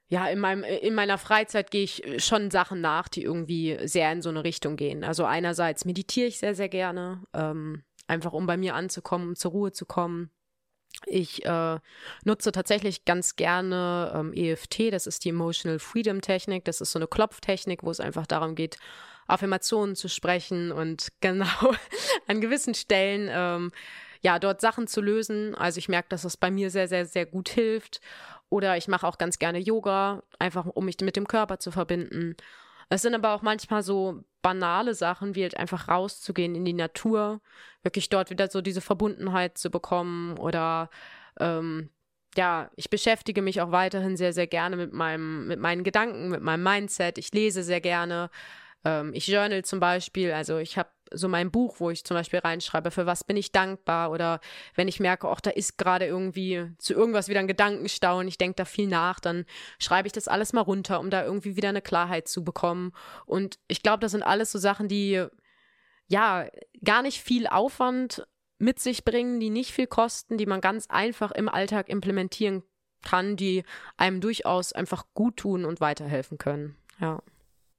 ja, 0.07 0.27
in, 0.27 0.39
meinem, 0.39 0.63
in 0.63 0.93
meiner 0.93 1.17
Freizeit 1.17 1.71
gehe 1.71 1.83
ich 1.83 2.05
äh, 2.05 2.19
schon 2.19 2.51
Sachen 2.51 2.81
nach, 2.81 3.07
die 3.07 3.23
irgendwie 3.23 3.77
sehr 3.85 4.11
in 4.11 4.21
so 4.21 4.29
eine 4.29 4.43
Richtung 4.43 4.75
gehen. 4.75 5.03
Also 5.03 5.25
einerseits 5.25 5.85
meditiere 5.85 6.27
ich 6.27 6.37
sehr, 6.37 6.53
sehr 6.53 6.69
gerne, 6.69 7.23
ähm, 7.33 7.83
einfach 8.07 8.33
um 8.33 8.45
bei 8.45 8.57
mir 8.57 8.75
anzukommen, 8.75 9.29
um 9.29 9.35
zur 9.35 9.51
Ruhe 9.51 9.71
zu 9.71 9.85
kommen. 9.85 10.29
Ich 11.07 11.43
äh, 11.45 11.79
nutze 12.23 12.51
tatsächlich 12.51 13.03
ganz 13.03 13.35
gerne 13.35 14.13
ähm, 14.15 14.33
EFT, 14.33 14.93
das 14.93 15.07
ist 15.07 15.25
die 15.25 15.29
Emotional 15.29 15.79
Freedom 15.79 16.21
Technik. 16.21 16.65
Das 16.65 16.81
ist 16.81 16.91
so 16.91 16.99
eine 16.99 17.07
Klopftechnik, 17.07 17.83
wo 17.83 17.91
es 17.91 17.99
einfach 17.99 18.27
darum 18.27 18.55
geht, 18.55 18.77
Affirmationen 19.27 19.95
zu 19.95 20.07
sprechen 20.07 20.71
und 20.71 21.09
genau 21.19 21.73
an 22.27 22.41
gewissen 22.41 22.75
Stellen 22.75 23.29
ähm, 23.31 23.71
ja 24.25 24.39
dort 24.39 24.59
Sachen 24.59 24.87
zu 24.87 25.01
lösen. 25.01 25.53
Also 25.53 25.77
ich 25.77 25.87
merke, 25.87 26.09
dass 26.09 26.23
das 26.23 26.35
bei 26.35 26.49
mir 26.49 26.71
sehr, 26.71 26.87
sehr, 26.87 27.05
sehr 27.05 27.27
gut 27.27 27.47
hilft. 27.49 28.01
Oder 28.49 28.75
ich 28.75 28.87
mache 28.87 29.07
auch 29.07 29.19
ganz 29.19 29.37
gerne 29.37 29.59
Yoga, 29.59 30.23
einfach 30.39 30.65
um 30.65 30.85
mich 30.85 30.97
mit 31.01 31.15
dem 31.15 31.27
Körper 31.27 31.59
zu 31.59 31.71
verbinden. 31.71 32.35
Es 32.89 33.03
sind 33.03 33.13
aber 33.13 33.35
auch 33.35 33.43
manchmal 33.43 33.83
so 33.83 34.23
banale 34.41 34.95
Sachen, 34.95 35.35
wie 35.35 35.43
halt 35.43 35.57
einfach 35.57 35.87
rauszugehen 35.87 36.55
in 36.55 36.65
die 36.65 36.73
Natur, 36.73 37.39
wirklich 37.83 38.09
dort 38.09 38.31
wieder 38.31 38.49
so 38.49 38.61
diese 38.61 38.81
Verbundenheit 38.81 39.57
zu 39.57 39.69
bekommen 39.69 40.37
oder 40.37 40.89
ähm, 41.39 41.89
ja, 42.35 42.69
ich 42.75 42.89
beschäftige 42.89 43.41
mich 43.41 43.61
auch 43.61 43.71
weiterhin 43.71 44.17
sehr, 44.17 44.33
sehr 44.33 44.47
gerne 44.47 44.75
mit 44.75 44.93
meinem, 44.93 45.47
mit 45.47 45.59
meinen 45.59 45.83
Gedanken, 45.83 46.29
mit 46.29 46.41
meinem 46.41 46.63
Mindset. 46.63 47.17
Ich 47.17 47.31
lese 47.33 47.63
sehr 47.63 47.81
gerne. 47.81 48.29
Ähm, 48.83 49.13
ich 49.13 49.27
journal 49.27 49.63
zum 49.63 49.79
Beispiel. 49.79 50.31
Also 50.33 50.57
ich 50.57 50.77
habe 50.77 50.89
so 51.11 51.27
mein 51.27 51.51
Buch, 51.51 51.75
wo 51.79 51.89
ich 51.89 52.03
zum 52.03 52.15
Beispiel 52.15 52.39
reinschreibe, 52.39 52.91
für 52.91 53.05
was 53.05 53.23
bin 53.23 53.37
ich 53.37 53.51
dankbar 53.51 54.11
oder 54.11 54.39
wenn 54.75 54.87
ich 54.87 54.99
merke, 54.99 55.27
auch 55.27 55.39
da 55.39 55.51
ist 55.51 55.77
gerade 55.77 56.05
irgendwie 56.05 56.71
zu 56.77 56.93
irgendwas 56.93 57.27
wieder 57.27 57.39
ein 57.39 57.47
Gedankenstau 57.47 58.19
und 58.19 58.27
ich 58.27 58.37
denke 58.37 58.55
da 58.55 58.65
viel 58.65 58.87
nach, 58.87 59.19
dann 59.19 59.45
schreibe 59.79 60.07
ich 60.07 60.13
das 60.13 60.27
alles 60.27 60.53
mal 60.53 60.61
runter, 60.61 60.99
um 60.99 61.09
da 61.09 61.23
irgendwie 61.23 61.55
wieder 61.55 61.69
eine 61.69 61.81
Klarheit 61.81 62.27
zu 62.27 62.43
bekommen. 62.43 62.91
Und 63.25 63.59
ich 63.67 63.83
glaube, 63.83 63.99
das 63.99 64.11
sind 64.11 64.23
alles 64.23 64.51
so 64.51 64.59
Sachen, 64.59 64.87
die 64.87 65.25
ja 66.07 66.47
gar 66.83 67.01
nicht 67.01 67.21
viel 67.21 67.47
Aufwand 67.47 68.27
mit 68.57 68.79
sich 68.79 69.03
bringen, 69.03 69.39
die 69.39 69.49
nicht 69.49 69.71
viel 69.71 69.87
kosten, 69.87 70.37
die 70.37 70.45
man 70.45 70.61
ganz 70.61 70.87
einfach 70.87 71.31
im 71.31 71.49
Alltag 71.49 71.89
implementieren 71.89 72.63
kann, 73.03 73.35
die 73.35 73.63
einem 73.97 74.21
durchaus 74.21 74.73
einfach 74.73 75.05
gut 75.13 75.37
tun 75.37 75.65
und 75.65 75.81
weiterhelfen 75.81 76.37
können. 76.37 76.75
Ja. 76.99 77.21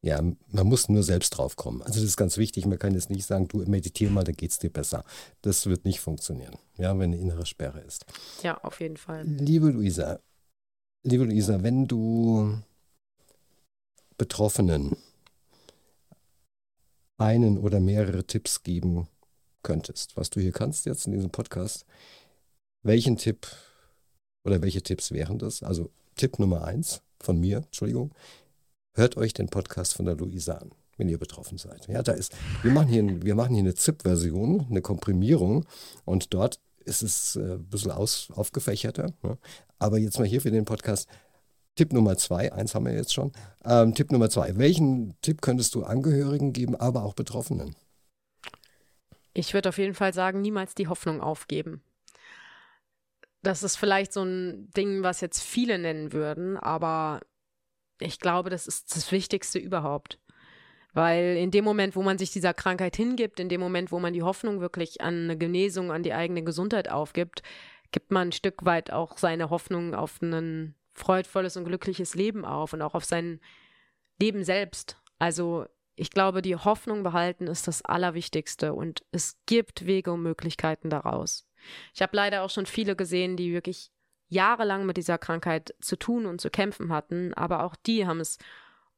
Ja, 0.07 0.23
man 0.23 0.67
muss 0.69 0.89
nur 0.89 1.03
selbst 1.03 1.31
drauf 1.31 1.57
kommen. 1.57 1.83
Also 1.83 1.95
das 1.95 2.05
ist 2.05 2.17
ganz 2.17 2.39
wichtig. 2.39 2.65
Man 2.65 2.79
kann 2.79 2.95
jetzt 2.95 3.11
nicht 3.11 3.27
sagen, 3.27 3.49
du 3.49 3.59
meditiere 3.69 4.13
mal, 4.13 4.23
dann 4.23 4.37
geht 4.37 4.53
es 4.53 4.59
dir 4.61 4.71
besser. 4.71 5.05
Das 5.43 5.67
wird 5.67 5.85
nicht 5.85 5.99
funktionieren, 5.99 6.55
ja, 6.79 6.97
wenn 6.97 7.13
eine 7.13 7.19
innere 7.19 7.45
Sperre 7.45 7.81
ist. 7.81 8.07
Ja, 8.41 8.57
auf 8.59 8.79
jeden 8.79 8.99
Fall. 8.99 9.25
Liebe 9.25 9.69
Luisa, 9.69 10.21
liebe 11.03 11.25
Luisa, 11.25 11.61
wenn 11.65 11.89
du 11.89 12.57
Betroffenen 14.17 14.97
einen 17.19 17.59
oder 17.59 17.81
mehrere 17.81 18.25
Tipps 18.25 18.63
geben 18.63 19.09
könntest, 19.65 20.17
was 20.17 20.31
du 20.31 20.39
hier 20.39 20.53
kannst 20.53 20.87
jetzt 20.87 21.07
in 21.07 21.15
diesem 21.15 21.31
Podcast, 21.31 21.85
welchen 22.85 23.17
Tipp 23.17 23.49
oder 24.47 24.63
welche 24.63 24.83
Tipps 24.83 25.11
wären 25.11 25.41
das? 25.41 25.65
Also 25.65 25.91
Tipp 26.15 26.39
Nummer 26.39 26.63
eins 26.63 27.03
von 27.19 27.41
mir, 27.41 27.57
Entschuldigung, 27.57 28.15
hört 28.97 29.17
euch 29.17 29.33
den 29.35 29.49
Podcast 29.49 29.95
von 29.95 30.07
der 30.07 30.17
Luisa 30.17 30.55
an, 30.55 30.71
wenn 30.97 31.09
ihr 31.09 31.19
betroffen 31.19 31.59
seid. 31.59 31.87
Ja, 31.87 32.03
da 32.03 32.13
ist, 32.13 32.35
wir 32.63 32.73
machen 32.73 32.89
hier, 32.89 33.23
wir 33.23 33.35
machen 33.35 33.55
hier 33.55 33.63
eine 33.63 33.75
ZIP-Version, 33.75 34.67
eine 34.71 34.83
Komprimierung 34.83 35.65
und 36.05 36.35
dort 36.35 36.59
ist 36.85 37.03
es 37.03 37.37
äh, 37.37 37.55
ein 37.55 37.69
bisschen 37.69 37.91
aus, 37.91 38.29
aufgefächerter. 38.33 39.13
Ne? 39.23 39.39
Aber 39.79 39.99
jetzt 39.99 40.19
mal 40.19 40.27
hier 40.27 40.41
für 40.41 40.51
den 40.51 40.65
Podcast. 40.65 41.09
Tipp 41.75 41.93
Nummer 41.93 42.17
zwei, 42.17 42.51
eins 42.55 42.75
haben 42.75 42.87
wir 42.87 42.95
jetzt 42.95 43.13
schon. 43.13 43.33
Ähm, 43.63 43.95
Tipp 43.95 44.11
Nummer 44.11 44.31
zwei, 44.31 44.57
welchen 44.57 45.15
Tipp 45.21 45.43
könntest 45.43 45.75
du 45.75 45.85
Angehörigen 45.85 46.55
geben, 46.55 46.75
aber 46.75 47.05
auch 47.05 47.13
Betroffenen? 47.13 47.77
Ich 49.35 49.53
würde 49.53 49.69
auf 49.69 49.77
jeden 49.77 49.93
Fall 49.93 50.15
sagen, 50.15 50.41
niemals 50.41 50.75
die 50.75 50.89
Hoffnung 50.89 51.21
aufgeben. 51.21 51.83
Das 53.43 53.63
ist 53.63 53.77
vielleicht 53.77 54.15
so 54.15 54.23
ein 54.23 54.71
Ding, 54.71 55.03
was 55.03 55.21
jetzt 55.21 55.43
viele 55.43 55.79
nennen 55.79 56.15
würden, 56.15 56.57
aber 56.57 57.21
ich 57.99 58.21
glaube, 58.21 58.51
das 58.51 58.67
ist 58.67 58.95
das 58.95 59.11
Wichtigste 59.13 59.59
überhaupt. 59.59 60.19
Weil 60.93 61.37
in 61.37 61.51
dem 61.51 61.65
Moment, 61.65 61.95
wo 61.95 62.03
man 62.03 62.17
sich 62.17 62.31
dieser 62.31 62.55
Krankheit 62.55 62.97
hingibt, 62.97 63.39
in 63.39 63.51
dem 63.51 63.61
Moment, 63.61 63.93
wo 63.93 63.99
man 64.01 64.15
die 64.15 64.23
Hoffnung 64.23 64.61
wirklich 64.61 65.03
an 65.03 65.25
eine 65.25 65.37
Genesung, 65.37 65.93
an 65.93 66.03
die 66.03 66.15
eigene 66.15 66.43
Gesundheit 66.43 66.91
aufgibt, 66.91 67.43
gibt 67.93 68.11
man 68.11 68.29
ein 68.29 68.33
Stück 68.33 68.65
weit 68.65 68.91
auch 68.91 69.19
seine 69.19 69.51
Hoffnung 69.51 69.95
auf 69.95 70.23
ein 70.23 70.75
freudvolles 70.95 71.57
und 71.57 71.67
glückliches 71.67 72.15
Leben 72.15 72.45
auf 72.45 72.73
und 72.73 72.81
auch 72.81 72.95
auf 72.95 73.05
sein 73.05 73.41
Leben 74.19 74.45
selbst. 74.45 74.97
Also 75.19 75.67
ich 75.97 76.11
glaube, 76.11 76.43
die 76.43 76.57
Hoffnung 76.57 77.03
behalten 77.03 77.47
ist 77.47 77.69
das 77.69 77.83
Allerwichtigste 77.85 78.73
und 78.73 79.05
es 79.13 79.39
gibt 79.47 79.87
Wege 79.87 80.13
und 80.13 80.23
Möglichkeiten 80.23 80.91
daraus. 80.91 81.47
Ich 81.95 82.03
habe 82.03 82.17
leider 82.17 82.43
auch 82.43 82.51
schon 82.51 82.67
viele 82.67 82.97
gesehen, 82.97 83.37
die 83.37 83.53
wirklich 83.53 83.91
jahrelang 84.29 84.87
mit 84.87 84.97
dieser 84.97 85.19
Krankheit 85.19 85.75
zu 85.81 85.97
tun 85.97 86.27
und 86.27 86.41
zu 86.41 86.51
kämpfen 86.51 86.93
hatten, 86.93 87.35
aber 87.35 87.63
auch 87.63 87.77
die 87.77 88.07
haben 88.07 88.21
es 88.21 88.39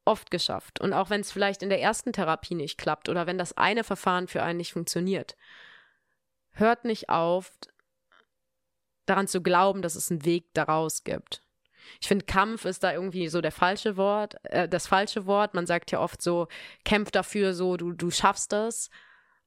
oft 0.04 0.30
geschafft. 0.30 0.80
Und 0.80 0.92
auch 0.92 1.10
wenn 1.10 1.20
es 1.20 1.30
vielleicht 1.30 1.62
in 1.62 1.68
der 1.68 1.82
ersten 1.82 2.12
Therapie 2.12 2.54
nicht 2.54 2.78
klappt 2.78 3.08
oder 3.08 3.26
wenn 3.26 3.38
das 3.38 3.56
eine 3.56 3.84
Verfahren 3.84 4.26
für 4.26 4.42
einen 4.42 4.56
nicht 4.56 4.72
funktioniert, 4.72 5.36
hört 6.52 6.84
nicht 6.84 7.10
auf, 7.10 7.52
daran 9.04 9.28
zu 9.28 9.42
glauben, 9.42 9.82
dass 9.82 9.94
es 9.94 10.10
einen 10.10 10.24
Weg 10.24 10.52
daraus 10.54 11.04
gibt. 11.04 11.42
Ich 12.00 12.08
finde, 12.08 12.26
Kampf 12.26 12.64
ist 12.64 12.84
da 12.84 12.92
irgendwie 12.92 13.28
so 13.28 13.40
der 13.40 13.52
falsche 13.52 13.96
Wort, 13.96 14.36
äh, 14.44 14.68
das 14.68 14.86
falsche 14.86 15.26
Wort. 15.26 15.54
Man 15.54 15.66
sagt 15.66 15.90
ja 15.90 16.00
oft 16.00 16.20
so, 16.20 16.48
kämpf 16.84 17.10
dafür, 17.10 17.54
so, 17.54 17.76
du, 17.76 17.92
du 17.92 18.10
schaffst 18.10 18.52
das. 18.52 18.90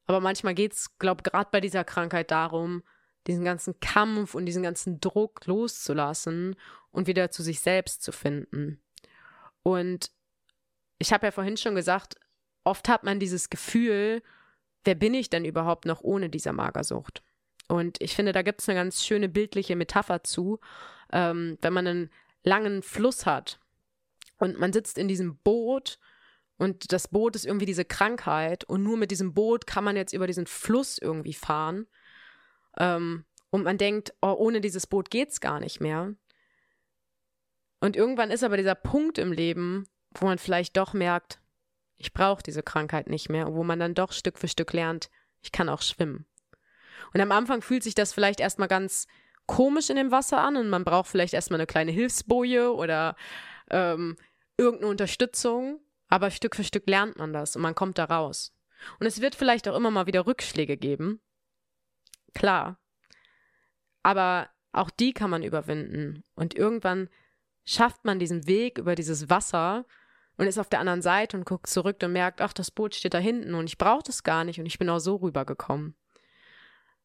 Aber 0.06 0.20
manchmal 0.20 0.56
geht 0.56 0.74
es, 0.74 0.98
glaube 0.98 1.22
ich, 1.24 1.32
gerade 1.32 1.50
bei 1.52 1.62
dieser 1.62 1.84
Krankheit 1.84 2.32
darum, 2.32 2.84
diesen 3.28 3.46
ganzen 3.46 3.80
Kampf 3.80 4.36
und 4.36 4.46
diesen 4.46 4.64
ganzen 4.64 5.00
Druck 5.00 5.46
loszulassen 5.46 6.56
und 6.92 7.08
wieder 7.08 7.32
zu 7.32 7.44
sich 7.44 7.60
selbst 7.60 8.04
zu 8.04 8.12
finden. 8.12 8.82
Und 9.64 10.12
ich 10.98 11.14
habe 11.14 11.28
ja 11.28 11.32
vorhin 11.32 11.58
schon 11.58 11.76
gesagt, 11.76 12.16
oft 12.64 12.88
hat 12.90 13.04
man 13.04 13.20
dieses 13.20 13.50
Gefühl, 13.50 14.22
wer 14.84 14.96
bin 14.96 15.14
ich 15.14 15.30
denn 15.30 15.46
überhaupt 15.46 15.86
noch 15.86 16.02
ohne 16.02 16.30
dieser 16.30 16.54
Magersucht? 16.54 17.24
Und 17.68 18.02
ich 18.02 18.16
finde, 18.16 18.34
da 18.34 18.42
gibt 18.42 18.62
es 18.62 18.70
eine 18.70 18.78
ganz 18.78 19.06
schöne 19.06 19.30
bildliche 19.30 19.76
Metapher 19.76 20.24
zu, 20.24 20.60
ähm, 21.14 21.58
wenn 21.62 21.74
man 21.74 21.88
einen 21.88 22.10
langen 22.44 22.84
Fluss 22.84 23.26
hat 23.26 23.60
und 24.38 24.60
man 24.60 24.74
sitzt 24.74 24.98
in 24.98 25.08
diesem 25.08 25.38
Boot 25.38 26.00
und 26.58 26.92
das 26.92 27.08
Boot 27.08 27.36
ist 27.36 27.46
irgendwie 27.46 27.66
diese 27.66 27.86
Krankheit 27.86 28.64
und 28.64 28.84
nur 28.84 28.98
mit 28.98 29.12
diesem 29.12 29.34
Boot 29.34 29.68
kann 29.68 29.84
man 29.84 29.96
jetzt 29.96 30.14
über 30.14 30.28
diesen 30.28 30.48
Fluss 30.48 30.98
irgendwie 30.98 31.34
fahren 31.34 31.88
ähm, 32.78 33.26
und 33.50 33.64
man 33.64 33.78
denkt, 33.78 34.14
oh, 34.22 34.34
ohne 34.38 34.62
dieses 34.62 34.88
Boot 34.88 35.10
geht's 35.10 35.42
gar 35.42 35.60
nicht 35.60 35.82
mehr. 35.82 36.16
Und 37.80 37.96
irgendwann 37.96 38.32
ist 38.32 38.44
aber 38.44 38.58
dieser 38.58 38.76
Punkt 38.76 39.18
im 39.18 39.32
Leben, 39.32 39.88
wo 40.12 40.26
man 40.26 40.38
vielleicht 40.38 40.78
doch 40.78 40.94
merkt, 40.94 41.40
ich 41.98 42.14
brauche 42.14 42.44
diese 42.44 42.64
Krankheit 42.64 43.10
nicht 43.10 43.30
mehr, 43.30 43.54
wo 43.54 43.64
man 43.64 43.80
dann 43.80 43.94
doch 43.94 44.12
Stück 44.12 44.38
für 44.38 44.48
Stück 44.48 44.74
lernt, 44.74 45.10
ich 45.42 45.52
kann 45.52 45.70
auch 45.70 45.82
schwimmen. 45.82 46.26
Und 47.14 47.22
am 47.22 47.32
Anfang 47.32 47.62
fühlt 47.62 47.84
sich 47.84 47.96
das 47.96 48.14
vielleicht 48.14 48.40
erstmal 48.40 48.68
ganz 48.68 49.08
komisch 49.48 49.90
in 49.90 49.96
dem 49.98 50.12
Wasser 50.12 50.40
an 50.40 50.56
und 50.56 50.70
man 50.70 50.84
braucht 50.84 51.10
vielleicht 51.10 51.34
erstmal 51.34 51.60
eine 51.60 51.68
kleine 51.68 51.92
Hilfsboje 51.92 52.74
oder 52.74 53.16
ähm, 53.70 54.16
irgendeine 54.58 54.92
Unterstützung, 54.92 55.82
aber 56.08 56.32
Stück 56.32 56.56
für 56.56 56.64
Stück 56.64 56.88
lernt 56.88 57.18
man 57.18 57.34
das 57.34 57.56
und 57.56 57.62
man 57.62 57.76
kommt 57.76 57.98
da 57.98 58.06
raus. 58.06 58.54
Und 59.00 59.08
es 59.08 59.22
wird 59.22 59.36
vielleicht 59.36 59.68
auch 59.68 59.76
immer 59.76 59.92
mal 59.92 60.08
wieder 60.08 60.26
Rückschläge 60.26 60.78
geben. 60.78 61.22
Klar. 62.34 62.80
Aber 64.04 64.50
auch 64.72 64.90
die 64.90 65.14
kann 65.14 65.30
man 65.30 65.44
überwinden. 65.44 66.24
Und 66.36 66.56
irgendwann 66.56 67.10
schafft 67.66 68.06
man 68.06 68.20
diesen 68.20 68.48
Weg 68.48 68.78
über 68.78 68.96
dieses 68.96 69.30
Wasser 69.30 69.86
und 70.38 70.48
ist 70.48 70.60
auf 70.60 70.70
der 70.70 70.80
anderen 70.80 71.02
Seite 71.02 71.38
und 71.38 71.46
guckt 71.46 71.68
zurück 71.68 71.98
und 72.02 72.14
merkt, 72.14 72.42
ach, 72.42 72.54
das 72.54 72.72
Boot 72.72 72.96
steht 72.96 73.14
da 73.14 73.20
hinten 73.20 73.54
und 73.54 73.68
ich 73.68 73.78
brauche 73.78 74.04
das 74.04 74.24
gar 74.24 74.44
nicht 74.44 74.60
und 74.60 74.66
ich 74.66 74.80
bin 74.80 74.90
auch 74.90 75.00
so 75.00 75.18
rübergekommen. 75.18 75.96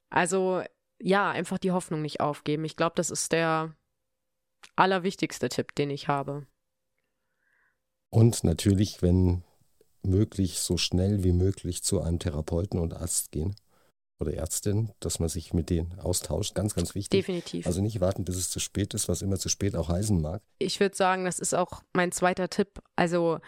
Also 0.08 0.62
ja, 0.98 1.30
einfach 1.30 1.58
die 1.58 1.72
Hoffnung 1.72 2.00
nicht 2.00 2.20
aufgeben. 2.20 2.64
Ich 2.64 2.76
glaube, 2.76 2.94
das 2.96 3.10
ist 3.10 3.32
der 3.32 3.74
allerwichtigste 4.76 5.48
Tipp, 5.48 5.74
den 5.74 5.90
ich 5.90 6.08
habe. 6.08 6.46
Und 8.08 8.44
natürlich, 8.44 9.02
wenn 9.02 9.44
möglich, 10.02 10.60
so 10.60 10.76
schnell 10.78 11.24
wie 11.24 11.32
möglich 11.32 11.82
zu 11.82 12.00
einem 12.00 12.18
Therapeuten 12.18 12.78
und 12.78 12.94
Arzt 12.94 13.32
gehen 13.32 13.56
oder 14.18 14.32
Ärztin, 14.34 14.92
dass 15.00 15.18
man 15.18 15.28
sich 15.28 15.52
mit 15.52 15.70
denen 15.70 15.98
austauscht. 16.00 16.54
Ganz, 16.54 16.74
ganz 16.74 16.94
wichtig. 16.94 17.20
Definitiv. 17.20 17.66
Also 17.66 17.82
nicht 17.82 18.00
warten, 18.00 18.24
bis 18.24 18.36
es 18.36 18.50
zu 18.50 18.60
spät 18.60 18.94
ist, 18.94 19.08
was 19.08 19.22
immer 19.22 19.38
zu 19.38 19.48
spät 19.48 19.76
auch 19.76 19.88
heißen 19.88 20.20
mag. 20.20 20.42
Ich 20.58 20.80
würde 20.80 20.96
sagen, 20.96 21.24
das 21.24 21.38
ist 21.38 21.54
auch 21.54 21.82
mein 21.92 22.12
zweiter 22.12 22.48
Tipp. 22.48 22.82
Also 22.96 23.40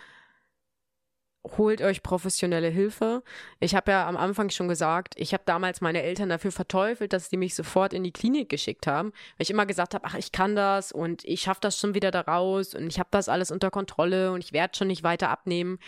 holt 1.57 1.81
euch 1.81 2.03
professionelle 2.03 2.69
Hilfe. 2.69 3.23
Ich 3.61 3.75
habe 3.75 3.93
ja 3.93 4.07
am 4.07 4.17
Anfang 4.17 4.51
schon 4.51 4.69
gesagt, 4.69 5.15
ich 5.17 5.33
habe 5.33 5.45
damals 5.47 5.81
meine 5.81 6.03
Eltern 6.03 6.29
dafür 6.29 6.53
verteufelt, 6.53 7.13
dass 7.13 7.31
die 7.31 7.37
mich 7.37 7.55
sofort 7.55 7.93
in 7.93 8.05
die 8.05 8.13
Klinik 8.13 8.49
geschickt 8.49 8.87
haben, 8.87 9.11
weil 9.11 9.45
ich 9.45 9.51
immer 9.51 9.65
gesagt 9.65 9.95
habe, 9.95 10.05
ach, 10.07 10.17
ich 10.17 10.33
kann 10.33 10.57
das 10.57 10.93
und 10.93 11.25
ich 11.25 11.43
schaffe 11.43 11.61
das 11.63 11.79
schon 11.79 11.95
wieder 11.95 12.11
da 12.11 12.23
raus 12.23 12.75
und 12.75 12.89
ich 12.89 12.99
habe 12.99 13.09
das 13.11 13.29
alles 13.29 13.51
unter 13.51 13.71
Kontrolle 13.71 14.33
und 14.33 14.45
ich 14.45 14.53
werde 14.53 14.77
schon 14.77 14.89
nicht 14.89 15.05
weiter 15.05 15.31
abnehmen. 15.31 15.79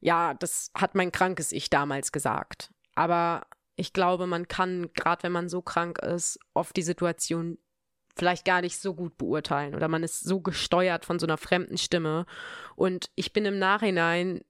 Ja, 0.00 0.34
das 0.34 0.70
hat 0.76 0.94
mein 0.94 1.10
krankes 1.10 1.50
Ich 1.50 1.70
damals 1.70 2.12
gesagt. 2.12 2.70
Aber 2.94 3.46
ich 3.76 3.92
glaube, 3.92 4.26
man 4.26 4.48
kann, 4.48 4.90
gerade 4.94 5.24
wenn 5.24 5.32
man 5.32 5.48
so 5.48 5.62
krank 5.62 5.98
ist, 5.98 6.38
oft 6.54 6.76
die 6.76 6.82
Situation 6.82 7.58
vielleicht 8.16 8.44
gar 8.44 8.60
nicht 8.60 8.78
so 8.78 8.94
gut 8.94 9.18
beurteilen 9.18 9.74
oder 9.74 9.88
man 9.88 10.04
ist 10.04 10.20
so 10.20 10.40
gesteuert 10.40 11.04
von 11.04 11.18
so 11.18 11.26
einer 11.26 11.36
fremden 11.36 11.78
Stimme. 11.78 12.26
Und 12.76 13.10
ich 13.16 13.32
bin 13.32 13.44
im 13.44 13.58
Nachhinein 13.58 14.42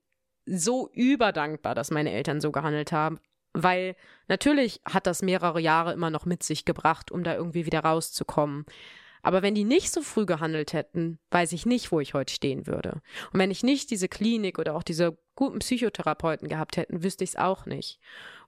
so 0.45 0.89
überdankbar, 0.93 1.73
dass 1.73 1.89
meine 1.89 2.11
Eltern 2.11 2.41
so 2.41 2.51
gehandelt 2.51 2.91
haben, 2.91 3.19
weil 3.53 3.95
natürlich 4.27 4.81
hat 4.85 5.07
das 5.07 5.23
mehrere 5.23 5.59
Jahre 5.59 5.93
immer 5.93 6.11
noch 6.11 6.25
mit 6.25 6.43
sich 6.43 6.65
gebracht, 6.65 7.11
um 7.11 7.23
da 7.23 7.33
irgendwie 7.33 7.65
wieder 7.65 7.79
rauszukommen. 7.79 8.65
Aber 9.23 9.41
wenn 9.41 9.55
die 9.55 9.63
nicht 9.63 9.91
so 9.91 10.03
früh 10.03 10.27
gehandelt 10.27 10.73
hätten, 10.73 11.17
weiß 11.31 11.51
ich 11.53 11.65
nicht, 11.65 11.91
wo 11.91 11.99
ich 11.99 12.13
heute 12.13 12.31
stehen 12.31 12.67
würde. 12.67 13.01
Und 13.33 13.39
wenn 13.39 13.49
ich 13.49 13.63
nicht 13.63 13.89
diese 13.89 14.07
Klinik 14.07 14.59
oder 14.59 14.75
auch 14.75 14.83
diese 14.83 15.17
guten 15.33 15.59
Psychotherapeuten 15.59 16.47
gehabt 16.47 16.77
hätten, 16.77 17.01
wüsste 17.01 17.23
ich 17.23 17.31
es 17.31 17.35
auch 17.35 17.65
nicht. 17.65 17.99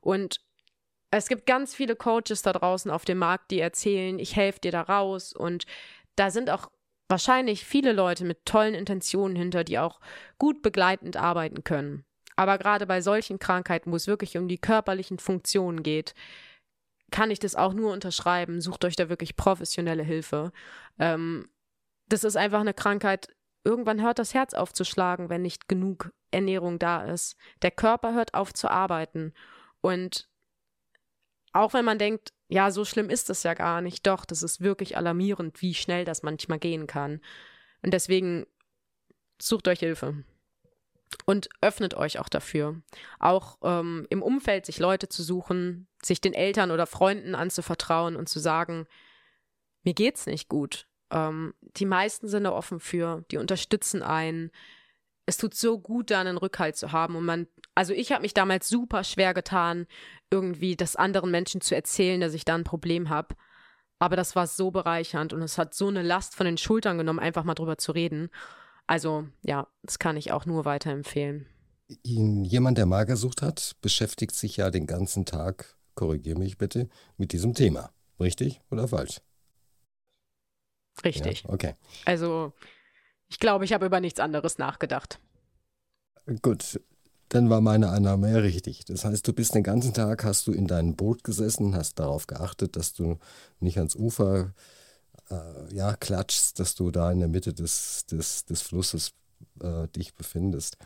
Und 0.01 0.39
es 1.11 1.27
gibt 1.27 1.45
ganz 1.45 1.73
viele 1.73 1.95
Coaches 1.95 2.41
da 2.41 2.53
draußen 2.53 2.91
auf 2.91 3.05
dem 3.05 3.19
Markt, 3.19 3.51
die 3.51 3.59
erzählen, 3.59 4.19
ich 4.19 4.35
helfe 4.35 4.59
dir 4.59 4.71
da 4.71 4.81
raus. 4.81 5.33
Und 5.33 5.65
da 6.15 6.31
sind 6.31 6.49
auch 6.49 6.69
wahrscheinlich 7.07 7.65
viele 7.65 7.93
Leute 7.93 8.25
mit 8.25 8.45
tollen 8.45 8.73
Intentionen 8.73 9.35
hinter, 9.35 9.63
die 9.63 9.79
auch 9.79 9.99
gut 10.37 10.61
begleitend 10.61 11.15
arbeiten 11.15 11.63
können. 11.63 12.05
Aber 12.35 12.57
gerade 12.57 12.85
bei 12.85 13.01
solchen 13.01 13.39
Krankheiten, 13.39 13.91
wo 13.91 13.95
es 13.95 14.07
wirklich 14.07 14.37
um 14.37 14.47
die 14.47 14.59
körperlichen 14.59 15.17
Funktionen 15.17 15.81
geht, 15.81 16.13
kann 17.09 17.31
ich 17.31 17.39
das 17.39 17.55
auch 17.55 17.73
nur 17.73 17.93
unterschreiben. 17.93 18.61
Sucht 18.61 18.83
euch 18.83 18.95
da 18.95 19.09
wirklich 19.09 19.37
professionelle 19.37 20.03
Hilfe. 20.03 20.51
Ähm, 20.99 21.49
das 22.09 22.23
ist 22.23 22.35
einfach 22.35 22.59
eine 22.59 22.73
Krankheit. 22.73 23.29
Irgendwann 23.63 24.01
hört 24.01 24.19
das 24.19 24.33
Herz 24.33 24.53
auf 24.53 24.73
zu 24.73 24.83
schlagen, 24.83 25.29
wenn 25.29 25.41
nicht 25.41 25.67
genug 25.67 26.11
Ernährung 26.31 26.79
da 26.79 27.05
ist. 27.05 27.37
Der 27.61 27.71
Körper 27.71 28.13
hört 28.13 28.33
auf 28.33 28.53
zu 28.53 28.69
arbeiten. 28.69 29.33
Und 29.81 30.27
auch 31.53 31.73
wenn 31.73 31.85
man 31.85 31.97
denkt, 31.97 32.33
ja, 32.49 32.71
so 32.71 32.85
schlimm 32.85 33.09
ist 33.09 33.29
es 33.29 33.43
ja 33.43 33.53
gar 33.53 33.81
nicht, 33.81 34.07
doch, 34.07 34.25
das 34.25 34.43
ist 34.43 34.61
wirklich 34.61 34.95
alarmierend, 34.95 35.61
wie 35.61 35.73
schnell 35.73 36.05
das 36.05 36.23
manchmal 36.23 36.59
gehen 36.59 36.87
kann. 36.87 37.21
Und 37.81 37.93
deswegen 37.93 38.45
sucht 39.39 39.67
euch 39.67 39.79
Hilfe 39.79 40.23
und 41.25 41.49
öffnet 41.61 41.93
euch 41.95 42.19
auch 42.19 42.29
dafür. 42.29 42.81
Auch 43.19 43.57
ähm, 43.63 44.07
im 44.09 44.21
Umfeld 44.21 44.65
sich 44.65 44.79
Leute 44.79 45.09
zu 45.09 45.23
suchen, 45.23 45.87
sich 46.01 46.21
den 46.21 46.33
Eltern 46.33 46.71
oder 46.71 46.87
Freunden 46.87 47.35
anzuvertrauen 47.35 48.15
und 48.15 48.29
zu 48.29 48.39
sagen, 48.39 48.87
mir 49.83 49.93
geht's 49.93 50.25
nicht 50.25 50.49
gut. 50.49 50.87
Ähm, 51.11 51.53
die 51.61 51.85
meisten 51.85 52.27
sind 52.27 52.43
da 52.43 52.51
offen 52.51 52.79
für, 52.79 53.23
die 53.31 53.37
unterstützen 53.37 54.03
einen. 54.03 54.51
Es 55.27 55.37
tut 55.37 55.53
so 55.53 55.77
gut, 55.77 56.09
da 56.09 56.21
einen 56.21 56.37
Rückhalt 56.37 56.77
zu 56.77 56.91
haben 56.91 57.15
und 57.15 57.25
man 57.25 57.47
also 57.77 57.93
ich 57.93 58.11
habe 58.11 58.23
mich 58.23 58.33
damals 58.33 58.67
super 58.67 59.03
schwer 59.03 59.35
getan, 59.35 59.85
irgendwie 60.31 60.75
das 60.75 60.95
anderen 60.95 61.29
Menschen 61.29 61.61
zu 61.61 61.75
erzählen, 61.75 62.19
dass 62.19 62.33
ich 62.33 62.43
da 62.43 62.55
ein 62.55 62.63
Problem 62.63 63.09
habe. 63.09 63.35
Aber 63.99 64.15
das 64.15 64.35
war 64.35 64.47
so 64.47 64.71
bereichernd 64.71 65.31
und 65.31 65.43
es 65.43 65.59
hat 65.59 65.75
so 65.75 65.87
eine 65.87 66.01
Last 66.01 66.33
von 66.33 66.47
den 66.47 66.57
Schultern 66.57 66.97
genommen, 66.97 67.19
einfach 67.19 67.43
mal 67.43 67.53
drüber 67.53 67.77
zu 67.77 67.91
reden. 67.91 68.31
Also 68.87 69.27
ja, 69.43 69.67
das 69.83 69.99
kann 69.99 70.17
ich 70.17 70.31
auch 70.31 70.47
nur 70.47 70.65
weiterempfehlen. 70.65 71.45
Jemand, 72.03 72.79
der 72.79 72.87
Magersucht 72.87 73.43
hat, 73.43 73.75
beschäftigt 73.81 74.35
sich 74.35 74.57
ja 74.57 74.71
den 74.71 74.87
ganzen 74.87 75.25
Tag, 75.25 75.77
korrigiere 75.93 76.39
mich 76.39 76.57
bitte, 76.57 76.89
mit 77.17 77.31
diesem 77.31 77.53
Thema. 77.53 77.91
Richtig 78.19 78.59
oder 78.71 78.87
falsch? 78.87 79.21
Richtig. 81.05 81.43
Ja, 81.43 81.49
okay. 81.51 81.75
Also 82.05 82.53
ich 83.29 83.39
glaube, 83.39 83.65
ich 83.65 83.73
habe 83.73 83.85
über 83.85 83.99
nichts 83.99 84.19
anderes 84.19 84.57
nachgedacht. 84.57 85.19
Gut, 86.41 86.79
dann 87.29 87.49
war 87.49 87.61
meine 87.61 87.89
Annahme 87.89 88.31
ja 88.31 88.37
richtig. 88.37 88.85
Das 88.85 89.05
heißt, 89.05 89.27
du 89.27 89.33
bist 89.33 89.55
den 89.55 89.63
ganzen 89.63 89.93
Tag, 89.93 90.23
hast 90.23 90.47
du 90.47 90.53
in 90.53 90.67
deinem 90.67 90.95
Boot 90.95 91.23
gesessen, 91.23 91.75
hast 91.75 91.99
darauf 91.99 92.27
geachtet, 92.27 92.75
dass 92.75 92.93
du 92.93 93.17
nicht 93.59 93.77
ans 93.77 93.95
Ufer 93.95 94.53
äh, 95.29 95.73
ja, 95.73 95.95
klatschst, 95.95 96.59
dass 96.59 96.75
du 96.75 96.91
da 96.91 97.11
in 97.11 97.19
der 97.19 97.27
Mitte 97.27 97.53
des, 97.53 98.05
des, 98.05 98.45
des 98.45 98.61
Flusses 98.61 99.13
äh, 99.61 99.87
dich 99.89 100.15
befindest. 100.15 100.77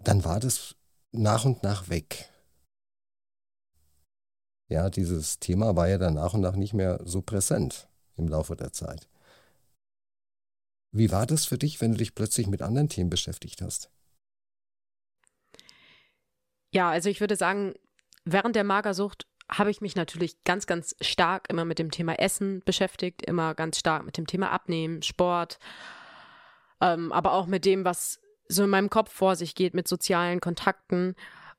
Dann 0.00 0.24
war 0.24 0.40
das 0.40 0.74
nach 1.12 1.44
und 1.44 1.62
nach 1.62 1.88
weg. 1.88 2.28
Ja, 4.68 4.90
dieses 4.90 5.38
Thema 5.38 5.76
war 5.76 5.88
ja 5.88 5.98
dann 5.98 6.14
nach 6.14 6.34
und 6.34 6.42
nach 6.42 6.56
nicht 6.56 6.74
mehr 6.74 7.00
so 7.04 7.22
präsent 7.22 7.88
im 8.16 8.28
Laufe 8.28 8.54
der 8.54 8.72
Zeit. 8.72 9.08
Wie 10.90 11.10
war 11.10 11.26
das 11.26 11.44
für 11.44 11.58
dich, 11.58 11.80
wenn 11.80 11.92
du 11.92 11.98
dich 11.98 12.14
plötzlich 12.14 12.46
mit 12.46 12.62
anderen 12.62 12.88
Themen 12.88 13.10
beschäftigt 13.10 13.60
hast? 13.60 13.90
Ja, 16.72 16.90
also 16.90 17.08
ich 17.08 17.20
würde 17.20 17.36
sagen, 17.36 17.74
während 18.24 18.56
der 18.56 18.64
Magersucht 18.64 19.26
habe 19.50 19.70
ich 19.70 19.80
mich 19.80 19.96
natürlich 19.96 20.44
ganz, 20.44 20.66
ganz 20.66 20.94
stark 21.00 21.48
immer 21.48 21.64
mit 21.64 21.78
dem 21.78 21.90
Thema 21.90 22.18
Essen 22.18 22.60
beschäftigt, 22.64 23.22
immer 23.22 23.54
ganz 23.54 23.78
stark 23.78 24.04
mit 24.04 24.18
dem 24.18 24.26
Thema 24.26 24.50
Abnehmen, 24.50 25.02
Sport, 25.02 25.58
ähm, 26.80 27.12
aber 27.12 27.32
auch 27.32 27.46
mit 27.46 27.64
dem, 27.64 27.84
was 27.84 28.20
so 28.48 28.64
in 28.64 28.70
meinem 28.70 28.90
Kopf 28.90 29.12
vor 29.12 29.36
sich 29.36 29.54
geht, 29.54 29.74
mit 29.74 29.88
sozialen 29.88 30.40
Kontakten. 30.40 31.14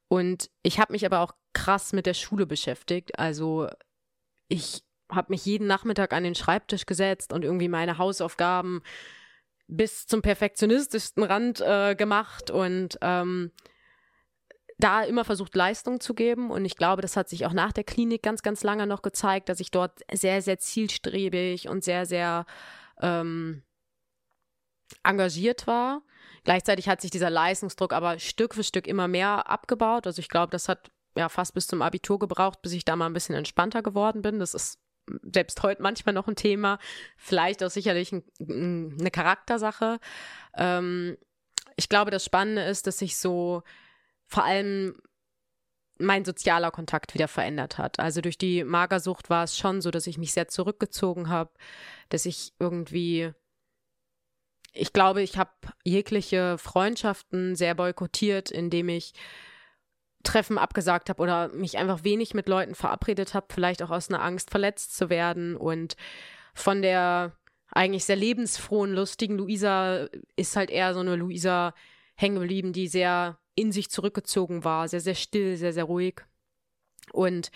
Und 0.08 0.50
ich 0.64 0.80
habe 0.80 0.94
mich 0.94 1.06
aber 1.06 1.20
auch 1.20 1.34
krass 1.54 1.94
mit 1.94 2.06
der 2.06 2.14
Schule 2.14 2.46
beschäftigt. 2.46 3.18
Also 3.18 3.68
ich 4.48 4.84
habe 5.12 5.32
mich 5.32 5.46
jeden 5.46 5.68
Nachmittag 5.68 6.14
an 6.14 6.24
den 6.24 6.36
Schreibtisch 6.36 6.86
gesetzt 6.86 7.34
und 7.34 7.44
irgendwie 7.44 7.68
meine 7.68 7.98
Hausaufgaben 7.98 8.82
bis 9.70 10.08
zum 10.08 10.22
perfektionistischsten 10.22 11.24
Rand 11.24 11.62
äh, 11.62 11.96
gemacht 11.96 12.50
und 12.50 12.98
ähm, 13.02 13.52
da 14.80 15.04
immer 15.04 15.26
versucht, 15.26 15.56
Leistung 15.56 16.00
zu 16.00 16.14
geben. 16.14 16.52
Und 16.52 16.66
ich 16.66 16.76
glaube, 16.76 17.02
das 17.02 17.16
hat 17.16 17.30
sich 17.30 17.46
auch 17.46 17.54
nach 17.54 17.72
der 17.72 17.84
Klinik 17.84 18.24
ganz, 18.24 18.42
ganz 18.42 18.64
lange 18.64 18.88
noch 18.88 19.02
gezeigt, 19.02 19.50
dass 19.50 19.60
ich 19.60 19.72
dort 19.72 20.00
sehr, 20.12 20.42
sehr 20.42 20.58
zielstrebig 20.58 21.68
und 21.68 21.84
sehr, 21.84 22.06
sehr 22.06 22.46
ähm, 23.02 23.62
engagiert 25.04 25.68
war. 25.68 26.02
Gleichzeitig 26.46 26.88
hat 26.88 27.02
sich 27.02 27.12
dieser 27.12 27.30
Leistungsdruck 27.30 27.94
aber 27.94 28.18
Stück 28.20 28.56
für 28.56 28.64
Stück 28.64 28.88
immer 28.88 29.08
mehr 29.08 29.50
abgebaut. 29.50 30.08
Also 30.08 30.20
ich 30.20 30.30
glaube, 30.30 30.52
das 30.52 30.70
hat 30.70 30.90
ja 31.16 31.30
fast 31.30 31.54
bis 31.54 31.68
zum 31.68 31.82
Abitur 31.82 32.18
gebraucht, 32.18 32.62
bis 32.62 32.72
ich 32.72 32.86
da 32.86 32.96
mal 32.96 33.06
ein 33.06 33.14
bisschen 33.14 33.36
entspannter 33.36 33.84
geworden 33.84 34.22
bin. 34.22 34.40
Das 34.40 34.54
ist 34.54 34.80
selbst 35.32 35.64
heute 35.64 35.82
manchmal 35.82 36.14
noch 36.14 36.28
ein 36.28 36.36
Thema. 36.36 36.80
Vielleicht 37.18 37.64
auch 37.64 37.70
sicherlich 37.70 38.12
ein, 38.12 38.24
eine 39.00 39.12
Charaktersache. 39.12 40.00
Ähm, 40.56 41.18
ich 41.76 41.90
glaube, 41.90 42.12
das 42.12 42.26
Spannende 42.26 42.64
ist, 42.64 42.88
dass 42.88 43.02
ich 43.02 43.18
so 43.18 43.64
vor 44.26 44.44
allem 44.44 44.96
mein 46.00 46.24
sozialer 46.24 46.72
Kontakt 46.72 47.14
wieder 47.14 47.28
verändert 47.28 47.78
hat. 47.78 48.00
Also 48.00 48.22
durch 48.22 48.38
die 48.38 48.64
Magersucht 48.64 49.30
war 49.30 49.44
es 49.44 49.58
schon 49.58 49.82
so, 49.82 49.92
dass 49.92 50.08
ich 50.08 50.18
mich 50.18 50.34
sehr 50.34 50.48
zurückgezogen 50.48 51.30
habe, 51.30 51.52
dass 52.08 52.26
ich 52.26 52.54
irgendwie, 52.58 53.34
ich 54.72 54.94
glaube, 54.94 55.22
ich 55.22 55.38
habe 55.38 55.52
jegliche 55.84 56.58
Freundschaften 56.58 57.56
sehr 57.56 57.76
boykottiert, 57.76 58.50
indem 58.50 58.90
ich 58.90 59.14
Treffen 60.24 60.58
abgesagt 60.58 61.10
habe 61.10 61.22
oder 61.22 61.48
mich 61.50 61.78
einfach 61.78 62.04
wenig 62.04 62.34
mit 62.34 62.50
Leuten 62.50 62.76
verabredet 62.76 63.34
habe, 63.34 63.48
vielleicht 63.50 63.82
auch 63.82 63.90
aus 63.90 64.10
einer 64.10 64.24
Angst 64.24 64.52
verletzt 64.52 64.96
zu 64.96 65.10
werden 65.10 65.56
und 65.56 65.96
von 66.54 66.82
der 66.82 67.34
eigentlich 67.72 68.06
sehr 68.06 68.16
lebensfrohen, 68.16 68.94
lustigen. 68.94 69.38
Luisa 69.38 70.08
ist 70.36 70.56
halt 70.56 70.70
eher 70.70 70.94
so 70.94 71.00
eine 71.00 71.16
Luisa 71.16 71.74
hängen 72.16 72.40
geblieben, 72.40 72.74
die 72.74 72.88
sehr 72.88 73.38
in 73.56 73.72
sich 73.72 73.90
zurückgezogen 73.90 74.64
war, 74.64 74.88
sehr, 74.88 75.02
sehr 75.02 75.16
still, 75.16 75.56
sehr, 75.56 75.74
sehr 75.74 75.84
ruhig. 75.86 76.22
Und 77.12 77.52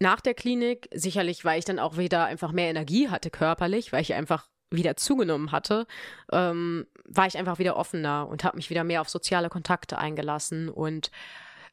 nach 0.00 0.20
der 0.20 0.34
Klinik, 0.34 0.88
sicherlich, 0.92 1.44
weil 1.44 1.58
ich 1.58 1.64
dann 1.64 1.78
auch 1.78 1.96
wieder 1.96 2.24
einfach 2.24 2.52
mehr 2.52 2.68
Energie 2.68 3.08
hatte 3.08 3.30
körperlich, 3.30 3.92
weil 3.92 4.02
ich 4.02 4.14
einfach 4.14 4.48
wieder 4.70 4.96
zugenommen 4.96 5.52
hatte, 5.52 5.86
ähm, 6.32 6.86
war 7.04 7.26
ich 7.26 7.38
einfach 7.38 7.58
wieder 7.58 7.76
offener 7.76 8.28
und 8.28 8.44
habe 8.44 8.56
mich 8.56 8.70
wieder 8.70 8.84
mehr 8.84 9.00
auf 9.00 9.08
soziale 9.08 9.48
Kontakte 9.48 9.98
eingelassen 9.98 10.68
und 10.68 11.10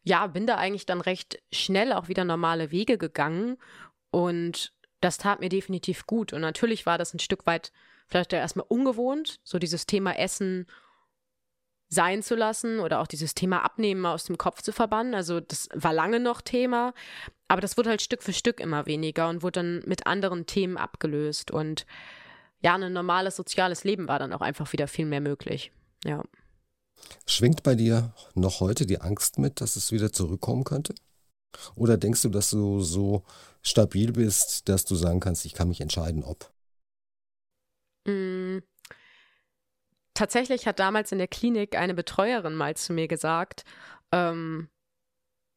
ja, 0.04 0.28
bin 0.28 0.48
da 0.48 0.56
eigentlich 0.56 0.86
dann 0.86 1.02
recht 1.02 1.42
schnell 1.52 1.94
auch 1.94 2.08
wieder 2.08 2.26
normale 2.26 2.72
Wege 2.72 2.98
gegangen 2.98 3.58
und 4.10 4.74
das 5.00 5.18
tat 5.18 5.40
mir 5.40 5.50
definitiv 5.50 6.06
gut. 6.06 6.34
Und 6.34 6.42
natürlich 6.42 6.86
war 6.86 6.98
das 6.98 7.14
ein 7.14 7.20
Stück 7.20 7.46
weit 7.46 7.72
vielleicht 8.08 8.34
erstmal 8.34 8.66
ungewohnt, 8.68 9.40
so 9.44 9.58
dieses 9.58 9.86
Thema 9.86 10.18
Essen 10.18 10.68
sein 11.90 12.24
zu 12.24 12.36
lassen 12.36 12.80
oder 12.80 13.02
auch 13.02 13.08
dieses 13.08 13.36
Thema 13.36 13.64
Abnehmen 13.64 14.06
aus 14.06 14.24
dem 14.24 14.38
Kopf 14.38 14.62
zu 14.62 14.72
verbannen. 14.72 15.14
Also 15.14 15.40
das 15.40 15.68
war 15.74 15.94
lange 15.94 16.20
noch 16.20 16.42
Thema, 16.42 16.94
aber 17.48 17.62
das 17.62 17.78
wurde 17.78 17.90
halt 17.90 18.02
Stück 18.02 18.24
für 18.24 18.34
Stück 18.34 18.60
immer 18.60 18.86
weniger 18.86 19.28
und 19.28 19.44
wurde 19.44 19.60
dann 19.60 19.84
mit 19.86 20.08
anderen 20.08 20.46
Themen 20.46 20.78
abgelöst. 20.78 21.52
Und 21.52 21.86
ja, 22.62 22.76
ein 22.76 22.94
normales 22.94 23.36
soziales 23.36 23.84
Leben 23.84 24.08
war 24.08 24.20
dann 24.20 24.34
auch 24.34 24.42
einfach 24.42 24.72
wieder 24.72 24.88
viel 24.88 25.06
mehr 25.06 25.22
möglich. 25.22 25.72
Ja. 26.06 26.24
Schwingt 27.26 27.64
bei 27.64 27.76
dir 27.76 28.14
noch 28.36 28.60
heute 28.60 28.86
die 28.86 29.02
Angst 29.02 29.38
mit, 29.40 29.62
dass 29.62 29.76
es 29.76 29.92
wieder 29.92 30.12
zurückkommen 30.12 30.64
könnte? 30.64 30.94
Oder 31.76 31.98
denkst 31.98 32.22
du, 32.22 32.30
dass 32.30 32.50
du 32.50 32.82
so 32.82 33.24
stabil 33.62 34.12
bist, 34.12 34.70
dass 34.70 34.86
du 34.86 34.96
sagen 34.96 35.20
kannst, 35.20 35.46
ich 35.46 35.54
kann 35.54 35.68
mich 35.68 35.82
entscheiden, 35.82 36.24
ob? 36.24 36.52
Mm. 38.06 38.60
Tatsächlich 40.14 40.68
hat 40.68 40.80
damals 40.80 41.12
in 41.12 41.18
der 41.18 41.28
Klinik 41.28 41.76
eine 41.78 41.94
Betreuerin 41.94 42.56
mal 42.56 42.76
zu 42.76 42.94
mir 42.94 43.08
gesagt, 43.08 43.64
ähm, 44.12 44.70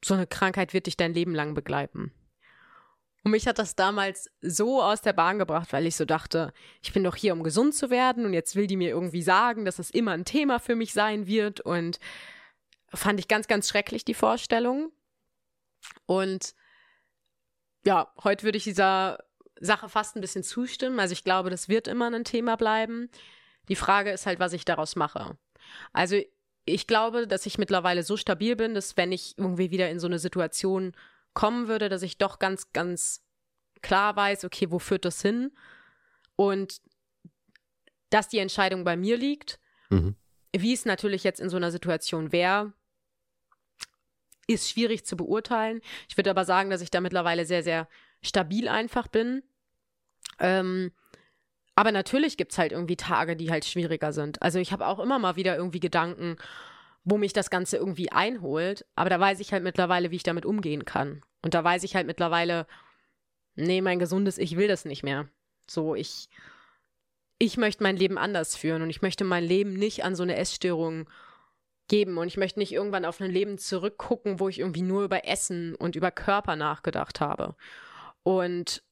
so 0.04 0.14
eine 0.14 0.26
Krankheit 0.26 0.72
wird 0.72 0.86
dich 0.86 0.96
dein 0.96 1.14
Leben 1.14 1.34
lang 1.34 1.54
begleiten. 1.54 2.12
Und 3.24 3.30
mich 3.30 3.46
hat 3.46 3.58
das 3.58 3.74
damals 3.74 4.30
so 4.42 4.82
aus 4.82 5.00
der 5.00 5.14
Bahn 5.14 5.38
gebracht, 5.38 5.72
weil 5.72 5.86
ich 5.86 5.96
so 5.96 6.04
dachte, 6.04 6.52
ich 6.82 6.92
bin 6.92 7.02
doch 7.02 7.16
hier, 7.16 7.32
um 7.32 7.42
gesund 7.42 7.74
zu 7.74 7.88
werden 7.88 8.26
und 8.26 8.34
jetzt 8.34 8.54
will 8.54 8.66
die 8.66 8.76
mir 8.76 8.90
irgendwie 8.90 9.22
sagen, 9.22 9.64
dass 9.64 9.76
das 9.76 9.90
immer 9.90 10.12
ein 10.12 10.26
Thema 10.26 10.60
für 10.60 10.76
mich 10.76 10.92
sein 10.92 11.26
wird 11.26 11.60
und 11.60 11.98
fand 12.92 13.18
ich 13.18 13.26
ganz, 13.26 13.48
ganz 13.48 13.68
schrecklich 13.68 14.04
die 14.04 14.12
Vorstellung. 14.14 14.92
Und 16.04 16.54
ja, 17.86 18.12
heute 18.22 18.44
würde 18.44 18.58
ich 18.58 18.64
dieser 18.64 19.24
Sache 19.58 19.88
fast 19.88 20.16
ein 20.16 20.20
bisschen 20.20 20.42
zustimmen. 20.42 21.00
Also 21.00 21.14
ich 21.14 21.24
glaube, 21.24 21.48
das 21.48 21.68
wird 21.70 21.88
immer 21.88 22.10
ein 22.10 22.24
Thema 22.24 22.56
bleiben. 22.56 23.08
Die 23.68 23.76
Frage 23.76 24.10
ist 24.10 24.26
halt, 24.26 24.38
was 24.38 24.52
ich 24.52 24.66
daraus 24.66 24.96
mache. 24.96 25.38
Also 25.94 26.20
ich 26.66 26.86
glaube, 26.86 27.26
dass 27.26 27.46
ich 27.46 27.56
mittlerweile 27.56 28.02
so 28.02 28.18
stabil 28.18 28.54
bin, 28.54 28.74
dass 28.74 28.98
wenn 28.98 29.12
ich 29.12 29.38
irgendwie 29.38 29.70
wieder 29.70 29.88
in 29.88 29.98
so 29.98 30.06
eine 30.06 30.18
Situation 30.18 30.92
kommen 31.34 31.68
würde, 31.68 31.88
dass 31.88 32.02
ich 32.02 32.18
doch 32.18 32.38
ganz, 32.38 32.72
ganz 32.72 33.22
klar 33.82 34.16
weiß, 34.16 34.44
okay, 34.44 34.70
wo 34.70 34.78
führt 34.78 35.04
das 35.04 35.20
hin? 35.20 35.52
Und 36.36 36.80
dass 38.10 38.28
die 38.28 38.38
Entscheidung 38.38 38.84
bei 38.84 38.96
mir 38.96 39.16
liegt. 39.16 39.60
Mhm. 39.90 40.16
Wie 40.56 40.72
es 40.72 40.84
natürlich 40.84 41.24
jetzt 41.24 41.40
in 41.40 41.50
so 41.50 41.56
einer 41.56 41.72
Situation 41.72 42.32
wäre, 42.32 42.72
ist 44.46 44.70
schwierig 44.70 45.04
zu 45.04 45.16
beurteilen. 45.16 45.80
Ich 46.08 46.16
würde 46.16 46.30
aber 46.30 46.44
sagen, 46.44 46.70
dass 46.70 46.80
ich 46.80 46.90
da 46.90 47.00
mittlerweile 47.00 47.44
sehr, 47.44 47.62
sehr 47.62 47.88
stabil 48.22 48.68
einfach 48.68 49.08
bin. 49.08 49.42
Ähm, 50.38 50.92
aber 51.74 51.90
natürlich 51.92 52.36
gibt 52.36 52.52
es 52.52 52.58
halt 52.58 52.72
irgendwie 52.72 52.96
Tage, 52.96 53.36
die 53.36 53.50
halt 53.50 53.64
schwieriger 53.64 54.12
sind. 54.12 54.40
Also 54.42 54.58
ich 54.58 54.72
habe 54.72 54.86
auch 54.86 55.00
immer 55.00 55.18
mal 55.18 55.36
wieder 55.36 55.56
irgendwie 55.56 55.80
Gedanken, 55.80 56.36
wo 57.04 57.18
mich 57.18 57.32
das 57.32 57.50
Ganze 57.50 57.76
irgendwie 57.76 58.10
einholt. 58.10 58.86
Aber 58.94 59.10
da 59.10 59.20
weiß 59.20 59.40
ich 59.40 59.52
halt 59.52 59.62
mittlerweile, 59.62 60.10
wie 60.10 60.16
ich 60.16 60.22
damit 60.22 60.46
umgehen 60.46 60.84
kann. 60.84 61.22
Und 61.42 61.54
da 61.54 61.62
weiß 61.62 61.82
ich 61.84 61.94
halt 61.94 62.06
mittlerweile, 62.06 62.66
nee, 63.54 63.80
mein 63.80 63.98
gesundes 63.98 64.38
Ich 64.38 64.56
will 64.56 64.68
das 64.68 64.84
nicht 64.84 65.02
mehr. 65.02 65.28
So, 65.70 65.94
ich, 65.94 66.28
ich 67.38 67.56
möchte 67.56 67.82
mein 67.82 67.96
Leben 67.96 68.18
anders 68.18 68.56
führen 68.56 68.82
und 68.82 68.90
ich 68.90 69.02
möchte 69.02 69.24
mein 69.24 69.44
Leben 69.44 69.74
nicht 69.74 70.04
an 70.04 70.16
so 70.16 70.22
eine 70.22 70.36
Essstörung 70.36 71.08
geben 71.88 72.16
und 72.16 72.26
ich 72.26 72.38
möchte 72.38 72.58
nicht 72.58 72.72
irgendwann 72.72 73.04
auf 73.04 73.20
ein 73.20 73.30
Leben 73.30 73.58
zurückgucken, 73.58 74.40
wo 74.40 74.48
ich 74.48 74.58
irgendwie 74.58 74.82
nur 74.82 75.04
über 75.04 75.26
Essen 75.26 75.74
und 75.74 75.96
über 75.96 76.10
Körper 76.10 76.56
nachgedacht 76.56 77.20
habe. 77.20 77.54
Und 78.22 78.82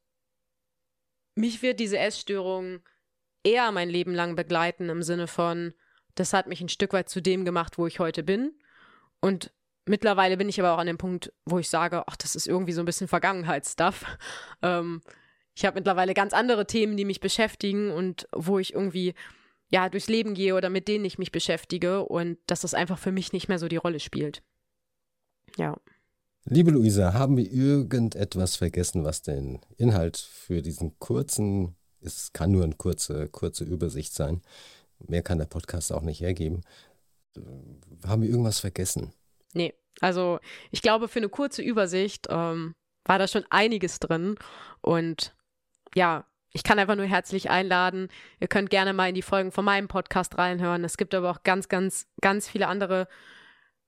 mich 1.34 1.62
wird 1.62 1.80
diese 1.80 1.98
Essstörung 1.98 2.80
eher 3.42 3.72
mein 3.72 3.88
Leben 3.88 4.14
lang 4.14 4.36
begleiten 4.36 4.90
im 4.90 5.02
Sinne 5.02 5.26
von, 5.26 5.72
das 6.14 6.32
hat 6.32 6.46
mich 6.46 6.60
ein 6.60 6.68
Stück 6.68 6.92
weit 6.92 7.08
zu 7.08 7.20
dem 7.20 7.44
gemacht, 7.44 7.78
wo 7.78 7.86
ich 7.86 7.98
heute 7.98 8.22
bin. 8.22 8.52
Und 9.20 9.52
mittlerweile 9.86 10.36
bin 10.36 10.48
ich 10.48 10.60
aber 10.60 10.72
auch 10.72 10.78
an 10.78 10.86
dem 10.86 10.98
Punkt, 10.98 11.32
wo 11.44 11.58
ich 11.58 11.68
sage, 11.68 12.04
ach, 12.06 12.16
das 12.16 12.36
ist 12.36 12.46
irgendwie 12.46 12.72
so 12.72 12.82
ein 12.82 12.86
bisschen 12.86 13.08
Vergangenheitsstuff. 13.08 14.04
Ähm, 14.64 15.02
ich 15.54 15.64
habe 15.64 15.74
mittlerweile 15.74 16.14
ganz 16.14 16.32
andere 16.32 16.66
Themen, 16.66 16.96
die 16.96 17.04
mich 17.04 17.20
beschäftigen 17.20 17.90
und 17.90 18.28
wo 18.32 18.60
ich 18.60 18.74
irgendwie 18.74 19.12
ja 19.72 19.88
durchs 19.88 20.08
Leben 20.08 20.34
gehe 20.34 20.54
oder 20.54 20.70
mit 20.70 20.86
denen 20.86 21.04
ich 21.04 21.18
mich 21.18 21.32
beschäftige 21.32 22.04
und 22.04 22.38
dass 22.46 22.60
das 22.60 22.74
einfach 22.74 22.98
für 22.98 23.10
mich 23.10 23.32
nicht 23.32 23.48
mehr 23.48 23.58
so 23.58 23.68
die 23.68 23.76
Rolle 23.76 24.00
spielt. 24.00 24.42
Ja. 25.56 25.76
Liebe 26.44 26.70
Luisa, 26.70 27.12
haben 27.12 27.36
wir 27.36 27.50
irgendetwas 27.50 28.56
vergessen, 28.56 29.04
was 29.04 29.22
den 29.22 29.60
Inhalt 29.76 30.16
für 30.16 30.62
diesen 30.62 30.98
kurzen, 30.98 31.76
es 32.00 32.32
kann 32.32 32.50
nur 32.50 32.64
eine 32.64 32.74
kurze, 32.74 33.28
kurze 33.28 33.64
Übersicht 33.64 34.12
sein, 34.12 34.42
mehr 35.08 35.22
kann 35.22 35.38
der 35.38 35.46
Podcast 35.46 35.92
auch 35.92 36.02
nicht 36.02 36.20
hergeben. 36.20 36.62
Äh, 37.36 37.40
haben 38.06 38.22
wir 38.22 38.28
irgendwas 38.28 38.60
vergessen? 38.60 39.12
Nee, 39.54 39.74
also 40.00 40.38
ich 40.70 40.82
glaube, 40.82 41.08
für 41.08 41.18
eine 41.18 41.28
kurze 41.28 41.62
Übersicht 41.62 42.26
ähm, 42.30 42.74
war 43.04 43.18
da 43.18 43.28
schon 43.28 43.44
einiges 43.50 43.98
drin. 43.98 44.36
Und 44.80 45.34
ja, 45.94 46.24
ich 46.52 46.62
kann 46.62 46.78
einfach 46.78 46.96
nur 46.96 47.06
herzlich 47.06 47.50
einladen. 47.50 48.08
Ihr 48.40 48.48
könnt 48.48 48.70
gerne 48.70 48.92
mal 48.92 49.08
in 49.08 49.14
die 49.14 49.22
Folgen 49.22 49.52
von 49.52 49.64
meinem 49.64 49.88
Podcast 49.88 50.36
reinhören. 50.38 50.84
Es 50.84 50.96
gibt 50.96 51.14
aber 51.14 51.30
auch 51.30 51.42
ganz, 51.42 51.68
ganz, 51.68 52.06
ganz 52.20 52.48
viele 52.48 52.68
andere 52.68 53.08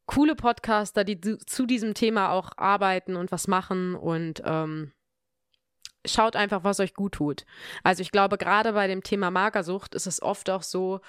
coole 0.07 0.35
Podcaster, 0.35 1.05
die 1.05 1.21
zu 1.21 1.67
diesem 1.67 1.95
Thema 1.95 2.31
auch 2.31 2.53
arbeiten 2.57 3.17
und 3.17 3.33
was 3.33 3.49
machen. 3.49 3.95
Und 3.95 4.43
ähm, 4.45 4.93
schaut 6.05 6.37
einfach, 6.37 6.65
was 6.65 6.81
euch 6.81 6.95
gut 6.95 7.13
tut. 7.13 7.45
Also 7.83 8.03
ich 8.03 8.13
glaube, 8.13 8.39
gerade 8.39 8.73
bei 8.73 8.87
dem 8.87 9.03
Thema 9.03 9.31
Magersucht 9.31 9.95
ist 9.95 10.07
es 10.07 10.23
oft 10.23 10.51
auch 10.51 10.63
so, 10.63 11.01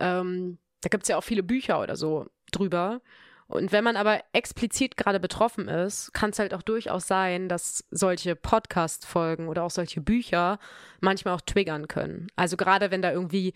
ähm, 0.00 0.58
da 0.80 0.88
gibt 0.88 1.04
es 1.04 1.08
ja 1.08 1.16
auch 1.16 1.24
viele 1.24 1.42
Bücher 1.42 1.80
oder 1.80 1.96
so 1.96 2.26
drüber. 2.50 3.00
Und 3.48 3.70
wenn 3.70 3.84
man 3.84 3.96
aber 3.96 4.22
explizit 4.32 4.96
gerade 4.96 5.20
betroffen 5.20 5.68
ist, 5.68 6.14
kann 6.14 6.30
es 6.30 6.38
halt 6.38 6.54
auch 6.54 6.62
durchaus 6.62 7.06
sein, 7.06 7.50
dass 7.50 7.84
solche 7.90 8.34
Podcast-Folgen 8.34 9.48
oder 9.48 9.64
auch 9.64 9.70
solche 9.70 10.00
Bücher 10.00 10.58
manchmal 11.00 11.34
auch 11.34 11.42
triggern 11.42 11.86
können. 11.86 12.28
Also 12.34 12.56
gerade 12.56 12.90
wenn 12.90 13.02
da 13.02 13.12
irgendwie 13.12 13.52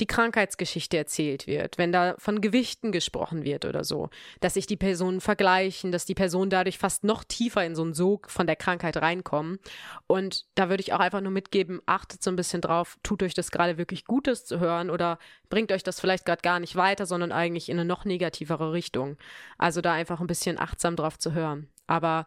die 0.00 0.06
Krankheitsgeschichte 0.06 0.96
erzählt 0.96 1.46
wird, 1.46 1.78
wenn 1.78 1.92
da 1.92 2.14
von 2.18 2.40
Gewichten 2.40 2.92
gesprochen 2.92 3.44
wird 3.44 3.64
oder 3.64 3.84
so, 3.84 4.10
dass 4.40 4.54
sich 4.54 4.66
die 4.66 4.76
Personen 4.76 5.20
vergleichen, 5.20 5.90
dass 5.90 6.04
die 6.04 6.14
Personen 6.14 6.50
dadurch 6.50 6.78
fast 6.78 7.04
noch 7.04 7.24
tiefer 7.24 7.64
in 7.64 7.74
so 7.74 7.82
einen 7.82 7.94
Sog 7.94 8.30
von 8.30 8.46
der 8.46 8.56
Krankheit 8.56 8.96
reinkommen. 8.96 9.58
Und 10.06 10.46
da 10.54 10.68
würde 10.68 10.82
ich 10.82 10.92
auch 10.92 11.00
einfach 11.00 11.20
nur 11.20 11.32
mitgeben, 11.32 11.80
achtet 11.86 12.22
so 12.22 12.30
ein 12.30 12.36
bisschen 12.36 12.60
drauf, 12.60 12.96
tut 13.02 13.22
euch 13.22 13.34
das 13.34 13.50
gerade 13.50 13.78
wirklich 13.78 14.04
Gutes 14.04 14.44
zu 14.44 14.60
hören 14.60 14.90
oder 14.90 15.18
bringt 15.50 15.72
euch 15.72 15.82
das 15.82 16.00
vielleicht 16.00 16.24
gerade 16.24 16.42
gar 16.42 16.60
nicht 16.60 16.76
weiter, 16.76 17.06
sondern 17.06 17.32
eigentlich 17.32 17.68
in 17.68 17.78
eine 17.78 17.88
noch 17.88 18.04
negativere 18.04 18.72
Richtung. 18.72 19.16
Also 19.58 19.80
da 19.80 19.92
einfach 19.92 20.20
ein 20.20 20.26
bisschen 20.26 20.58
achtsam 20.58 20.94
drauf 20.94 21.18
zu 21.18 21.32
hören. 21.32 21.68
Aber 21.86 22.26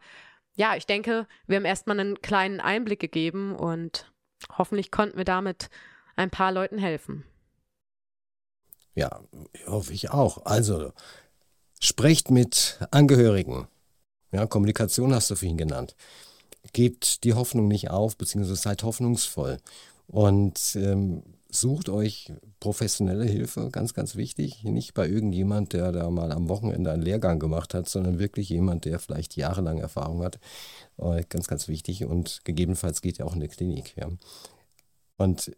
ja, 0.55 0.75
ich 0.75 0.85
denke, 0.85 1.27
wir 1.47 1.57
haben 1.57 1.65
erstmal 1.65 1.99
einen 1.99 2.21
kleinen 2.21 2.59
Einblick 2.59 2.99
gegeben 2.99 3.55
und 3.55 4.11
hoffentlich 4.57 4.91
konnten 4.91 5.17
wir 5.17 5.25
damit 5.25 5.69
ein 6.15 6.29
paar 6.29 6.51
Leuten 6.51 6.77
helfen. 6.77 7.23
Ja, 8.95 9.21
hoffe 9.67 9.93
ich 9.93 10.11
auch. 10.11 10.45
Also, 10.45 10.91
sprecht 11.79 12.31
mit 12.31 12.79
Angehörigen. 12.91 13.67
Ja, 14.31 14.45
Kommunikation 14.45 15.13
hast 15.13 15.29
du 15.29 15.35
vorhin 15.35 15.57
genannt. 15.57 15.95
Gebt 16.73 17.23
die 17.23 17.33
Hoffnung 17.33 17.67
nicht 17.67 17.89
auf, 17.89 18.17
beziehungsweise 18.17 18.55
seid 18.55 18.83
hoffnungsvoll. 18.83 19.57
Und 20.07 20.75
ähm, 20.75 21.23
sucht 21.49 21.89
euch 21.89 22.31
professionelle 22.59 23.25
Hilfe, 23.25 23.69
ganz, 23.71 23.93
ganz 23.93 24.15
wichtig. 24.15 24.63
Nicht 24.63 24.93
bei 24.93 25.07
irgendjemand, 25.07 25.73
der 25.73 25.91
da 25.91 26.09
mal 26.09 26.31
am 26.31 26.49
Wochenende 26.49 26.91
einen 26.91 27.01
Lehrgang 27.01 27.39
gemacht 27.39 27.73
hat, 27.73 27.89
sondern 27.89 28.19
wirklich 28.19 28.49
jemand, 28.49 28.85
der 28.85 28.99
vielleicht 28.99 29.35
jahrelang 29.35 29.79
Erfahrung 29.79 30.23
hat. 30.23 30.39
Äh, 30.97 31.23
ganz, 31.27 31.47
ganz 31.47 31.67
wichtig. 31.67 32.05
Und 32.05 32.41
gegebenenfalls 32.45 33.01
geht 33.01 33.19
er 33.19 33.25
auch 33.25 33.33
in 33.33 33.41
die 33.41 33.47
Klinik. 33.47 33.95
Ja. 33.97 34.09
Und 35.21 35.51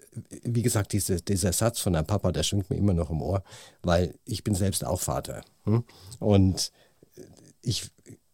wie 0.43 0.61
gesagt, 0.61 0.91
diese, 0.91 1.22
dieser 1.22 1.53
Satz 1.53 1.80
von 1.80 1.93
deinem 1.93 2.05
Papa, 2.05 2.32
der 2.32 2.43
schwingt 2.43 2.70
mir 2.70 2.76
immer 2.76 2.93
noch 2.93 3.09
im 3.09 3.22
Ohr, 3.22 3.43
weil 3.82 4.14
ich 4.26 4.43
bin 4.43 4.55
selbst 4.55 4.86
auch 4.86 4.99
Vater. 4.99 5.41
Hm? 5.64 5.84
Und 6.20 6.72
ich 7.61 7.89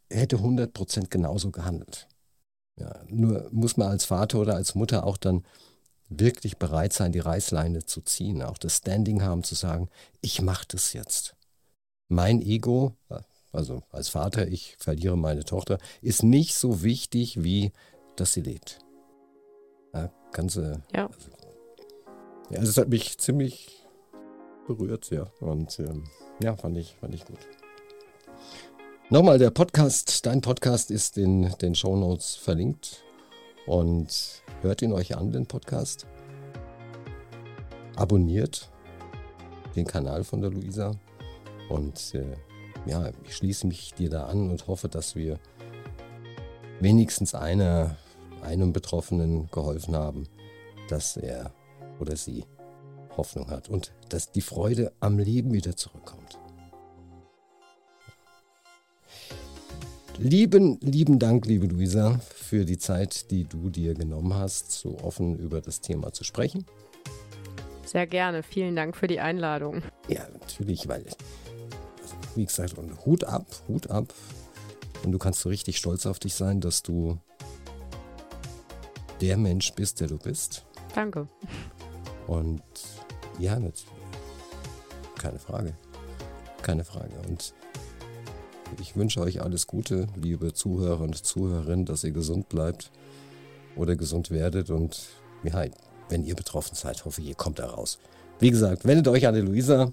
hätte 0.10 0.38
100% 0.38 1.10
genauso 1.10 1.52
gehandelt. 1.52 2.08
Ja, 2.80 3.04
nur 3.08 3.48
muss 3.52 3.78
man 3.78 3.90
als 3.90 4.06
Vater 4.06 4.40
oder 4.40 4.56
als 4.56 4.74
Mutter 4.74 5.06
auch 5.06 5.18
dann 5.18 5.46
wirklich 6.10 6.58
bereit 6.58 6.94
sein, 6.94 7.12
die 7.12 7.20
Reißleine 7.20 7.86
zu 7.86 8.02
ziehen, 8.02 8.42
auch 8.42 8.58
das 8.58 8.78
Standing 8.78 9.22
haben 9.22 9.44
zu 9.44 9.54
sagen, 9.54 9.90
ich 10.22 10.42
mache 10.42 10.66
das 10.70 10.94
jetzt. 10.94 11.36
Mein 12.08 12.42
Ego, 12.42 12.96
also 13.52 13.84
als 13.92 14.10
Vater, 14.10 14.48
ich 14.48 14.76
verliere 14.80 15.18
meine 15.18 15.44
Tochter, 15.44 15.78
ist 16.02 16.24
nicht 16.24 16.56
so 16.56 16.82
wichtig, 16.82 17.44
wie 17.44 17.72
dass 18.16 18.34
sie 18.34 18.42
lebt. 18.42 18.80
Ja, 19.94 20.10
ganze, 20.32 20.82
ja. 20.94 21.08
Also, 21.08 21.30
ja, 22.52 22.60
das 22.62 22.78
hat 22.78 22.90
mich 22.90 23.18
ziemlich 23.18 23.88
berührt, 24.68 25.10
ja. 25.10 25.28
Und 25.40 25.80
ähm, 25.80 26.04
ja, 26.42 26.56
fand 26.56 26.78
ich, 26.78 26.96
fand 26.96 27.14
ich 27.16 27.26
gut. 27.26 27.40
Nochmal, 29.10 29.40
der 29.40 29.50
Podcast, 29.50 30.26
dein 30.26 30.42
Podcast 30.42 30.92
ist 30.92 31.18
in 31.18 31.52
den 31.62 31.74
Show 31.74 31.96
Notes 31.96 32.36
verlinkt. 32.36 33.04
Und 33.66 34.44
hört 34.62 34.82
ihn 34.82 34.94
euch 34.94 35.16
an, 35.16 35.32
den 35.32 35.46
Podcast. 35.46 36.08
Abonniert 37.96 38.70
den 39.76 39.86
Kanal 39.86 40.24
von 40.24 40.42
der 40.42 40.52
Luisa. 40.52 40.96
Und 41.70 42.16
äh, 42.16 42.36
ja, 42.86 43.12
ich 43.24 43.36
schließe 43.36 43.68
mich 43.68 43.94
dir 43.94 44.10
da 44.10 44.26
an 44.26 44.50
und 44.50 44.68
hoffe, 44.68 44.90
dass 44.90 45.16
wir 45.16 45.40
wenigstens 46.80 47.36
einer, 47.36 47.98
einem 48.42 48.74
Betroffenen 48.74 49.50
geholfen 49.52 49.96
haben, 49.96 50.28
dass 50.90 51.18
er 51.18 51.54
oder 52.00 52.16
sie 52.16 52.46
Hoffnung 53.18 53.50
hat 53.50 53.70
und 53.70 53.94
dass 54.10 54.32
die 54.32 54.42
Freude 54.42 54.94
am 55.00 55.20
Leben 55.20 55.54
wieder 55.54 55.76
zurückkommt. 55.76 56.40
Lieben, 60.18 60.78
lieben 60.82 61.18
Dank, 61.18 61.46
liebe 61.46 61.68
Luisa, 61.68 62.20
für 62.34 62.66
die 62.66 62.78
Zeit, 62.78 63.32
die 63.32 63.46
du 63.46 63.70
dir 63.70 63.94
genommen 63.94 64.34
hast, 64.34 64.72
so 64.72 64.98
offen 65.00 65.38
über 65.38 65.62
das 65.62 65.80
Thema 65.80 66.12
zu 66.12 66.26
sprechen. 66.26 66.66
Sehr 67.86 68.06
gerne. 68.06 68.44
Vielen 68.44 68.76
Dank 68.76 68.98
für 68.98 69.08
die 69.08 69.22
Einladung. 69.22 69.82
Ja, 70.10 70.28
natürlich, 70.30 70.90
weil, 70.90 71.06
also, 71.06 72.16
wie 72.36 72.46
gesagt, 72.46 72.78
und 72.78 73.06
Hut 73.06 73.24
ab, 73.24 73.46
Hut 73.70 73.90
ab. 73.90 74.14
Und 75.06 75.14
du 75.14 75.18
kannst 75.18 75.40
so 75.40 75.48
richtig 75.48 75.78
stolz 75.78 76.06
auf 76.06 76.20
dich 76.20 76.34
sein, 76.34 76.60
dass 76.60 76.84
du 76.84 77.18
der 79.22 79.38
Mensch 79.38 79.74
bist, 79.74 80.00
der 80.00 80.08
du 80.08 80.18
bist. 80.18 80.66
Danke. 80.96 81.28
Und 82.28 82.62
ja, 83.40 83.54
natürlich. 83.56 83.86
Keine 85.18 85.40
Frage. 85.40 85.74
Keine 86.62 86.84
Frage. 86.84 87.14
Und 87.28 87.54
ich 88.80 88.96
wünsche 88.96 89.22
euch 89.22 89.42
alles 89.42 89.68
Gute, 89.68 90.08
liebe 90.16 90.54
Zuhörer 90.54 91.02
und 91.02 91.16
Zuhörerinnen, 91.16 91.86
dass 91.86 92.04
ihr 92.04 92.12
gesund 92.12 92.50
bleibt 92.50 92.92
oder 93.76 93.96
gesund 93.96 94.32
werdet. 94.32 94.70
Und 94.70 95.10
ja, 95.44 95.66
wenn 96.10 96.24
ihr 96.24 96.36
betroffen 96.36 96.76
seid, 96.76 97.06
hoffe 97.06 97.22
ich, 97.22 97.30
ihr 97.30 97.36
kommt 97.36 97.60
da 97.60 97.68
raus. 97.68 98.00
Wie 98.40 98.52
gesagt, 98.52 98.86
wendet 98.86 99.08
euch 99.08 99.28
an 99.28 99.36
die 99.36 99.42
Luisa. 99.42 99.92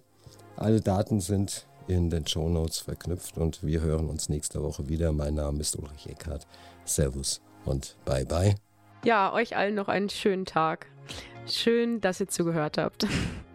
Alle 0.56 0.80
Daten 0.80 1.20
sind 1.20 1.66
in 1.88 2.10
den 2.10 2.26
Show 2.26 2.48
Notes 2.48 2.78
verknüpft 2.78 3.38
und 3.38 3.62
wir 3.64 3.80
hören 3.80 4.08
uns 4.08 4.28
nächste 4.28 4.62
Woche 4.62 4.88
wieder. 4.88 5.12
Mein 5.12 5.34
Name 5.34 5.60
ist 5.60 5.76
Ulrich 5.76 6.08
Eckhardt. 6.08 6.46
Servus 6.84 7.40
und 7.64 7.96
bye 8.04 8.24
bye. 8.24 8.65
Ja, 9.06 9.32
euch 9.32 9.56
allen 9.56 9.76
noch 9.76 9.86
einen 9.86 10.08
schönen 10.10 10.46
Tag. 10.46 10.88
Schön, 11.46 12.00
dass 12.00 12.18
ihr 12.18 12.26
zugehört 12.26 12.76
habt. 12.76 13.06